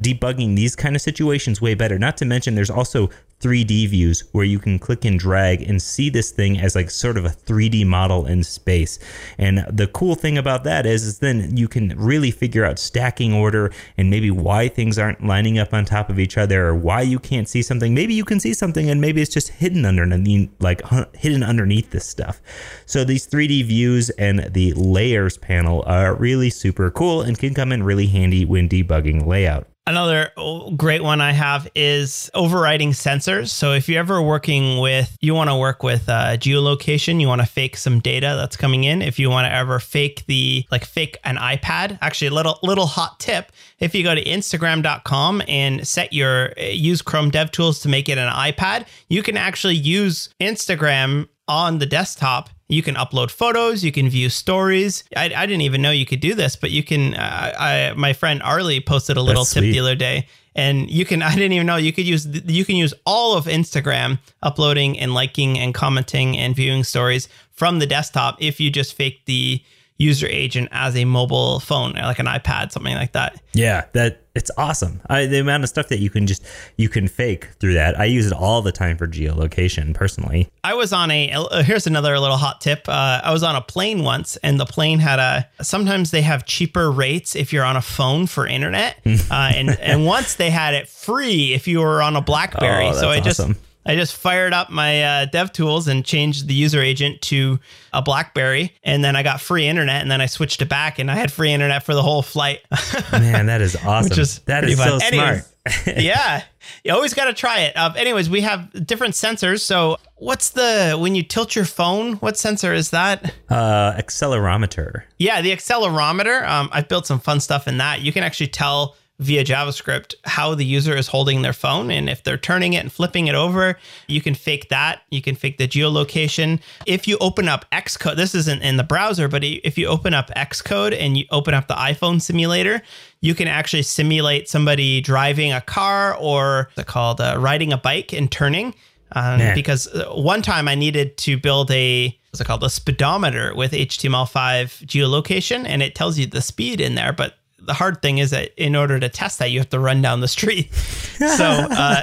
debugging 0.00 0.56
these 0.56 0.74
kind 0.74 0.96
of 0.96 1.02
situations 1.02 1.60
way 1.60 1.74
better. 1.74 1.98
Not 1.98 2.16
to 2.16 2.24
mention, 2.24 2.54
there's 2.54 2.70
also 2.70 3.10
3D 3.40 3.88
views 3.88 4.24
where 4.32 4.44
you 4.44 4.58
can 4.58 4.78
click 4.78 5.04
and 5.04 5.18
drag 5.18 5.62
and 5.62 5.80
see 5.80 6.08
this 6.08 6.30
thing 6.30 6.58
as 6.58 6.74
like 6.74 6.90
sort 6.90 7.18
of 7.18 7.24
a 7.24 7.28
3D 7.28 7.86
model 7.86 8.26
in 8.26 8.42
space. 8.42 8.98
And 9.38 9.64
the 9.70 9.86
cool 9.88 10.14
thing 10.14 10.38
about 10.38 10.64
that 10.64 10.86
is, 10.86 11.04
is 11.04 11.18
then 11.18 11.56
you 11.56 11.68
can 11.68 11.94
really 11.98 12.30
figure 12.30 12.64
out 12.64 12.78
stacking 12.78 13.34
order 13.34 13.72
and 13.98 14.10
maybe 14.10 14.30
why 14.30 14.68
things 14.68 14.98
aren't 14.98 15.24
lining 15.24 15.58
up 15.58 15.74
on 15.74 15.84
top 15.84 16.08
of 16.08 16.18
each 16.18 16.38
other 16.38 16.66
or 16.66 16.74
why 16.74 17.02
you 17.02 17.18
can't 17.18 17.48
see 17.48 17.62
something. 17.62 17.94
Maybe 17.94 18.14
you 18.14 18.24
can 18.24 18.40
see 18.40 18.54
something 18.54 18.88
and 18.88 19.00
maybe 19.00 19.20
it's 19.20 19.32
just 19.32 19.48
hidden 19.48 19.84
underneath, 19.84 20.50
like 20.60 20.82
hidden 21.14 21.42
underneath 21.42 21.90
this 21.90 22.06
stuff. 22.06 22.40
So 22.86 23.04
these 23.04 23.26
3D 23.26 23.64
views 23.64 24.08
and 24.10 24.50
the 24.54 24.72
layers 24.72 25.36
panel 25.36 25.84
are 25.86 26.14
really 26.14 26.48
super 26.50 26.90
cool 26.90 27.20
and 27.20 27.38
can 27.38 27.52
come 27.52 27.70
in 27.70 27.82
really 27.82 28.06
handy 28.06 28.44
when 28.44 28.68
debugging 28.68 29.26
layout. 29.26 29.66
Another 29.88 30.32
great 30.76 31.04
one 31.04 31.20
I 31.20 31.30
have 31.30 31.68
is 31.76 32.28
overriding 32.34 32.90
sensors. 32.90 33.50
So 33.50 33.72
if 33.72 33.88
you're 33.88 34.00
ever 34.00 34.20
working 34.20 34.80
with, 34.80 35.16
you 35.20 35.32
want 35.32 35.48
to 35.48 35.54
work 35.54 35.84
with 35.84 36.08
uh, 36.08 36.36
geolocation, 36.38 37.20
you 37.20 37.28
want 37.28 37.40
to 37.40 37.46
fake 37.46 37.76
some 37.76 38.00
data 38.00 38.34
that's 38.36 38.56
coming 38.56 38.82
in. 38.82 39.00
If 39.00 39.20
you 39.20 39.30
want 39.30 39.46
to 39.46 39.52
ever 39.52 39.78
fake 39.78 40.24
the, 40.26 40.66
like 40.72 40.84
fake 40.84 41.18
an 41.22 41.36
iPad, 41.36 41.98
actually 42.00 42.28
a 42.28 42.34
little, 42.34 42.58
little 42.64 42.86
hot 42.86 43.20
tip. 43.20 43.52
If 43.78 43.94
you 43.94 44.02
go 44.02 44.16
to 44.16 44.24
instagram.com 44.24 45.42
and 45.46 45.86
set 45.86 46.12
your, 46.12 46.52
uh, 46.58 46.64
use 46.64 47.00
Chrome 47.00 47.30
DevTools 47.30 47.82
to 47.82 47.88
make 47.88 48.08
it 48.08 48.18
an 48.18 48.32
iPad, 48.32 48.88
you 49.08 49.22
can 49.22 49.36
actually 49.36 49.76
use 49.76 50.30
Instagram 50.40 51.28
on 51.46 51.78
the 51.78 51.86
desktop 51.86 52.50
you 52.68 52.82
can 52.82 52.94
upload 52.94 53.30
photos 53.30 53.84
you 53.84 53.92
can 53.92 54.08
view 54.08 54.28
stories 54.28 55.04
i, 55.16 55.24
I 55.24 55.46
didn't 55.46 55.62
even 55.62 55.82
know 55.82 55.90
you 55.90 56.06
could 56.06 56.20
do 56.20 56.34
this 56.34 56.56
but 56.56 56.70
you 56.70 56.82
can 56.82 57.14
uh, 57.14 57.54
I, 57.58 57.92
my 57.96 58.12
friend 58.12 58.42
arlie 58.42 58.80
posted 58.80 59.16
a 59.16 59.22
little 59.22 59.44
tip 59.44 59.62
the 59.62 59.78
other 59.78 59.94
day 59.94 60.26
and 60.54 60.90
you 60.90 61.04
can 61.04 61.22
i 61.30 61.34
didn't 61.34 61.52
even 61.52 61.66
know 61.66 61.76
you 61.76 61.92
could 61.92 62.06
use 62.06 62.26
you 62.26 62.64
can 62.64 62.76
use 62.76 62.94
all 63.04 63.36
of 63.36 63.46
instagram 63.46 64.18
uploading 64.42 64.98
and 64.98 65.14
liking 65.14 65.58
and 65.58 65.74
commenting 65.74 66.36
and 66.36 66.54
viewing 66.56 66.84
stories 66.84 67.28
from 67.52 67.78
the 67.78 67.86
desktop 67.86 68.36
if 68.40 68.60
you 68.60 68.70
just 68.70 68.94
fake 68.94 69.24
the 69.26 69.62
user 69.98 70.26
agent 70.26 70.68
as 70.72 70.96
a 70.96 71.04
mobile 71.04 71.60
phone, 71.60 71.92
like 71.94 72.18
an 72.18 72.26
iPad, 72.26 72.72
something 72.72 72.94
like 72.94 73.12
that. 73.12 73.40
Yeah, 73.54 73.86
that 73.92 74.25
it's 74.36 74.50
awesome. 74.58 75.00
I, 75.08 75.26
the 75.26 75.40
amount 75.40 75.62
of 75.62 75.68
stuff 75.68 75.88
that 75.88 75.98
you 75.98 76.10
can 76.10 76.26
just 76.26 76.44
you 76.76 76.88
can 76.88 77.08
fake 77.08 77.48
through 77.58 77.74
that. 77.74 77.98
I 77.98 78.04
use 78.04 78.26
it 78.26 78.32
all 78.32 78.62
the 78.62 78.72
time 78.72 78.96
for 78.98 79.06
geolocation 79.06 79.94
personally. 79.94 80.48
I 80.62 80.74
was 80.74 80.92
on 80.92 81.10
a 81.10 81.32
uh, 81.32 81.62
here's 81.62 81.86
another 81.86 82.18
little 82.20 82.36
hot 82.36 82.60
tip. 82.60 82.88
Uh, 82.88 83.20
I 83.24 83.32
was 83.32 83.42
on 83.42 83.56
a 83.56 83.62
plane 83.62 84.02
once, 84.02 84.36
and 84.38 84.60
the 84.60 84.66
plane 84.66 84.98
had 84.98 85.18
a. 85.18 85.48
Sometimes 85.62 86.10
they 86.10 86.22
have 86.22 86.44
cheaper 86.44 86.90
rates 86.90 87.34
if 87.34 87.52
you're 87.52 87.64
on 87.64 87.76
a 87.76 87.82
phone 87.82 88.26
for 88.26 88.46
internet, 88.46 89.00
uh, 89.06 89.52
and 89.54 89.70
and 89.80 90.04
once 90.04 90.34
they 90.34 90.50
had 90.50 90.74
it 90.74 90.88
free 90.88 91.54
if 91.54 91.66
you 91.66 91.80
were 91.80 92.02
on 92.02 92.14
a 92.16 92.20
BlackBerry. 92.20 92.88
Oh, 92.88 92.92
so 92.92 93.08
I 93.08 93.20
awesome. 93.20 93.52
just 93.52 93.65
I 93.86 93.96
just 93.96 94.16
fired 94.16 94.52
up 94.52 94.70
my 94.70 95.02
uh, 95.02 95.24
dev 95.26 95.52
tools 95.52 95.88
and 95.88 96.04
changed 96.04 96.48
the 96.48 96.54
user 96.54 96.80
agent 96.80 97.22
to 97.22 97.60
a 97.92 98.02
BlackBerry, 98.02 98.74
and 98.82 99.04
then 99.04 99.16
I 99.16 99.22
got 99.22 99.40
free 99.40 99.66
internet, 99.66 100.02
and 100.02 100.10
then 100.10 100.20
I 100.20 100.26
switched 100.26 100.60
it 100.62 100.68
back, 100.68 100.98
and 100.98 101.10
I 101.10 101.14
had 101.14 101.32
free 101.32 101.52
internet 101.52 101.82
for 101.84 101.94
the 101.94 102.02
whole 102.02 102.22
flight. 102.22 102.60
Man, 103.12 103.46
that 103.46 103.60
is 103.60 103.76
awesome. 103.76 104.10
Which 104.10 104.18
is 104.18 104.40
that 104.40 104.64
is 104.64 104.78
fun. 104.78 105.00
so 105.00 105.06
anyways, 105.06 105.44
smart. 105.44 105.52
yeah, 105.96 106.42
you 106.84 106.92
always 106.92 107.14
got 107.14 107.26
to 107.26 107.34
try 107.34 107.60
it. 107.60 107.76
Uh, 107.76 107.92
anyways, 107.96 108.30
we 108.30 108.42
have 108.42 108.86
different 108.86 109.14
sensors. 109.14 109.60
So, 109.60 109.96
what's 110.16 110.50
the 110.50 110.96
when 110.98 111.14
you 111.14 111.22
tilt 111.22 111.56
your 111.56 111.64
phone? 111.64 112.14
What 112.14 112.36
sensor 112.36 112.72
is 112.72 112.90
that? 112.90 113.34
Uh, 113.48 113.92
accelerometer. 113.94 115.02
Yeah, 115.18 115.42
the 115.42 115.52
accelerometer. 115.52 116.46
Um, 116.46 116.68
I've 116.72 116.88
built 116.88 117.06
some 117.06 117.20
fun 117.20 117.40
stuff 117.40 117.66
in 117.66 117.78
that. 117.78 118.00
You 118.00 118.12
can 118.12 118.22
actually 118.22 118.48
tell 118.48 118.96
via 119.18 119.44
JavaScript 119.44 120.14
how 120.24 120.54
the 120.54 120.64
user 120.64 120.96
is 120.96 121.08
holding 121.08 121.42
their 121.42 121.52
phone. 121.52 121.90
And 121.90 122.08
if 122.08 122.22
they're 122.22 122.36
turning 122.36 122.74
it 122.74 122.78
and 122.78 122.92
flipping 122.92 123.28
it 123.28 123.34
over, 123.34 123.78
you 124.06 124.20
can 124.20 124.34
fake 124.34 124.68
that. 124.68 125.02
You 125.10 125.22
can 125.22 125.34
fake 125.34 125.58
the 125.58 125.66
geolocation. 125.66 126.60
If 126.84 127.08
you 127.08 127.16
open 127.20 127.48
up 127.48 127.64
Xcode, 127.72 128.16
this 128.16 128.34
isn't 128.34 128.62
in 128.62 128.76
the 128.76 128.84
browser, 128.84 129.28
but 129.28 129.42
if 129.42 129.78
you 129.78 129.86
open 129.86 130.12
up 130.12 130.30
Xcode 130.36 130.96
and 130.98 131.16
you 131.16 131.24
open 131.30 131.54
up 131.54 131.66
the 131.66 131.74
iPhone 131.74 132.20
simulator, 132.20 132.82
you 133.20 133.34
can 133.34 133.48
actually 133.48 133.82
simulate 133.82 134.48
somebody 134.48 135.00
driving 135.00 135.52
a 135.52 135.60
car 135.60 136.14
or 136.16 136.68
what's 136.74 136.88
it 136.88 136.90
called 136.90 137.20
uh, 137.20 137.36
riding 137.38 137.72
a 137.72 137.78
bike 137.78 138.12
and 138.12 138.30
turning. 138.30 138.74
Um, 139.12 139.40
because 139.54 139.86
uh, 139.86 140.12
one 140.14 140.42
time 140.42 140.66
I 140.66 140.74
needed 140.74 141.16
to 141.18 141.38
build 141.38 141.70
a 141.70 142.08
what's 142.30 142.40
it 142.40 142.44
called 142.44 142.64
a 142.64 142.70
speedometer 142.70 143.54
with 143.54 143.72
HTML5 143.72 144.84
geolocation, 144.84 145.64
and 145.64 145.80
it 145.80 145.94
tells 145.94 146.18
you 146.18 146.26
the 146.26 146.42
speed 146.42 146.80
in 146.80 146.96
there, 146.96 147.12
but 147.12 147.34
the 147.66 147.74
hard 147.74 148.02
thing 148.02 148.18
is 148.18 148.30
that 148.30 148.50
in 148.56 148.76
order 148.76 148.98
to 148.98 149.08
test 149.08 149.38
that, 149.38 149.50
you 149.50 149.58
have 149.60 149.70
to 149.70 149.78
run 149.78 150.02
down 150.02 150.20
the 150.20 150.28
street. 150.28 150.72
so 150.74 151.44
uh, 151.70 152.02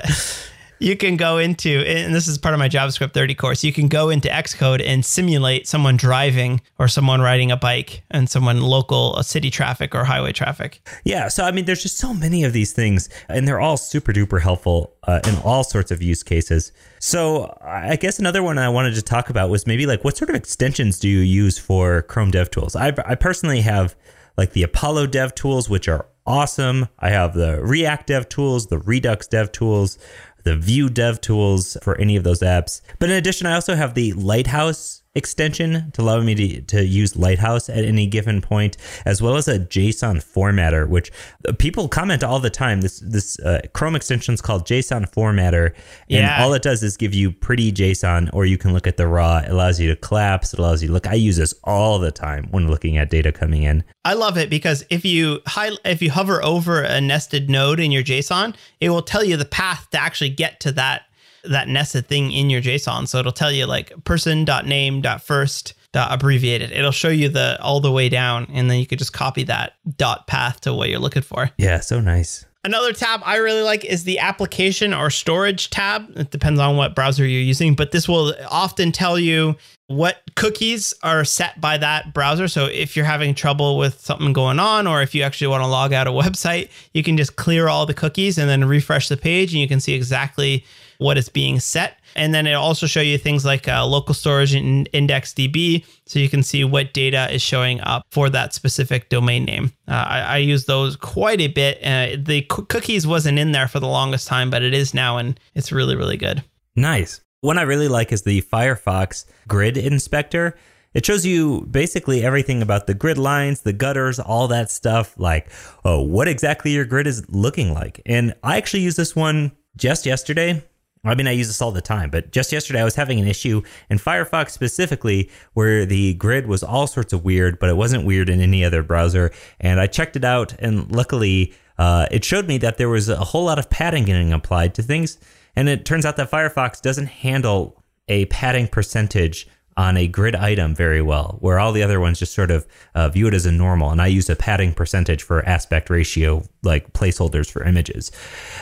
you 0.84 0.98
can 0.98 1.16
go 1.16 1.38
into, 1.38 1.70
and 1.88 2.14
this 2.14 2.28
is 2.28 2.38
part 2.38 2.54
of 2.54 2.60
my 2.60 2.68
JavaScript 2.68 3.14
30 3.14 3.36
course, 3.36 3.64
you 3.64 3.72
can 3.72 3.88
go 3.88 4.10
into 4.10 4.28
Xcode 4.28 4.84
and 4.86 5.06
simulate 5.06 5.66
someone 5.66 5.96
driving 5.96 6.60
or 6.78 6.90
someone 6.90 7.22
riding 7.22 7.52
a 7.52 7.58
bike 7.58 8.04
and 8.12 8.30
someone 8.30 8.62
local 8.62 9.18
a 9.18 9.24
city 9.24 9.50
traffic 9.50 9.96
or 9.96 10.04
highway 10.04 10.34
traffic. 10.34 10.86
Yeah. 11.06 11.30
So, 11.30 11.46
I 11.46 11.52
mean, 11.52 11.66
there's 11.66 11.82
just 11.82 11.98
so 11.98 12.14
many 12.14 12.44
of 12.44 12.52
these 12.52 12.74
things, 12.74 13.10
and 13.30 13.48
they're 13.48 13.62
all 13.62 13.78
super 13.78 14.12
duper 14.12 14.42
helpful 14.42 14.94
uh, 15.04 15.22
in 15.26 15.38
all 15.38 15.64
sorts 15.64 15.90
of 15.90 16.02
use 16.02 16.22
cases. 16.22 16.74
So, 17.00 17.58
I 17.62 17.96
guess 17.96 18.20
another 18.20 18.44
one 18.44 18.58
I 18.58 18.68
wanted 18.68 18.96
to 18.96 19.02
talk 19.02 19.30
about 19.30 19.50
was 19.50 19.66
maybe 19.66 19.86
like 19.86 20.04
what 20.04 20.18
sort 20.18 20.30
of 20.30 20.36
extensions 20.36 21.00
do 21.00 21.08
you 21.08 21.20
use 21.20 21.58
for 21.58 22.02
Chrome 22.04 22.32
DevTools? 22.32 22.76
I, 22.76 22.94
I 23.10 23.16
personally 23.16 23.62
have 23.62 23.96
like 24.38 24.54
the 24.54 24.64
Apollo 24.64 25.08
dev 25.08 25.36
tools, 25.36 25.70
which 25.70 25.88
are 25.88 26.08
awesome. 26.26 26.88
I 27.00 27.10
have 27.10 27.34
the 27.34 27.62
React 27.62 28.08
dev 28.08 28.30
tools, 28.30 28.68
the 28.68 28.80
Redux 28.80 29.28
dev 29.28 29.52
tools, 29.52 29.98
the 30.44 30.56
Vue 30.56 30.90
dev 30.90 31.22
tools 31.22 31.78
for 31.82 31.98
any 32.00 32.16
of 32.16 32.24
those 32.24 32.40
apps. 32.42 32.82
But 33.00 33.10
in 33.10 33.16
addition, 33.16 33.48
I 33.48 33.56
also 33.56 33.76
have 33.76 33.94
the 33.94 34.14
Lighthouse 34.14 35.03
extension 35.16 35.92
to 35.92 36.02
allow 36.02 36.20
me 36.22 36.34
to, 36.36 36.62
to 36.62 36.86
use 36.86 37.16
Lighthouse 37.16 37.70
at 37.70 37.86
any 37.86 38.08
given 38.08 38.42
point, 38.42 38.78
as 39.06 39.22
well 39.22 39.36
as 39.36 39.48
a 39.48 39.60
JSON 39.60 40.18
formatter, 40.24 40.88
which 40.88 41.12
people 41.60 41.88
comment 41.88 42.24
all 42.24 42.40
the 42.40 42.50
time. 42.50 42.82
This 42.82 43.00
this 43.00 43.40
uh, 43.40 43.62
Chrome 43.74 43.96
extension 43.96 44.34
is 44.34 44.42
called 44.42 44.66
JSON 44.66 45.10
formatter, 45.12 45.68
and 46.10 46.22
Yeah. 46.24 46.44
all 46.44 46.54
it 46.54 46.62
does 46.64 46.82
is 46.84 46.98
give 46.98 47.14
you 47.14 47.32
pretty 47.32 47.72
JSON, 47.72 48.30
or 48.34 48.46
you 48.46 48.58
can 48.58 48.74
look 48.74 48.88
at 48.88 48.98
the 48.98 49.08
raw. 49.08 49.38
It 49.38 49.50
allows 49.52 49.80
you 49.80 49.88
to 49.90 49.96
collapse. 49.96 50.54
It 50.54 50.60
allows 50.60 50.82
you 50.82 50.88
to 50.88 50.94
look. 50.94 51.08
I 51.08 51.14
use 51.14 51.38
this 51.38 51.54
all 51.64 52.00
the 52.00 52.12
time 52.12 52.48
when 52.52 52.68
looking 52.68 52.98
at 52.98 53.10
data 53.10 53.32
coming 53.32 53.64
in. 53.64 53.84
I 54.06 54.14
love 54.14 54.38
it 54.38 54.50
because 54.50 54.84
if 54.90 55.06
you 55.06 55.40
high, 55.48 55.72
if 55.86 56.02
you 56.02 56.12
hover 56.12 56.44
over 56.44 56.82
a 56.82 57.00
nested 57.00 57.50
node 57.50 57.80
in 57.80 57.92
your 57.92 58.04
JSON, 58.04 58.56
it 58.82 58.90
will 58.90 59.02
tell 59.04 59.24
you 59.24 59.38
the 59.38 59.46
path 59.46 59.88
to 59.92 60.00
actually 60.02 60.32
get 60.32 60.60
to 60.62 60.72
that 60.74 61.04
that 61.44 61.68
nested 61.68 62.08
thing 62.08 62.32
in 62.32 62.50
your 62.50 62.62
JSON. 62.62 63.08
So 63.08 63.20
it'll 63.20 63.32
tell 63.32 63.52
you 63.52 63.66
like 63.66 63.92
person.name.first 64.04 65.74
abbreviated. 65.96 66.72
It'll 66.72 66.92
show 66.92 67.10
you 67.10 67.30
the 67.30 67.62
all 67.62 67.80
the 67.80 67.92
way 67.92 68.10
down, 68.10 68.48
and 68.52 68.70
then 68.70 68.80
you 68.80 68.88
could 68.88 69.00
just 69.00 69.14
copy 69.14 69.44
that 69.44 69.74
dot 69.98 70.28
path 70.28 70.62
to 70.62 70.74
what 70.74 70.90
you're 70.90 71.00
looking 71.00 71.22
for. 71.22 71.50
Yeah, 71.58 71.80
so 71.80 72.00
nice. 72.00 72.46
Another 72.66 72.94
tab 72.94 73.22
I 73.26 73.38
really 73.38 73.62
like 73.62 73.84
is 73.84 74.06
the 74.06 74.20
application 74.20 74.94
or 74.94 75.10
storage 75.10 75.70
tab. 75.70 76.10
It 76.16 76.32
depends 76.32 76.62
on 76.62 76.78
what 76.78 76.96
browser 76.96 77.26
you're 77.26 77.42
using, 77.42 77.76
but 77.76 77.92
this 77.92 78.08
will 78.08 78.34
often 78.50 78.94
tell 78.94 79.20
you 79.20 79.58
what 79.88 80.22
cookies 80.36 80.94
are 81.04 81.26
set 81.26 81.60
by 81.60 81.78
that 81.78 82.14
browser. 82.14 82.48
So 82.48 82.68
if 82.68 82.96
you're 82.96 83.06
having 83.06 83.36
trouble 83.36 83.78
with 83.78 84.00
something 84.00 84.32
going 84.32 84.60
on, 84.60 84.88
or 84.88 85.02
if 85.02 85.14
you 85.14 85.24
actually 85.24 85.48
want 85.48 85.62
to 85.62 85.68
log 85.68 85.92
out 85.92 86.08
a 86.08 86.12
website, 86.12 86.70
you 86.94 87.04
can 87.04 87.18
just 87.18 87.36
clear 87.36 87.68
all 87.68 87.86
the 87.86 87.94
cookies 87.94 88.38
and 88.38 88.50
then 88.50 88.64
refresh 88.64 89.10
the 89.10 89.18
page, 89.18 89.52
and 89.52 89.60
you 89.60 89.68
can 89.68 89.82
see 89.82 89.94
exactly 89.94 90.64
what 91.04 91.18
is 91.18 91.30
being 91.30 91.60
set. 91.60 92.00
And 92.16 92.34
then 92.34 92.48
it'll 92.48 92.62
also 92.62 92.88
show 92.88 93.02
you 93.02 93.18
things 93.18 93.44
like 93.44 93.68
uh, 93.68 93.86
local 93.86 94.14
storage 94.14 94.54
and 94.54 94.90
IndexedDB, 94.94 95.86
so 96.06 96.20
you 96.20 96.30
can 96.30 96.44
see 96.44 96.64
what 96.64 96.94
data 96.94 97.32
is 97.34 97.42
showing 97.42 97.82
up 97.82 98.06
for 98.12 98.30
that 98.30 98.54
specific 98.54 99.10
domain 99.10 99.46
name. 99.46 99.74
Uh, 99.88 100.06
I, 100.08 100.20
I 100.20 100.38
use 100.38 100.66
those 100.66 100.96
quite 100.96 101.42
a 101.42 101.48
bit. 101.48 101.80
Uh, 101.84 102.18
the 102.24 102.44
coo- 102.44 102.66
cookies 102.66 103.08
wasn't 103.08 103.40
in 103.40 103.52
there 103.52 103.68
for 103.68 103.80
the 103.80 103.88
longest 103.88 104.28
time, 104.28 104.50
but 104.50 104.62
it 104.62 104.74
is 104.74 104.94
now, 104.94 105.18
and 105.18 105.40
it's 105.56 105.72
really, 105.72 105.96
really 105.96 106.18
good. 106.18 106.44
Nice. 106.76 107.22
One 107.42 107.58
I 107.58 107.64
really 107.64 107.88
like 107.88 108.12
is 108.12 108.22
the 108.22 108.42
Firefox 108.44 109.26
Grid 109.48 109.76
Inspector. 109.78 110.56
It 110.94 111.06
shows 111.06 111.26
you 111.26 111.68
basically 111.72 112.24
everything 112.24 112.62
about 112.62 112.86
the 112.86 112.94
grid 112.94 113.18
lines, 113.18 113.62
the 113.62 113.74
gutters, 113.74 114.20
all 114.20 114.48
that 114.50 114.70
stuff, 114.70 115.18
like 115.18 115.50
oh, 115.84 116.02
what 116.02 116.28
exactly 116.28 116.72
your 116.72 116.86
grid 116.86 117.08
is 117.08 117.28
looking 117.30 117.74
like. 117.74 118.02
And 118.06 118.36
I 118.44 118.58
actually 118.58 118.84
used 118.84 118.98
this 118.98 119.16
one 119.16 119.52
just 119.76 120.06
yesterday. 120.06 120.64
I 121.06 121.16
mean, 121.16 121.28
I 121.28 121.32
use 121.32 121.48
this 121.48 121.62
all 121.62 121.72
the 121.72 121.82
time, 121.82 122.10
but 122.10 122.32
just 122.32 122.54
yesterday 122.54 122.80
I 122.80 122.86
was 122.86 122.96
having 122.96 123.20
an 123.20 123.28
issue 123.28 123.62
in 123.90 123.98
Firefox 123.98 124.52
specifically 124.52 125.30
where 125.54 125.86
the 125.86 126.14
grid 126.14 126.48
was 126.48 126.64
all 126.64 126.88
sorts 126.88 127.12
of 127.12 127.26
weird, 127.26 127.60
but 127.60 127.70
it 127.70 127.76
wasn't 127.76 128.06
weird 128.06 128.30
in 128.30 128.40
any 128.40 128.64
other 128.64 128.84
browser. 128.84 129.32
And 129.60 129.82
I 129.82 129.88
checked 129.88 130.16
it 130.16 130.24
out, 130.24 130.54
and 130.60 130.90
luckily, 130.96 131.54
uh, 131.78 132.08
it 132.10 132.24
showed 132.24 132.48
me 132.48 132.58
that 132.60 132.78
there 132.78 132.88
was 132.88 133.10
a 133.10 133.18
whole 133.18 133.44
lot 133.44 133.60
of 133.60 133.70
padding 133.70 134.06
getting 134.06 134.32
applied 134.32 134.76
to 134.76 134.84
things. 134.84 135.18
And 135.58 135.68
it 135.68 135.86
turns 135.86 136.06
out 136.06 136.16
that 136.16 136.32
Firefox 136.32 136.82
doesn't 136.82 137.08
handle 137.08 137.84
a 138.08 138.26
padding 138.26 138.68
percentage 138.68 139.48
on 139.78 139.98
a 139.98 140.08
grid 140.08 140.36
item 140.36 140.76
very 140.76 141.02
well, 141.02 141.38
where 141.42 141.60
all 141.60 141.72
the 141.72 141.84
other 141.84 142.00
ones 142.00 142.20
just 142.20 142.34
sort 142.34 142.52
of 142.52 142.68
uh, 142.96 143.10
view 143.10 143.28
it 143.28 143.34
as 143.34 143.46
a 143.46 143.52
normal. 143.52 143.92
And 143.92 144.02
I 144.02 144.08
use 144.08 144.30
a 144.30 144.36
padding 144.36 144.74
percentage 144.74 145.24
for 145.24 145.48
aspect 145.48 145.90
ratio, 145.90 146.44
like 146.64 146.94
placeholders 146.94 147.50
for 147.50 147.64
images. 147.64 148.12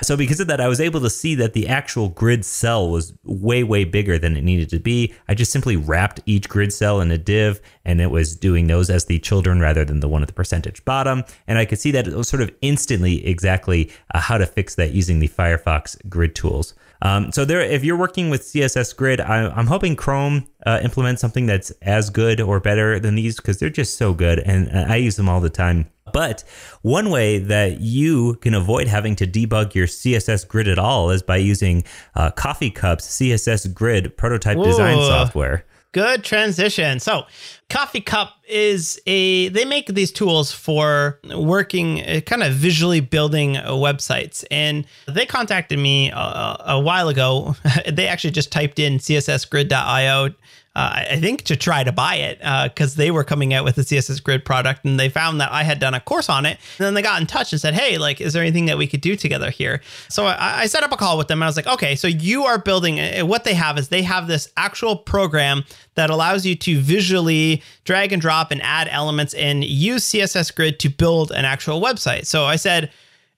So 0.02 0.16
because 0.16 0.40
of 0.40 0.48
that, 0.48 0.62
I 0.62 0.68
was 0.68 0.80
able 0.82 1.02
to 1.02 1.10
see 1.10 1.36
that 1.36 1.54
the 1.54 1.68
actual 1.68 2.10
grid 2.10 2.46
cell 2.46 2.90
was 2.90 3.14
way, 3.24 3.64
way 3.64 3.84
bigger 3.84 4.18
than 4.18 4.36
it 4.38 4.44
needed 4.44 4.70
to 4.70 4.80
be. 4.80 5.14
I 5.28 5.36
just 5.36 5.52
simply 5.52 5.76
wrapped 5.76 6.20
each 6.26 6.50
grid 6.50 6.74
cell 6.74 7.02
in 7.02 7.12
a 7.12 7.18
div 7.18 7.62
and 7.86 8.00
it 8.00 8.12
was 8.12 8.36
doing 8.36 8.68
those 8.68 8.90
as 8.90 9.06
the 9.06 9.20
children 9.20 9.60
rather 9.60 9.84
than 9.84 10.00
the 10.00 10.08
one 10.08 10.22
at 10.22 10.28
the 10.28 10.34
percentage 10.34 10.84
bottom. 10.86 11.24
And 11.48 11.58
I 11.58 11.66
could 11.66 11.80
see 11.80 11.92
that 11.92 12.08
it 12.08 12.16
was 12.16 12.28
sort 12.28 12.42
of 12.42 12.52
instantly 12.62 13.26
exactly 13.26 13.92
uh, 14.14 14.20
how 14.20 14.38
to 14.38 14.46
fix 14.46 14.76
that 14.76 14.92
using 14.92 15.20
the 15.20 15.28
Firefox 15.28 15.98
grid 16.10 16.36
tools. 16.36 16.74
Um, 17.02 17.32
so 17.32 17.46
there, 17.46 17.62
if 17.62 17.84
you're 17.84 17.98
working 17.98 18.30
with 18.30 18.42
CSS 18.42 18.96
Grid, 18.96 19.20
I, 19.20 19.50
I'm 19.50 19.68
hoping 19.68 19.96
Chrome 19.96 20.48
uh, 20.66 20.80
implements 20.84 21.22
something 21.22 21.46
that's 21.48 21.72
as 21.82 22.10
good 22.10 22.40
or 22.40 22.60
better 22.60 23.00
than 23.00 23.16
these 23.16 23.38
because 23.38 23.58
they're 23.58 23.70
just 23.70 23.98
so 23.98 24.14
good, 24.14 24.40
and 24.40 24.70
I 24.72 24.98
use 24.98 25.16
them 25.16 25.28
all 25.28 25.42
the 25.42 25.50
time. 25.50 25.88
But 26.14 26.44
one 26.82 27.10
way 27.10 27.40
that 27.40 27.80
you 27.80 28.36
can 28.36 28.54
avoid 28.54 28.88
having 28.88 29.16
to 29.18 29.28
debug 29.28 29.74
your 29.74 29.88
CSS 29.88 30.48
Grid 30.48 30.68
at 30.68 30.78
all 30.78 31.10
is 31.10 31.24
by 31.24 31.38
using 31.38 31.84
uh, 32.16 32.32
Coffee 32.32 32.70
Cup's 32.70 33.08
CSS 33.08 33.74
Grid 33.74 34.18
prototype 34.18 34.58
design 34.62 34.98
software. 34.98 35.66
Good 35.94 36.24
transition. 36.24 37.00
So, 37.00 37.26
Coffee 37.70 38.02
Cup 38.02 38.36
is 38.48 39.02
a 39.08 39.50
they 39.50 39.66
make 39.66 39.88
these 39.88 40.12
tools 40.12 40.52
for 40.52 41.20
working 41.36 42.02
uh, 42.02 42.22
kind 42.26 42.44
of 42.44 42.54
visually 42.54 43.00
building 43.00 43.58
uh, 43.58 43.72
websites 43.72 44.44
and 44.52 44.86
they 45.08 45.26
contacted 45.26 45.80
me 45.80 46.12
a, 46.12 46.58
a 46.68 46.80
while 46.80 47.08
ago. 47.08 47.56
they 47.92 48.08
actually 48.08 48.32
just 48.32 48.52
typed 48.52 48.78
in 48.78 48.98
cssgrid.io 48.98 50.30
uh, 50.74 51.04
I 51.10 51.18
think 51.20 51.42
to 51.44 51.58
try 51.58 51.84
to 51.84 51.92
buy 51.92 52.16
it 52.16 52.40
because 52.70 52.96
they 52.96 53.12
were 53.12 53.26
coming 53.26 53.54
out 53.54 53.66
with 53.66 53.78
a 53.78 53.82
CSS 53.82 54.24
Grid 54.24 54.46
product 54.46 54.86
and 54.86 54.98
they 54.98 55.10
found 55.10 55.42
that 55.42 55.52
I 55.52 55.64
had 55.64 55.80
done 55.80 55.94
a 55.94 56.00
course 56.00 56.30
on 56.30 56.46
it. 56.46 56.58
And 56.78 56.86
then 56.86 56.94
they 56.94 57.02
got 57.02 57.20
in 57.20 57.28
touch 57.28 57.52
and 57.52 57.60
said, 57.60 57.74
"Hey, 57.74 57.98
like, 57.98 58.22
is 58.22 58.32
there 58.32 58.42
anything 58.42 58.68
that 58.68 58.78
we 58.78 58.88
could 58.88 59.02
do 59.02 59.18
together 59.18 59.50
here?" 59.50 59.82
So 60.08 60.28
I, 60.28 60.62
I 60.62 60.66
set 60.68 60.84
up 60.84 60.94
a 60.94 60.98
call 60.98 61.18
with 61.18 61.28
them 61.28 61.40
and 61.40 61.44
I 61.44 61.48
was 61.48 61.58
like, 61.58 61.68
"Okay, 61.68 61.96
so 61.96 62.08
you 62.08 62.46
are 62.46 62.58
building. 62.58 63.02
uh, 63.02 63.26
What 63.26 63.44
they 63.44 63.54
have 63.54 63.78
is 63.78 63.90
they 63.90 64.04
have 64.04 64.28
this 64.28 64.48
actual 64.56 64.96
program 64.96 65.66
that 65.96 66.10
allows 66.10 66.46
you 66.46 66.56
to 66.56 66.80
visually 66.80 67.62
drag 67.84 68.14
and 68.14 68.22
drop 68.22 68.52
and 68.52 68.62
add 68.62 68.88
elements 68.92 69.34
and 69.34 69.66
use 69.66 70.06
CSS 70.06 70.56
Grid 70.56 70.80
to 70.80 70.90
build 70.90 71.32
an 71.32 71.44
actual 71.44 71.82
website." 71.82 72.26
So 72.28 72.46
I 72.46 72.56
said 72.56 72.92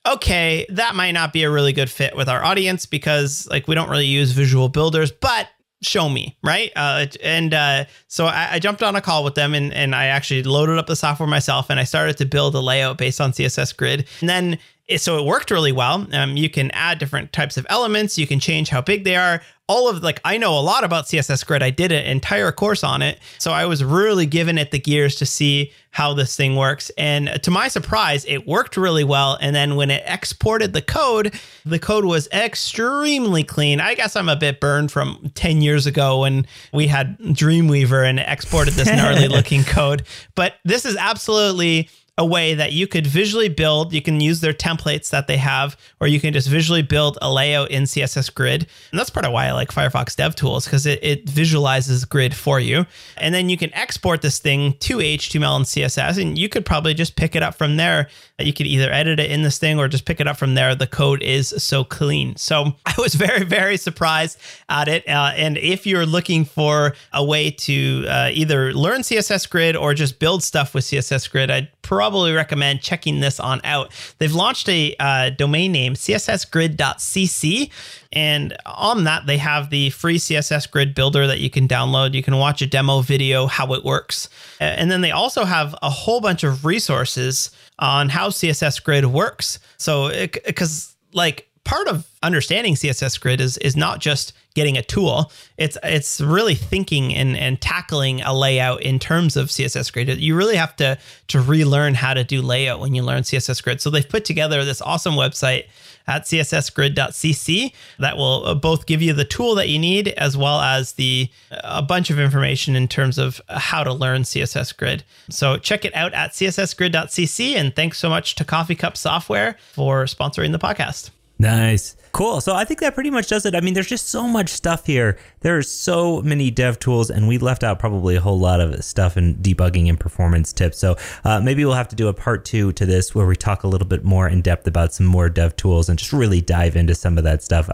okay, 0.06 0.66
that 0.68 0.96
might 0.96 1.12
not 1.12 1.32
be 1.32 1.44
a 1.44 1.50
really 1.50 1.72
good 1.72 1.90
fit 1.90 2.14
with 2.14 2.28
our 2.28 2.44
audience 2.44 2.86
because 2.86 3.48
like 3.50 3.70
we 3.70 3.74
don't 3.74 3.90
really 3.90 4.06
use 4.06 4.32
visual 4.34 4.68
builders, 4.68 5.14
but 5.14 5.48
show 5.86 6.10
me 6.10 6.38
right? 6.44 6.72
Uh, 6.76 7.06
and 7.22 7.54
uh, 7.54 7.86
so 8.08 8.26
I, 8.26 8.54
I 8.54 8.60
jumped 8.60 8.84
on 8.84 8.96
a 8.96 9.02
call 9.02 9.24
with 9.24 9.36
them 9.36 9.54
and, 9.54 9.74
and 9.74 9.96
i 9.96 10.06
actually 10.06 10.44
loaded 10.44 10.78
up 10.78 10.88
the 10.88 10.96
software 10.96 11.28
myself 11.28 11.70
and 11.70 11.80
i 11.80 11.84
started 11.84 12.18
to 12.18 12.26
build 12.26 12.56
a 12.56 12.60
layout 12.60 12.98
based 12.98 13.22
on 13.22 13.32
css 13.32 13.76
grid. 13.76 14.08
And 14.22 14.30
then 14.30 14.60
so 14.98 15.18
it 15.18 15.26
worked 15.26 15.50
really 15.50 15.72
well. 15.72 16.06
Um, 16.14 16.36
you 16.36 16.50
can 16.50 16.70
add 16.72 17.00
different 17.00 17.32
types 17.32 17.58
of 17.58 17.66
elements. 17.70 18.18
You 18.18 18.28
can 18.28 18.40
change 18.40 18.70
how 18.70 18.82
big 18.82 19.06
they 19.06 19.16
are 19.16 19.42
all 19.68 19.90
of 19.90 20.04
like 20.04 20.20
i 20.26 20.38
know 20.38 20.58
a 20.58 20.62
lot 20.62 20.84
about 20.84 21.06
css 21.06 21.46
grid. 21.46 21.64
I 21.64 21.70
did 21.70 21.92
an 21.92 22.06
entire 22.06 22.52
course 22.52 22.84
on 22.84 23.02
it. 23.02 23.20
So 23.38 23.52
i 23.52 23.66
was 23.66 23.84
really 23.84 24.26
giving 24.26 24.58
it 24.58 24.72
the 24.72 24.80
gears 24.80 25.16
to 25.18 25.26
see 25.26 25.72
how 25.92 26.14
this 26.16 26.36
thing 26.36 26.56
works. 26.56 26.90
And 26.98 27.40
to 27.44 27.52
my 27.52 27.68
surprise 27.68 28.26
it 28.26 28.48
worked 28.48 28.78
really 28.78 29.04
well. 29.04 29.38
And 29.40 29.56
then 29.56 29.76
when 29.76 29.92
it 29.92 30.04
exported 30.06 30.74
the 30.74 30.82
code 30.82 31.34
the 31.66 31.80
code 31.80 32.06
was 32.06 32.28
extremely 32.34 33.44
clean. 33.44 33.80
I 33.80 33.96
guess 33.96 34.16
i'm 34.16 34.30
a 34.30 34.36
bit 34.36 34.60
burned 34.60 34.92
from 34.92 35.32
10 35.36 35.62
years 35.62 35.86
ago 35.86 36.22
when 36.22 36.46
we 36.74 36.88
had 36.88 37.18
dreamweaver 37.20 38.08
and 38.08 38.20
exported 38.20 38.74
this 38.74 38.88
gnarly 38.88 39.28
looking 39.30 39.64
code. 39.64 40.04
But 40.36 40.56
this 40.66 40.86
is 40.86 40.98
absolutely 40.98 41.90
a 42.18 42.26
way 42.26 42.54
that 42.54 42.74
you 42.74 42.86
could 42.86 43.08
visually 43.08 43.50
build. 43.50 43.92
You 43.92 44.02
can 44.02 44.20
use 44.20 44.40
their 44.40 44.54
templates 44.54 45.10
that 45.10 45.26
they 45.26 45.38
have, 45.38 45.76
or 46.00 46.06
you 46.06 46.20
can 46.20 46.32
just 46.32 46.48
visually 46.48 46.84
build 46.84 47.18
a 47.24 47.34
layout 47.34 47.72
in 47.72 47.84
CSS 47.84 48.32
Grid. 48.34 48.68
And 48.92 49.00
that's 49.00 49.10
part 49.10 49.26
of 49.26 49.32
why 49.32 49.48
I 49.48 49.52
like 49.54 49.70
Firefox 49.70 50.16
DevTools 50.16 50.66
because 50.66 50.86
it, 50.86 51.04
it 51.04 51.28
visualizes 51.28 52.06
grid 52.06 52.36
for 52.36 52.60
you. 52.60 52.86
And 53.18 53.34
then 53.34 53.50
you 53.50 53.58
can 53.58 53.74
export 53.74 54.22
this 54.22 54.38
thing 54.38 54.74
to 54.82 54.98
HTML 54.98 55.56
and 55.56 55.66
CSS, 55.66 56.22
and 56.22 56.38
you 56.38 56.50
could 56.50 56.68
probably 56.68 56.94
just 56.94 57.16
pick 57.16 57.36
it 57.36 57.42
up 57.42 57.56
from 57.56 57.78
there. 57.78 58.10
You 58.38 58.54
could 58.54 58.68
either 58.68 58.92
edit 58.92 59.20
it 59.20 59.32
in 59.32 59.42
this 59.42 59.58
thing 59.58 59.80
or 59.80 59.88
just 59.88 60.06
pick 60.06 60.20
it 60.20 60.28
up 60.28 60.38
from 60.38 60.54
there. 60.54 60.76
The 60.76 60.86
code 60.86 61.24
is 61.24 61.50
so 61.58 61.84
clean. 61.84 62.36
So 62.36 62.74
I 62.86 62.94
was 63.00 63.16
very, 63.16 63.44
very 63.44 63.78
surprised 63.78 64.38
at 64.70 64.88
it. 64.88 65.08
Uh, 65.10 65.32
and 65.36 65.58
if 65.58 65.88
you're 65.88 66.06
looking 66.06 66.46
for 66.46 66.94
a 67.12 67.26
way 67.26 67.50
to 67.50 68.06
uh, 68.08 68.30
either 68.32 68.72
learn 68.72 69.02
CSS 69.02 69.50
Grid 69.50 69.76
or 69.76 69.96
just 69.96 70.20
build 70.20 70.44
stuff 70.44 70.76
with 70.76 70.84
CSS 70.84 71.32
Grid, 71.32 71.50
I'd 71.50 71.70
probably 71.82 72.03
recommend 72.12 72.82
checking 72.82 73.20
this 73.20 73.40
on 73.40 73.62
out. 73.64 73.92
They've 74.18 74.34
launched 74.34 74.68
a 74.70 74.96
uh, 75.00 75.30
domain 75.32 75.72
name, 75.72 75.94
cssgrid.cc. 75.94 77.72
And 78.12 78.56
on 78.66 79.06
that, 79.06 79.26
they 79.26 79.38
have 79.38 79.70
the 79.70 79.90
free 79.90 80.18
CSS 80.18 80.70
Grid 80.70 80.94
builder 80.94 81.26
that 81.28 81.40
you 81.40 81.50
can 81.50 81.68
download. 81.68 82.14
You 82.14 82.22
can 82.22 82.38
watch 82.38 82.62
a 82.62 82.68
demo 82.68 83.02
video, 83.02 83.48
how 83.48 83.74
it 83.74 83.84
works. 83.84 84.30
And 84.60 84.92
then 84.92 85.02
they 85.02 85.12
also 85.12 85.46
have 85.46 85.76
a 85.82 85.90
whole 85.90 86.22
bunch 86.22 86.44
of 86.44 86.64
resources 86.64 87.50
on 87.80 88.10
how 88.10 88.30
CSS 88.30 88.84
Grid 88.84 89.08
works. 89.08 89.60
So, 89.78 90.10
because 90.46 90.96
like 91.14 91.50
part 91.64 91.88
of 91.88 92.08
understanding 92.22 92.76
CSS 92.76 93.20
Grid 93.20 93.42
is 93.42 93.58
is 93.58 93.76
not 93.76 94.00
just 94.00 94.34
getting 94.54 94.78
a 94.78 94.84
tool. 94.84 95.32
It's 95.58 95.78
it's 95.84 96.20
really 96.22 96.56
thinking 96.56 97.14
and 97.14 97.38
and 97.38 97.60
tackling 97.60 98.22
a 98.22 98.34
layout 98.34 98.82
in 98.82 99.00
terms 99.00 99.38
of 99.38 99.48
CSS 99.48 99.92
Grid. 99.92 100.10
You 100.10 100.36
really 100.36 100.56
have 100.56 100.76
to 100.78 100.98
to 101.30 101.42
relearn 101.42 101.94
how 101.96 102.14
to 102.14 102.24
do 102.24 102.42
layout 102.42 102.80
when 102.80 102.94
you 102.96 103.04
learn 103.04 103.24
CSS 103.24 103.64
Grid. 103.64 103.82
So 103.82 103.90
they've 103.90 104.08
put 104.08 104.26
together 104.26 104.66
this 104.66 104.82
awesome 104.82 105.14
website 105.14 105.66
at 106.06 106.24
cssgrid.cc 106.24 107.74
that 108.00 108.18
will 108.18 108.46
uh, 108.46 108.54
both 108.54 108.86
give 108.86 109.02
you 109.02 109.14
the 109.14 109.24
tool 109.24 109.56
that 109.56 109.70
you 109.70 109.80
need 109.80 110.10
as 110.10 110.36
well 110.36 110.60
as 110.60 110.94
the 110.94 111.30
a 111.64 111.82
bunch 111.82 112.10
of 112.10 112.20
information 112.20 112.76
in 112.76 112.90
terms 112.90 113.18
of 113.18 113.40
how 113.48 113.86
to 113.86 113.94
learn 113.94 114.24
CSS 114.24 114.76
Grid. 114.76 115.06
So 115.30 115.58
check 115.58 115.86
it 115.86 115.96
out 115.96 116.14
at 116.14 116.32
cssgrid.cc 116.32 117.56
and 117.56 117.74
thanks 117.74 118.00
so 118.00 118.10
much 118.10 118.36
to 118.36 118.44
Coffee 118.44 118.76
Cup 118.76 118.98
Software 118.98 119.58
for 119.72 120.04
sponsoring 120.04 120.52
the 120.52 120.60
podcast. 120.60 121.13
Nice. 121.40 121.96
Cool. 122.14 122.42
So 122.42 122.54
I 122.54 122.64
think 122.64 122.80
that 122.82 122.94
pretty 122.94 123.10
much 123.10 123.28
does 123.28 123.46
it. 123.46 123.56
I 123.56 123.60
mean, 123.60 123.74
there's 123.74 123.88
just 123.88 124.08
so 124.08 124.28
much 124.28 124.50
stuff 124.50 124.86
here. 124.86 125.18
There 125.42 125.58
are 125.58 125.64
so 125.64 126.22
many 126.22 126.52
dev 126.52 126.78
tools, 126.78 127.10
and 127.10 127.28
we 127.28 127.40
left 127.40 127.64
out 127.64 127.80
probably 127.80 128.16
a 128.16 128.22
whole 128.22 128.38
lot 128.38 128.62
of 128.62 128.84
stuff 128.86 129.18
in 129.18 129.36
debugging 129.36 129.90
and 129.90 130.00
performance 130.00 130.54
tips. 130.54 130.78
So 130.78 130.96
uh, 131.24 131.40
maybe 131.40 131.66
we'll 131.66 131.74
have 131.74 131.88
to 131.88 131.96
do 131.96 132.08
a 132.08 132.14
part 132.14 132.46
two 132.46 132.72
to 132.74 132.86
this 132.86 133.16
where 133.16 133.26
we 133.26 133.36
talk 133.36 133.64
a 133.64 133.68
little 133.68 133.88
bit 133.88 134.04
more 134.04 134.28
in 134.28 134.42
depth 134.42 134.68
about 134.68 134.94
some 134.94 135.08
more 135.08 135.28
dev 135.28 135.56
tools 135.56 135.90
and 135.90 135.98
just 135.98 136.14
really 136.14 136.40
dive 136.40 136.76
into 136.76 136.94
some 136.94 137.18
of 137.18 137.24
that 137.24 137.42
stuff. 137.42 137.68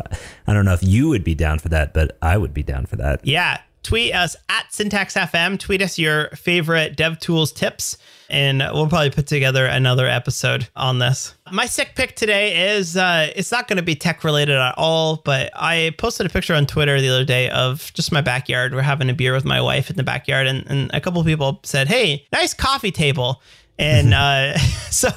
I 0.47 0.53
don't 0.53 0.63
know 0.63 0.73
if 0.73 0.83
you 0.83 1.09
would 1.09 1.25
be 1.25 1.35
down 1.35 1.59
for 1.59 1.67
that, 1.69 1.93
but 1.93 2.17
I 2.21 2.37
would 2.37 2.53
be 2.53 2.63
down 2.63 2.85
for 2.85 2.95
that. 2.95 3.19
Yeah. 3.25 3.59
Tweet 3.83 4.13
us 4.13 4.35
at 4.49 4.65
SyntaxFM. 4.71 5.59
Tweet 5.59 5.81
us 5.81 5.97
your 5.97 6.29
favorite 6.31 6.95
dev 6.95 7.19
tools 7.19 7.51
tips 7.51 7.97
and 8.29 8.59
we'll 8.59 8.87
probably 8.87 9.09
put 9.09 9.27
together 9.27 9.65
another 9.65 10.07
episode 10.07 10.67
on 10.75 10.99
this. 10.99 11.33
My 11.51 11.65
sick 11.65 11.93
pick 11.95 12.15
today 12.15 12.75
is 12.75 12.95
uh, 12.95 13.31
it's 13.35 13.51
not 13.51 13.67
going 13.67 13.77
to 13.77 13.83
be 13.83 13.95
tech 13.95 14.23
related 14.23 14.55
at 14.55 14.75
all, 14.77 15.17
but 15.25 15.49
I 15.55 15.93
posted 15.97 16.27
a 16.27 16.29
picture 16.29 16.53
on 16.53 16.67
Twitter 16.67 17.01
the 17.01 17.09
other 17.09 17.25
day 17.25 17.49
of 17.49 17.91
just 17.93 18.11
my 18.11 18.21
backyard. 18.21 18.73
We're 18.73 18.81
having 18.81 19.09
a 19.09 19.13
beer 19.13 19.33
with 19.33 19.45
my 19.45 19.59
wife 19.59 19.89
in 19.89 19.95
the 19.95 20.03
backyard, 20.03 20.45
and, 20.45 20.65
and 20.67 20.91
a 20.93 21.01
couple 21.01 21.23
people 21.23 21.59
said, 21.63 21.87
"Hey, 21.87 22.27
nice 22.31 22.53
coffee 22.53 22.91
table." 22.91 23.41
And 23.79 24.13
uh, 24.13 24.57
so 24.91 25.09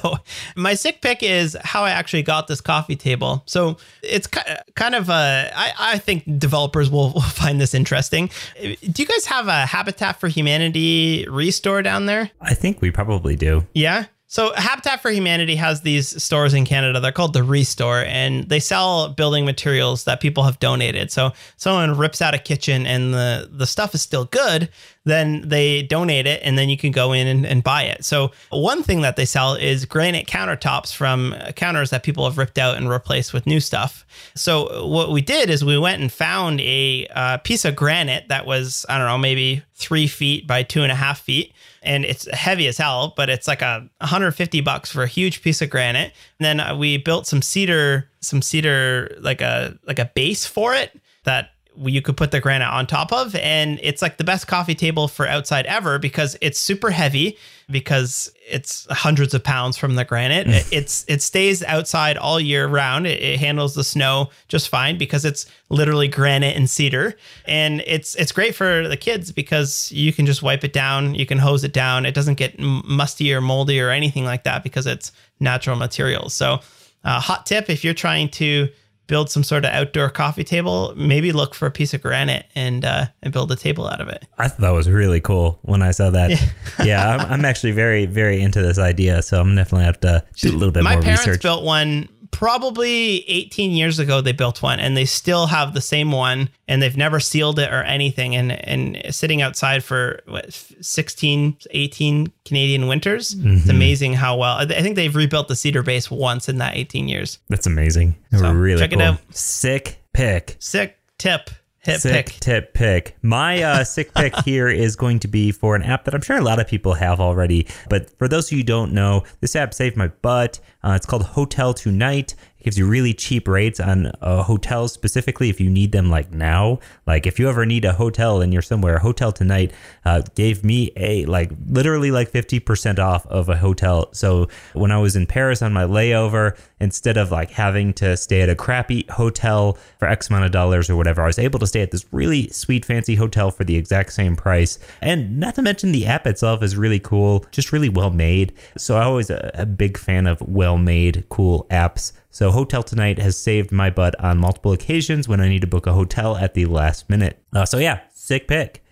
my 0.55 0.73
sick 0.73 1.01
pick 1.01 1.21
is 1.21 1.57
how 1.63 1.83
I 1.83 1.91
actually 1.91 2.23
got 2.23 2.47
this 2.47 2.61
coffee 2.61 2.95
table. 2.95 3.43
So 3.45 3.77
it's 4.01 4.25
kind 4.27 4.95
of, 4.95 5.09
uh, 5.09 5.49
I, 5.53 5.73
I 5.77 5.97
think 5.97 6.39
developers 6.39 6.89
will, 6.89 7.11
will 7.13 7.21
find 7.21 7.59
this 7.59 7.73
interesting. 7.73 8.29
Do 8.61 9.01
you 9.01 9.05
guys 9.05 9.25
have 9.25 9.47
a 9.47 9.65
Habitat 9.65 10.19
for 10.19 10.27
Humanity 10.27 11.27
restore 11.29 11.81
down 11.81 12.05
there? 12.05 12.31
I 12.41 12.53
think 12.53 12.81
we 12.81 12.89
probably 12.89 13.35
do. 13.35 13.67
Yeah. 13.73 14.05
So 14.33 14.51
Habitat 14.55 14.99
for 15.03 15.11
Humanity 15.11 15.55
has 15.57 15.81
these 15.81 16.23
stores 16.23 16.55
in 16.55 16.65
Canada. 16.65 16.99
They're 16.99 17.11
called 17.11 17.33
the 17.33 17.43
Restore, 17.43 18.03
and 18.03 18.49
they 18.49 18.59
sell 18.59 19.09
building 19.09 19.45
materials 19.45 20.05
that 20.05 20.21
people 20.21 20.41
have 20.41 20.57
donated. 20.57 21.11
So 21.11 21.33
someone 21.55 21.95
rips 21.95 22.19
out 22.19 22.33
a 22.33 22.39
kitchen 22.39 22.87
and 22.87 23.13
the 23.13 23.47
the 23.51 23.67
stuff 23.67 23.93
is 23.93 24.01
still 24.01 24.25
good, 24.25 24.69
then 25.05 25.47
they 25.47 25.81
donate 25.83 26.27
it, 26.27 26.41
and 26.43 26.57
then 26.57 26.69
you 26.69 26.77
can 26.77 26.91
go 26.91 27.11
in 27.11 27.27
and, 27.27 27.45
and 27.45 27.63
buy 27.63 27.83
it. 27.83 28.05
So 28.05 28.31
one 28.49 28.83
thing 28.83 29.01
that 29.01 29.15
they 29.15 29.25
sell 29.25 29.55
is 29.55 29.85
granite 29.85 30.27
countertops 30.27 30.93
from 30.95 31.35
counters 31.55 31.89
that 31.89 32.03
people 32.03 32.25
have 32.25 32.37
ripped 32.37 32.57
out 32.57 32.77
and 32.77 32.89
replaced 32.89 33.33
with 33.33 33.45
new 33.45 33.59
stuff. 33.59 34.05
So 34.35 34.87
what 34.87 35.11
we 35.11 35.21
did 35.21 35.49
is 35.49 35.65
we 35.65 35.77
went 35.77 36.01
and 36.01 36.11
found 36.11 36.61
a 36.61 37.07
uh, 37.13 37.37
piece 37.39 37.65
of 37.65 37.75
granite 37.75 38.29
that 38.29 38.45
was 38.45 38.85
I 38.87 38.97
don't 38.97 39.07
know 39.07 39.17
maybe 39.17 39.63
three 39.75 40.07
feet 40.07 40.47
by 40.47 40.63
two 40.63 40.83
and 40.83 40.91
a 40.91 40.95
half 40.95 41.19
feet 41.21 41.53
and 41.83 42.05
it's 42.05 42.27
heavy 42.33 42.67
as 42.67 42.77
hell, 42.77 43.13
but 43.15 43.29
it's 43.29 43.47
like 43.47 43.61
a 43.61 43.87
150 43.99 44.61
bucks 44.61 44.91
for 44.91 45.03
a 45.03 45.07
huge 45.07 45.41
piece 45.41 45.61
of 45.61 45.69
granite. 45.69 46.13
And 46.39 46.59
then 46.59 46.77
we 46.77 46.97
built 46.97 47.27
some 47.27 47.41
cedar, 47.41 48.09
some 48.21 48.41
cedar 48.41 49.15
like 49.19 49.41
a 49.41 49.77
like 49.85 49.99
a 49.99 50.09
base 50.15 50.45
for 50.45 50.73
it 50.73 50.99
that 51.25 51.49
you 51.77 52.01
could 52.01 52.17
put 52.17 52.31
the 52.31 52.39
granite 52.39 52.67
on 52.67 52.85
top 52.85 53.11
of 53.11 53.35
and 53.35 53.79
it's 53.81 54.01
like 54.01 54.17
the 54.17 54.23
best 54.23 54.47
coffee 54.47 54.75
table 54.75 55.07
for 55.07 55.27
outside 55.27 55.65
ever 55.65 55.97
because 55.97 56.37
it's 56.41 56.59
super 56.59 56.91
heavy 56.91 57.37
because 57.69 58.31
it's 58.47 58.85
hundreds 58.91 59.33
of 59.33 59.43
pounds 59.43 59.77
from 59.77 59.95
the 59.95 60.05
granite. 60.05 60.47
It, 60.47 60.67
it's 60.71 61.05
it 61.07 61.21
stays 61.21 61.63
outside 61.63 62.17
all 62.17 62.39
year 62.39 62.67
round. 62.67 63.07
It, 63.07 63.21
it, 63.21 63.39
handles 63.39 63.73
the 63.73 63.83
snow 63.83 64.29
just 64.47 64.69
fine 64.69 64.97
because 64.97 65.25
it's 65.25 65.45
literally 65.69 66.07
granite 66.07 66.55
and 66.55 66.69
cedar. 66.69 67.15
And 67.45 67.81
it's 67.87 68.15
it's 68.15 68.31
great 68.31 68.55
for 68.55 68.87
the 68.87 68.97
kids 68.97 69.31
because 69.31 69.91
you 69.91 70.13
can 70.13 70.25
just 70.25 70.43
wipe 70.43 70.63
it 70.63 70.73
down 70.73 71.15
you 71.15 71.25
can 71.25 71.39
hose 71.39 71.63
it 71.63 71.73
down. 71.73 72.05
It 72.05 72.13
doesn't 72.13 72.35
get 72.35 72.59
musty 72.59 73.33
or 73.33 73.41
moldy 73.41 73.79
or 73.79 73.89
anything 73.89 74.25
like 74.25 74.43
that 74.43 74.63
because 74.63 74.85
it's 74.85 75.11
natural 75.39 75.75
materials. 75.75 76.33
So 76.33 76.59
uh, 77.03 77.19
hot 77.19 77.45
tip 77.45 77.69
if 77.69 77.83
you're 77.83 77.93
trying 77.93 78.29
to 78.29 78.69
build 79.13 79.29
some 79.29 79.43
sort 79.43 79.63
of 79.63 79.69
outdoor 79.69 80.09
coffee 80.09 80.43
table, 80.43 80.91
maybe 80.97 81.31
look 81.31 81.53
for 81.53 81.67
a 81.67 81.71
piece 81.71 81.93
of 81.93 82.01
granite 82.01 82.47
and 82.55 82.83
uh, 82.83 83.05
and 83.21 83.31
build 83.31 83.51
a 83.51 83.55
table 83.55 83.87
out 83.87 84.01
of 84.01 84.07
it. 84.07 84.25
I 84.39 84.47
thought 84.47 84.61
that 84.61 84.71
was 84.71 84.89
really 84.89 85.21
cool 85.21 85.59
when 85.61 85.83
I 85.83 85.91
saw 85.91 86.09
that. 86.09 86.31
Yeah, 86.31 86.37
yeah 86.83 87.09
I'm, 87.09 87.31
I'm, 87.31 87.45
actually 87.45 87.73
very 87.73 88.07
very 88.07 88.41
into 88.41 88.59
this 88.63 88.79
idea, 88.79 89.21
so 89.21 89.39
I'm 89.39 89.55
definitely 89.55 89.85
have 89.85 89.99
to 89.99 90.25
do 90.37 90.49
a 90.49 90.57
little 90.57 90.71
bit 90.71 90.81
My 90.83 90.95
more 90.95 91.01
research. 91.01 91.17
My 91.17 91.23
parents 91.25 91.43
built 91.43 91.63
one 91.63 92.09
probably 92.33 93.23
18 93.29 93.71
years 93.71 93.99
ago 93.99 94.19
they 94.19 94.31
built 94.31 94.61
one 94.61 94.79
and 94.79 94.97
they 94.97 95.05
still 95.05 95.45
have 95.45 95.73
the 95.73 95.79
same 95.79 96.11
one 96.11 96.49
and 96.67 96.81
they've 96.81 96.97
never 96.97 97.19
sealed 97.19 97.59
it 97.59 97.71
or 97.71 97.83
anything 97.83 98.35
and 98.35 98.51
and 98.51 98.99
sitting 99.15 99.41
outside 99.41 99.83
for 99.83 100.19
what 100.27 100.51
16 100.51 101.57
18 101.69 102.33
Canadian 102.43 102.87
winters? 102.87 103.35
Mm-hmm. 103.35 103.57
it's 103.57 103.69
amazing 103.69 104.13
how 104.13 104.35
well 104.35 104.57
I 104.57 104.65
think 104.65 104.95
they've 104.95 105.15
rebuilt 105.15 105.47
the 105.47 105.55
cedar 105.55 105.83
base 105.83 106.09
once 106.09 106.49
in 106.49 106.57
that 106.57 106.75
18 106.75 107.07
years. 107.07 107.37
That's 107.49 107.67
amazing. 107.67 108.15
So 108.31 108.51
really 108.51 108.79
check 108.79 108.91
cool. 108.91 109.01
it 109.01 109.05
out. 109.05 109.19
Sick 109.35 109.99
pick. 110.11 110.57
Sick 110.59 110.97
tip 111.19 111.51
Hit 111.83 112.01
sick 112.01 112.27
pick. 112.27 112.39
tip 112.39 112.73
pick. 112.73 113.17
My 113.21 113.61
uh, 113.61 113.83
sick 113.83 114.13
pick 114.13 114.33
here 114.45 114.69
is 114.69 114.95
going 114.95 115.19
to 115.19 115.27
be 115.27 115.51
for 115.51 115.75
an 115.75 115.83
app 115.83 116.05
that 116.05 116.15
I'm 116.15 116.21
sure 116.21 116.37
a 116.37 116.41
lot 116.41 116.59
of 116.59 116.67
people 116.67 116.93
have 116.93 117.19
already. 117.19 117.67
But 117.89 118.17
for 118.17 118.29
those 118.29 118.47
of 118.47 118.53
you 118.53 118.59
who 118.59 118.63
don't 118.63 118.93
know, 118.93 119.23
this 119.41 119.53
app 119.55 119.73
saved 119.73 119.97
my 119.97 120.07
butt. 120.07 120.61
Uh, 120.81 120.93
it's 120.95 121.05
called 121.05 121.23
Hotel 121.23 121.73
Tonight 121.73 122.35
gives 122.63 122.77
you 122.77 122.87
really 122.87 123.13
cheap 123.13 123.47
rates 123.47 123.79
on 123.79 124.07
uh, 124.21 124.43
hotels 124.43 124.93
specifically 124.93 125.49
if 125.49 125.59
you 125.59 125.69
need 125.69 125.91
them 125.91 126.09
like 126.09 126.31
now. 126.31 126.79
Like 127.05 127.27
if 127.27 127.39
you 127.39 127.49
ever 127.49 127.65
need 127.65 127.85
a 127.85 127.93
hotel 127.93 128.41
and 128.41 128.53
you're 128.53 128.61
somewhere 128.61 128.95
a 128.95 128.99
hotel 128.99 129.31
tonight 129.31 129.73
uh, 130.05 130.21
gave 130.35 130.63
me 130.63 130.91
a 130.95 131.25
like 131.25 131.51
literally 131.67 132.11
like 132.11 132.31
50% 132.31 132.99
off 132.99 133.25
of 133.27 133.49
a 133.49 133.57
hotel. 133.57 134.09
So 134.13 134.47
when 134.73 134.91
i 134.91 134.97
was 134.97 135.15
in 135.15 135.25
paris 135.25 135.61
on 135.61 135.73
my 135.73 135.83
layover 135.83 136.57
instead 136.79 137.17
of 137.17 137.31
like 137.31 137.51
having 137.51 137.93
to 137.93 138.15
stay 138.17 138.41
at 138.41 138.49
a 138.49 138.55
crappy 138.55 139.05
hotel 139.09 139.77
for 139.99 140.07
x 140.07 140.29
amount 140.29 140.45
of 140.45 140.51
dollars 140.51 140.89
or 140.89 140.95
whatever 140.95 141.21
i 141.21 141.25
was 141.27 141.39
able 141.39 141.59
to 141.59 141.67
stay 141.67 141.81
at 141.81 141.91
this 141.91 142.05
really 142.11 142.47
sweet 142.49 142.85
fancy 142.85 143.15
hotel 143.15 143.51
for 143.51 143.63
the 143.63 143.75
exact 143.75 144.13
same 144.13 144.35
price. 144.35 144.79
And 145.01 145.39
not 145.39 145.55
to 145.55 145.61
mention 145.61 145.91
the 145.91 146.05
app 146.05 146.27
itself 146.27 146.63
is 146.63 146.75
really 146.75 146.99
cool 146.99 147.45
just 147.51 147.71
really 147.71 147.89
well 147.89 148.11
made. 148.11 148.53
So 148.77 148.97
i 148.97 149.03
always 149.03 149.29
a, 149.29 149.51
a 149.53 149.65
big 149.65 149.97
fan 149.97 150.27
of 150.27 150.41
well 150.41 150.77
made 150.77 151.25
cool 151.29 151.65
apps 151.69 152.13
so 152.33 152.49
Hotel 152.49 152.81
Tonight 152.81 153.19
has 153.19 153.37
saved 153.37 153.71
my 153.71 153.91
butt 153.91 154.19
on 154.19 154.39
multiple 154.39 154.71
occasions 154.71 155.27
when 155.27 155.39
I 155.39 155.47
need 155.47 155.61
to 155.61 155.67
book 155.67 155.85
a 155.85 155.93
hotel 155.93 156.35
at 156.35 156.55
the 156.55 156.65
last 156.65 157.07
minute. 157.07 157.39
Uh, 157.53 157.63
so 157.63 157.77
yeah, 157.77 158.01
sick 158.11 158.47
pick. 158.47 158.83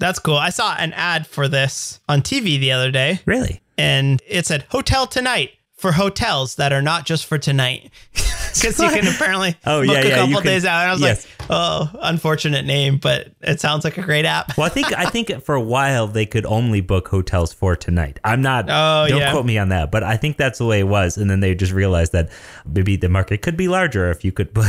That's 0.00 0.18
cool. 0.18 0.36
I 0.36 0.50
saw 0.50 0.74
an 0.76 0.92
ad 0.94 1.24
for 1.24 1.46
this 1.46 2.00
on 2.08 2.22
TV 2.22 2.58
the 2.58 2.72
other 2.72 2.90
day. 2.90 3.20
Really? 3.24 3.62
And 3.78 4.20
it 4.26 4.46
said 4.46 4.64
Hotel 4.70 5.06
Tonight 5.06 5.52
for 5.78 5.92
hotels 5.92 6.56
that 6.56 6.72
are 6.72 6.82
not 6.82 7.06
just 7.06 7.26
for 7.26 7.38
tonight. 7.38 7.90
Because 8.54 8.80
you 8.80 8.88
can 8.88 9.06
apparently 9.14 9.54
oh, 9.66 9.84
book 9.84 9.94
yeah, 9.94 10.00
a 10.00 10.26
couple 10.26 10.40
days 10.40 10.64
out. 10.64 10.80
And 10.80 10.90
I 10.90 10.92
was 10.92 11.00
yes. 11.02 11.26
like, 11.38 11.50
oh, 11.50 11.90
unfortunate 12.00 12.64
name, 12.64 12.96
but 12.96 13.30
it 13.42 13.60
sounds 13.60 13.84
like 13.84 13.98
a 13.98 14.02
great 14.02 14.24
app. 14.24 14.56
well, 14.56 14.66
I 14.66 14.70
think 14.70 14.92
I 14.98 15.04
think 15.10 15.44
for 15.44 15.54
a 15.54 15.60
while 15.60 16.08
they 16.08 16.26
could 16.26 16.46
only 16.46 16.80
book 16.80 17.06
hotels 17.08 17.52
for 17.52 17.76
tonight. 17.76 18.18
I'm 18.24 18.42
not 18.42 18.64
oh, 18.68 19.06
don't 19.06 19.20
yeah. 19.20 19.30
quote 19.30 19.46
me 19.46 19.58
on 19.58 19.68
that, 19.68 19.92
but 19.92 20.02
I 20.02 20.16
think 20.16 20.38
that's 20.38 20.58
the 20.58 20.64
way 20.64 20.80
it 20.80 20.88
was. 20.88 21.18
And 21.18 21.30
then 21.30 21.40
they 21.40 21.54
just 21.54 21.72
realized 21.72 22.12
that 22.12 22.30
maybe 22.66 22.96
the 22.96 23.10
market 23.10 23.42
could 23.42 23.56
be 23.56 23.68
larger 23.68 24.10
if 24.10 24.24
you 24.24 24.32
could 24.32 24.52
book, 24.54 24.66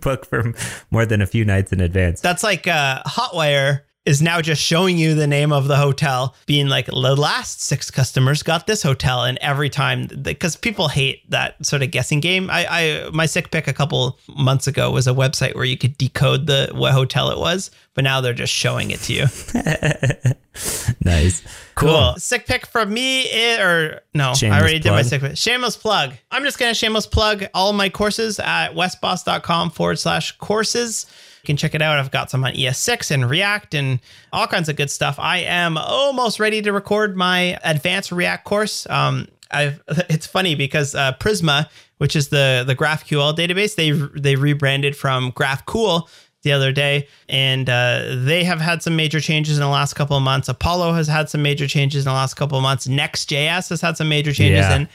book 0.00 0.24
for 0.24 0.54
more 0.90 1.04
than 1.04 1.20
a 1.20 1.26
few 1.26 1.44
nights 1.44 1.72
in 1.72 1.80
advance. 1.80 2.20
That's 2.20 2.44
like 2.44 2.66
uh, 2.66 3.02
Hotwire 3.02 3.82
is 4.08 4.22
now 4.22 4.40
just 4.40 4.62
showing 4.62 4.96
you 4.96 5.14
the 5.14 5.26
name 5.26 5.52
of 5.52 5.68
the 5.68 5.76
hotel, 5.76 6.34
being 6.46 6.66
like 6.66 6.86
the 6.86 7.14
last 7.14 7.60
six 7.60 7.90
customers 7.90 8.42
got 8.42 8.66
this 8.66 8.82
hotel, 8.82 9.24
and 9.24 9.36
every 9.42 9.68
time 9.68 10.06
because 10.22 10.56
people 10.56 10.88
hate 10.88 11.30
that 11.30 11.64
sort 11.64 11.82
of 11.82 11.90
guessing 11.90 12.20
game. 12.20 12.48
I, 12.50 12.66
I 12.70 13.10
my 13.10 13.26
sick 13.26 13.50
pick 13.50 13.68
a 13.68 13.74
couple 13.74 14.18
months 14.26 14.66
ago 14.66 14.90
was 14.90 15.06
a 15.06 15.12
website 15.12 15.54
where 15.54 15.66
you 15.66 15.76
could 15.76 15.98
decode 15.98 16.46
the 16.46 16.70
what 16.72 16.94
hotel 16.94 17.28
it 17.28 17.38
was, 17.38 17.70
but 17.92 18.02
now 18.02 18.22
they're 18.22 18.32
just 18.32 18.52
showing 18.52 18.90
it 18.92 19.00
to 19.00 19.12
you. 19.12 19.26
nice. 21.04 21.42
Cool. 21.74 21.90
cool. 21.90 22.14
Sick 22.16 22.46
pick 22.46 22.66
from 22.66 22.92
me, 22.92 23.24
it, 23.24 23.60
or 23.60 24.00
no, 24.14 24.32
shameless 24.32 24.56
I 24.56 24.60
already 24.60 24.80
plug. 24.80 24.82
did 24.82 24.90
my 24.92 25.02
sick 25.02 25.20
pick. 25.20 25.36
Shameless 25.36 25.76
plug. 25.76 26.14
I'm 26.30 26.44
just 26.44 26.58
going 26.58 26.70
to 26.70 26.74
shameless 26.74 27.06
plug 27.06 27.44
all 27.52 27.74
my 27.74 27.90
courses 27.90 28.40
at 28.40 28.70
wesbos.com 28.70 29.70
forward 29.70 29.98
slash 29.98 30.32
courses 30.38 31.04
can 31.44 31.56
check 31.56 31.74
it 31.74 31.82
out. 31.82 31.98
I've 31.98 32.10
got 32.10 32.30
some 32.30 32.44
on 32.44 32.52
ES6 32.52 33.10
and 33.10 33.28
React 33.28 33.74
and 33.74 34.00
all 34.32 34.46
kinds 34.46 34.68
of 34.68 34.76
good 34.76 34.90
stuff. 34.90 35.18
I 35.18 35.38
am 35.38 35.76
almost 35.76 36.40
ready 36.40 36.60
to 36.62 36.72
record 36.72 37.16
my 37.16 37.58
advanced 37.64 38.12
React 38.12 38.44
course. 38.44 38.86
Um, 38.90 39.28
I've, 39.50 39.80
it's 40.08 40.26
funny 40.26 40.54
because 40.54 40.94
uh, 40.94 41.12
Prisma, 41.20 41.68
which 41.98 42.14
is 42.16 42.28
the 42.28 42.64
the 42.66 42.76
GraphQL 42.76 43.36
database. 43.36 43.74
They 43.74 43.90
they 44.20 44.36
rebranded 44.36 44.96
from 44.96 45.32
GraphCool 45.32 46.08
the 46.42 46.52
other 46.52 46.70
day, 46.70 47.08
and 47.28 47.68
uh, 47.68 48.02
they 48.24 48.44
have 48.44 48.60
had 48.60 48.80
some 48.82 48.94
major 48.94 49.20
changes 49.20 49.56
in 49.58 49.60
the 49.62 49.68
last 49.68 49.94
couple 49.94 50.16
of 50.16 50.22
months. 50.22 50.48
Apollo 50.48 50.92
has 50.92 51.08
had 51.08 51.28
some 51.28 51.42
major 51.42 51.66
changes 51.66 52.04
in 52.04 52.10
the 52.10 52.14
last 52.14 52.34
couple 52.34 52.56
of 52.56 52.62
months. 52.62 52.86
Next.js 52.86 53.68
has 53.70 53.80
had 53.80 53.96
some 53.96 54.08
major 54.08 54.32
changes, 54.32 54.60
Yeah. 54.60 54.74
and 54.74 54.88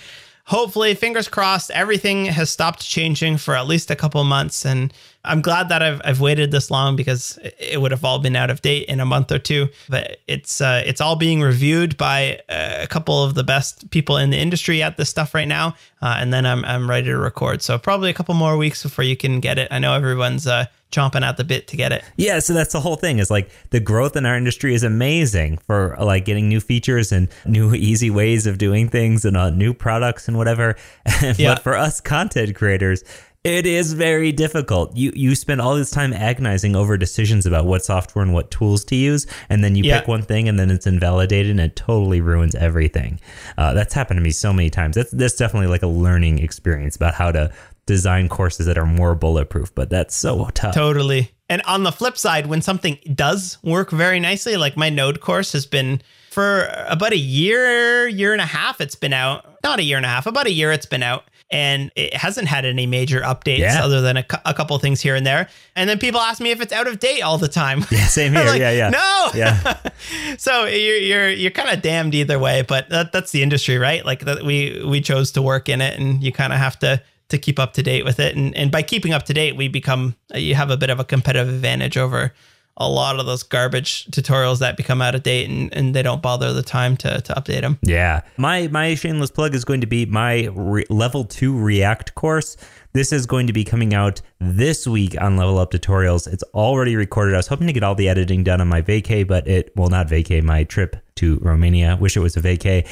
hopefully, 0.45 0.93
fingers 0.95 1.27
crossed, 1.27 1.69
everything 1.71 2.25
has 2.25 2.49
stopped 2.49 2.81
changing 2.81 3.37
for 3.37 3.55
at 3.55 3.67
least 3.67 3.91
a 3.91 3.95
couple 3.95 4.21
of 4.21 4.27
months. 4.27 4.65
And 4.65 4.93
I'm 5.25 5.41
glad 5.41 5.69
that 5.69 5.81
I've, 5.81 6.01
I've 6.03 6.19
waited 6.19 6.51
this 6.51 6.69
long 6.69 6.95
because 6.95 7.39
it 7.59 7.79
would 7.79 7.91
have 7.91 8.03
all 8.03 8.19
been 8.19 8.35
out 8.35 8.49
of 8.49 8.61
date 8.61 8.87
in 8.89 8.99
a 8.99 9.05
month 9.05 9.31
or 9.31 9.39
two. 9.39 9.69
But 9.89 10.17
it's 10.27 10.59
uh, 10.59 10.83
it's 10.85 10.99
all 10.99 11.15
being 11.15 11.41
reviewed 11.41 11.95
by 11.97 12.41
uh, 12.49 12.79
a 12.81 12.87
couple 12.87 13.23
of 13.23 13.33
the 13.33 13.43
best 13.43 13.89
people 13.89 14.17
in 14.17 14.31
the 14.31 14.37
industry 14.37 14.83
at 14.83 14.97
this 14.97 15.09
stuff 15.09 15.33
right 15.33 15.47
now. 15.47 15.75
Uh, 16.01 16.17
and 16.19 16.33
then 16.33 16.45
I'm 16.45 16.65
I'm 16.65 16.89
ready 16.89 17.07
to 17.07 17.17
record. 17.17 17.61
So 17.61 17.77
probably 17.77 18.09
a 18.09 18.13
couple 18.13 18.35
more 18.35 18.57
weeks 18.57 18.83
before 18.83 19.05
you 19.05 19.15
can 19.15 19.39
get 19.39 19.57
it. 19.57 19.69
I 19.71 19.79
know 19.79 19.93
everyone's 19.93 20.45
uh, 20.45 20.65
chomping 20.91 21.21
at 21.21 21.37
the 21.37 21.43
bit 21.45 21.67
to 21.69 21.77
get 21.77 21.91
it. 21.91 22.03
Yeah, 22.17 22.39
so 22.39 22.53
that's 22.53 22.73
the 22.73 22.81
whole 22.81 22.97
thing. 22.97 23.19
Is 23.19 23.31
like 23.31 23.49
the 23.69 23.79
growth 23.79 24.15
in 24.17 24.25
our 24.25 24.35
industry 24.35 24.73
is 24.73 24.83
amazing 24.83 25.57
for 25.59 25.95
like 25.99 26.25
getting 26.25 26.49
new 26.49 26.59
features 26.59 27.11
and 27.13 27.29
new 27.45 27.73
easy 27.75 28.09
ways 28.09 28.45
of 28.45 28.57
doing 28.57 28.89
things 28.89 29.23
and 29.23 29.37
uh, 29.37 29.49
new 29.49 29.73
products 29.73 30.27
and 30.27 30.37
whatever. 30.37 30.75
Yeah. 31.37 31.55
but 31.55 31.63
for 31.63 31.75
us 31.75 32.01
content 32.01 32.53
creators, 32.55 33.03
it 33.43 33.65
is 33.65 33.93
very 33.93 34.31
difficult. 34.31 34.95
You 34.95 35.11
you 35.15 35.35
spend 35.35 35.59
all 35.61 35.75
this 35.75 35.91
time 35.91 36.13
agonizing 36.13 36.75
over 36.75 36.97
decisions 36.97 37.45
about 37.45 37.65
what 37.65 37.83
software 37.83 38.23
and 38.23 38.33
what 38.33 38.51
tools 38.51 38.83
to 38.85 38.95
use, 38.95 39.27
and 39.49 39.63
then 39.63 39.75
you 39.75 39.83
Yeah. 39.83 39.99
pick 39.99 40.07
one 40.07 40.21
thing 40.21 40.47
and 40.47 40.57
then 40.59 40.71
it's 40.71 40.87
invalidated 40.87 41.51
and 41.51 41.59
it 41.59 41.75
totally 41.75 42.21
ruins 42.21 42.55
everything. 42.55 43.19
Uh, 43.57 43.73
that's 43.73 43.93
happened 43.93 44.17
to 44.17 44.21
me 44.23 44.31
so 44.31 44.53
many 44.53 44.69
times. 44.69 44.95
That's 44.95 45.11
that's 45.11 45.35
definitely 45.35 45.67
like 45.67 45.83
a 45.83 45.87
learning 45.87 46.39
experience 46.39 46.95
about 46.95 47.13
how 47.15 47.31
to 47.31 47.51
design 47.85 48.29
courses 48.29 48.65
that 48.65 48.77
are 48.77 48.85
more 48.85 49.13
bulletproof. 49.13 49.75
But 49.75 49.89
that's 49.89 50.15
so 50.15 50.49
tough. 50.53 50.73
Totally. 50.73 51.31
And 51.49 51.61
on 51.63 51.83
the 51.83 51.91
flip 51.91 52.17
side, 52.17 52.47
when 52.47 52.61
something 52.61 52.97
does 53.13 53.57
work 53.61 53.91
very 53.91 54.19
nicely, 54.21 54.55
like 54.55 54.77
my 54.77 54.89
Node 54.89 55.19
course 55.19 55.51
has 55.51 55.65
been 55.65 56.01
for 56.31 56.69
about 56.87 57.11
a 57.11 57.17
year, 57.17 58.07
year 58.07 58.31
and 58.31 58.41
a 58.41 58.45
half, 58.45 58.79
it's 58.79 58.95
been 58.95 59.13
out. 59.13 59.45
Not 59.63 59.79
a 59.79 59.83
year 59.83 59.97
and 59.97 60.05
a 60.05 60.09
half, 60.09 60.25
about 60.25 60.47
a 60.47 60.51
year 60.51 60.71
it's 60.71 60.85
been 60.85 61.03
out. 61.03 61.25
And 61.53 61.91
it 61.95 62.15
hasn't 62.15 62.47
had 62.47 62.65
any 62.65 62.87
major 62.87 63.21
updates 63.21 63.59
Yeah. 63.59 63.85
other 63.85 64.01
than 64.01 64.17
a, 64.17 64.25
a 64.43 64.53
couple 64.55 64.77
things 64.79 64.99
here 65.01 65.15
and 65.15 65.23
there. 65.25 65.47
And 65.75 65.87
then 65.89 65.99
people 65.99 66.19
ask 66.19 66.41
me 66.41 66.49
if 66.49 66.59
it's 66.61 66.73
out 66.73 66.87
of 66.87 66.99
date 66.99 67.21
all 67.21 67.37
the 67.37 67.47
time. 67.47 67.85
Yeah, 67.91 68.07
same 68.07 68.33
here. 68.37 68.43
like, 68.45 68.59
yeah, 68.59 68.71
yeah. 68.71 68.89
No. 68.89 69.29
Yeah. 69.35 69.77
so 70.37 70.65
you're 70.65 70.97
you're 70.97 71.29
you're 71.29 71.51
kind 71.51 71.69
of 71.69 71.81
damned 71.81 72.15
either 72.15 72.39
way, 72.39 72.63
but 72.63 72.89
that, 72.89 73.11
that's 73.11 73.31
the 73.31 73.43
industry, 73.43 73.77
right? 73.77 74.03
Like 74.05 74.21
that 74.25 74.43
we 74.43 74.83
we 74.83 74.99
chose 74.99 75.31
to 75.33 75.41
work 75.41 75.69
in 75.69 75.79
it, 75.79 75.99
and 75.99 76.23
you 76.23 76.31
kind 76.31 76.51
of 76.53 76.59
have 76.59 76.79
to 76.79 77.01
to 77.29 77.37
keep 77.37 77.59
up 77.59 77.73
to 77.73 77.83
date 77.83 78.03
with 78.03 78.19
it. 78.19 78.35
And 78.35 78.55
and 78.57 78.71
by 78.71 78.81
keeping 78.81 79.13
up 79.13 79.23
to 79.23 79.33
date, 79.33 79.55
we 79.55 79.67
become 79.67 80.15
you 80.33 80.55
have 80.55 80.71
a 80.71 80.77
bit 80.77 80.89
of 80.89 80.99
a 80.99 81.03
competitive 81.03 81.53
advantage 81.53 81.97
over 81.97 82.33
a 82.77 82.89
lot 82.89 83.19
of 83.19 83.25
those 83.25 83.43
garbage 83.43 84.05
tutorials 84.07 84.59
that 84.59 84.77
become 84.77 85.01
out 85.01 85.13
of 85.13 85.23
date 85.23 85.49
and, 85.49 85.73
and 85.73 85.93
they 85.93 86.01
don't 86.01 86.21
bother 86.21 86.53
the 86.53 86.63
time 86.63 86.97
to 86.97 87.21
to 87.21 87.33
update 87.33 87.61
them. 87.61 87.77
Yeah. 87.83 88.21
My 88.37 88.67
my 88.67 88.95
shameless 88.95 89.31
plug 89.31 89.53
is 89.55 89.63
going 89.63 89.81
to 89.81 89.87
be 89.87 90.05
my 90.05 90.49
re- 90.53 90.85
level 90.89 91.23
2 91.25 91.57
React 91.57 92.15
course. 92.15 92.57
This 92.93 93.11
is 93.11 93.25
going 93.25 93.47
to 93.47 93.53
be 93.53 93.63
coming 93.63 93.93
out 93.93 94.21
this 94.43 94.85
week 94.85 95.19
on 95.21 95.37
Level 95.37 95.57
Up 95.57 95.71
Tutorials. 95.71 96.31
It's 96.31 96.43
already 96.53 96.95
recorded. 96.95 97.33
I 97.33 97.37
was 97.37 97.47
hoping 97.47 97.67
to 97.67 97.73
get 97.73 97.83
all 97.83 97.95
the 97.95 98.09
editing 98.09 98.43
done 98.43 98.61
on 98.61 98.67
my 98.67 98.81
vacay, 98.81 99.25
but 99.25 99.47
it 99.47 99.71
well 99.75 99.89
not 99.89 100.07
vacay, 100.07 100.43
my 100.43 100.63
trip 100.65 100.97
to 101.15 101.37
Romania. 101.41 101.97
Wish 101.99 102.17
it 102.17 102.21
was 102.21 102.35
a 102.35 102.41
vacay. 102.41 102.87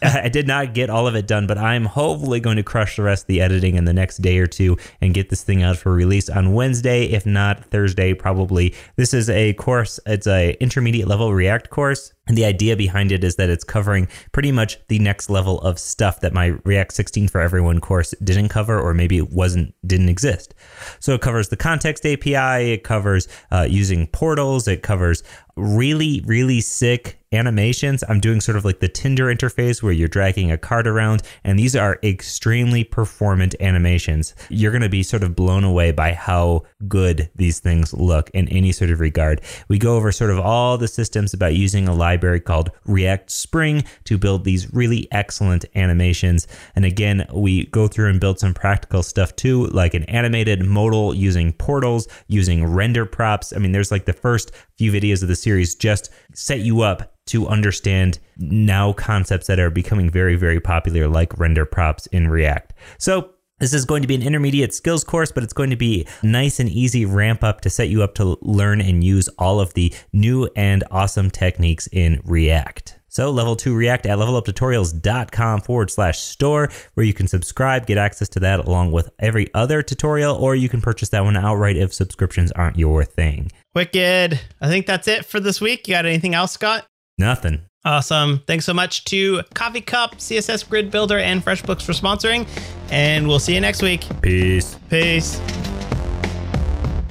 I 0.02 0.28
did 0.28 0.46
not 0.46 0.74
get 0.74 0.90
all 0.90 1.06
of 1.06 1.14
it 1.14 1.26
done, 1.26 1.46
but 1.46 1.58
I'm 1.58 1.84
hopefully 1.84 2.40
going 2.40 2.56
to 2.56 2.62
crush 2.62 2.96
the 2.96 3.02
rest 3.02 3.24
of 3.24 3.26
the 3.28 3.40
editing 3.40 3.76
in 3.76 3.84
the 3.84 3.92
next 3.92 4.18
day 4.18 4.38
or 4.38 4.46
two 4.46 4.76
and 5.00 5.14
get 5.14 5.28
this 5.28 5.42
thing 5.42 5.62
out 5.62 5.76
for 5.76 5.92
release 5.92 6.28
on 6.28 6.54
Wednesday, 6.54 7.04
if 7.04 7.26
not 7.26 7.64
Thursday, 7.66 8.14
probably. 8.14 8.74
This 8.96 9.12
is 9.12 9.28
a 9.28 9.54
course, 9.54 9.98
it's 10.06 10.26
a 10.26 10.56
intermediate 10.60 11.08
level 11.08 11.32
React 11.34 11.70
course. 11.70 12.12
And 12.28 12.36
the 12.36 12.44
idea 12.44 12.76
behind 12.76 13.10
it 13.10 13.24
is 13.24 13.36
that 13.36 13.48
it's 13.48 13.64
covering 13.64 14.06
pretty 14.32 14.52
much 14.52 14.78
the 14.88 14.98
next 14.98 15.30
level 15.30 15.60
of 15.62 15.78
stuff 15.78 16.20
that 16.20 16.34
my 16.34 16.58
React 16.64 16.92
16 16.92 17.28
for 17.28 17.40
Everyone 17.40 17.80
course 17.80 18.14
didn't 18.22 18.50
cover, 18.50 18.78
or 18.78 18.92
maybe 18.92 19.16
it 19.16 19.30
wasn't 19.30 19.74
didn't 19.86 20.10
exist. 20.10 20.54
So 21.00 21.14
it 21.14 21.20
covers 21.20 21.48
the 21.48 21.56
context 21.56 22.04
API, 22.06 22.72
it 22.72 22.84
covers 22.84 23.28
uh, 23.50 23.66
using 23.68 24.06
portals, 24.08 24.68
it 24.68 24.82
covers 24.82 25.22
really 25.58 26.22
really 26.26 26.60
sick 26.60 27.18
animations. 27.32 28.02
I'm 28.08 28.20
doing 28.20 28.40
sort 28.40 28.56
of 28.56 28.64
like 28.64 28.80
the 28.80 28.88
Tinder 28.88 29.26
interface 29.26 29.82
where 29.82 29.92
you're 29.92 30.08
dragging 30.08 30.50
a 30.50 30.58
card 30.58 30.86
around, 30.86 31.22
and 31.44 31.58
these 31.58 31.76
are 31.76 31.98
extremely 32.02 32.84
performant 32.84 33.54
animations. 33.60 34.34
You're 34.48 34.72
going 34.72 34.82
to 34.82 34.88
be 34.88 35.02
sort 35.02 35.22
of 35.22 35.36
blown 35.36 35.64
away 35.64 35.92
by 35.92 36.12
how 36.12 36.62
good 36.86 37.30
these 37.36 37.60
things 37.60 37.92
look 37.92 38.30
in 38.30 38.48
any 38.48 38.72
sort 38.72 38.90
of 38.90 39.00
regard. 39.00 39.40
We 39.68 39.78
go 39.78 39.96
over 39.96 40.12
sort 40.12 40.30
of 40.30 40.38
all 40.38 40.78
the 40.78 40.88
systems 40.88 41.34
about 41.34 41.54
using 41.54 41.88
a 41.88 41.94
library 41.94 42.40
called 42.40 42.70
React 42.86 43.30
Spring 43.30 43.84
to 44.04 44.18
build 44.18 44.44
these 44.44 44.72
really 44.72 45.08
excellent 45.12 45.64
animations. 45.74 46.46
And 46.74 46.84
again, 46.84 47.26
we 47.32 47.66
go 47.66 47.88
through 47.88 48.10
and 48.10 48.20
build 48.20 48.38
some 48.38 48.54
practical 48.54 49.02
stuff 49.02 49.36
too, 49.36 49.66
like 49.66 49.94
an 49.94 50.04
animated 50.04 50.64
modal 50.64 51.14
using 51.14 51.52
portals, 51.52 52.08
using 52.26 52.64
render 52.66 53.04
props. 53.04 53.52
I 53.52 53.58
mean, 53.58 53.72
there's 53.72 53.90
like 53.90 54.06
the 54.06 54.12
first 54.12 54.52
few 54.78 54.92
videos 54.92 55.22
of 55.22 55.28
the 55.28 55.36
series 55.36 55.74
just 55.74 56.10
set 56.34 56.60
you 56.60 56.82
up 56.82 57.14
to 57.26 57.46
understand 57.48 58.18
now 58.38 58.92
concepts 58.92 59.48
that 59.48 59.58
are 59.58 59.70
becoming 59.70 60.08
very, 60.08 60.36
very 60.36 60.60
popular, 60.60 61.08
like 61.08 61.38
render 61.38 61.66
props 61.66 62.06
in 62.06 62.28
React. 62.28 62.72
So 62.98 63.32
this 63.58 63.74
is 63.74 63.84
going 63.84 64.02
to 64.02 64.08
be 64.08 64.14
an 64.14 64.22
intermediate 64.22 64.72
skills 64.72 65.02
course, 65.02 65.32
but 65.32 65.42
it's 65.42 65.52
going 65.52 65.70
to 65.70 65.76
be 65.76 66.06
nice 66.22 66.60
and 66.60 66.68
easy 66.68 67.04
ramp 67.04 67.42
up 67.42 67.60
to 67.62 67.70
set 67.70 67.88
you 67.88 68.02
up 68.02 68.14
to 68.14 68.38
learn 68.40 68.80
and 68.80 69.02
use 69.02 69.28
all 69.38 69.60
of 69.60 69.74
the 69.74 69.92
new 70.12 70.48
and 70.54 70.84
awesome 70.90 71.30
techniques 71.30 71.88
in 71.90 72.20
React. 72.24 72.98
So 73.08 73.30
level 73.30 73.56
two 73.56 73.74
React 73.74 74.06
at 74.06 74.18
leveluptutorials.com 74.18 75.62
forward 75.62 75.90
slash 75.90 76.20
store, 76.20 76.68
where 76.94 77.04
you 77.04 77.14
can 77.14 77.26
subscribe, 77.26 77.86
get 77.86 77.98
access 77.98 78.28
to 78.30 78.40
that 78.40 78.60
along 78.60 78.92
with 78.92 79.10
every 79.18 79.52
other 79.54 79.82
tutorial, 79.82 80.36
or 80.36 80.54
you 80.54 80.68
can 80.68 80.80
purchase 80.80 81.08
that 81.08 81.24
one 81.24 81.36
outright 81.36 81.76
if 81.76 81.92
subscriptions 81.92 82.52
aren't 82.52 82.78
your 82.78 83.04
thing. 83.04 83.50
Wicked. 83.78 84.40
I 84.60 84.66
think 84.66 84.86
that's 84.86 85.06
it 85.06 85.24
for 85.24 85.38
this 85.38 85.60
week. 85.60 85.86
You 85.86 85.94
got 85.94 86.04
anything 86.04 86.34
else, 86.34 86.50
Scott? 86.50 86.84
Nothing. 87.16 87.60
Awesome. 87.84 88.42
Thanks 88.44 88.64
so 88.64 88.74
much 88.74 89.04
to 89.04 89.42
Coffee 89.54 89.80
Cup, 89.80 90.16
CSS 90.16 90.68
Grid 90.68 90.90
Builder, 90.90 91.20
and 91.20 91.44
FreshBooks 91.44 91.82
for 91.82 91.92
sponsoring. 91.92 92.48
And 92.90 93.28
we'll 93.28 93.38
see 93.38 93.54
you 93.54 93.60
next 93.60 93.80
week. 93.80 94.04
Peace. 94.20 94.76
Peace. 94.90 95.38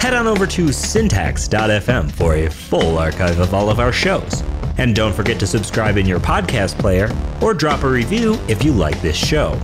Head 0.02 0.14
on 0.14 0.28
over 0.28 0.46
to 0.46 0.74
syntax.fm 0.74 2.12
for 2.12 2.36
a 2.36 2.50
full 2.50 2.98
archive 2.98 3.40
of 3.40 3.54
all 3.54 3.70
of 3.70 3.80
our 3.80 3.94
shows. 3.94 4.44
And 4.78 4.94
don't 4.94 5.14
forget 5.14 5.40
to 5.40 5.48
subscribe 5.48 5.96
in 5.96 6.06
your 6.06 6.20
podcast 6.20 6.78
player 6.78 7.10
or 7.42 7.54
drop 7.54 7.84
a 7.84 7.90
review 7.90 8.38
if 8.50 8.62
you 8.62 8.74
like 8.74 9.02
this 9.02 9.16
show. 9.16 9.58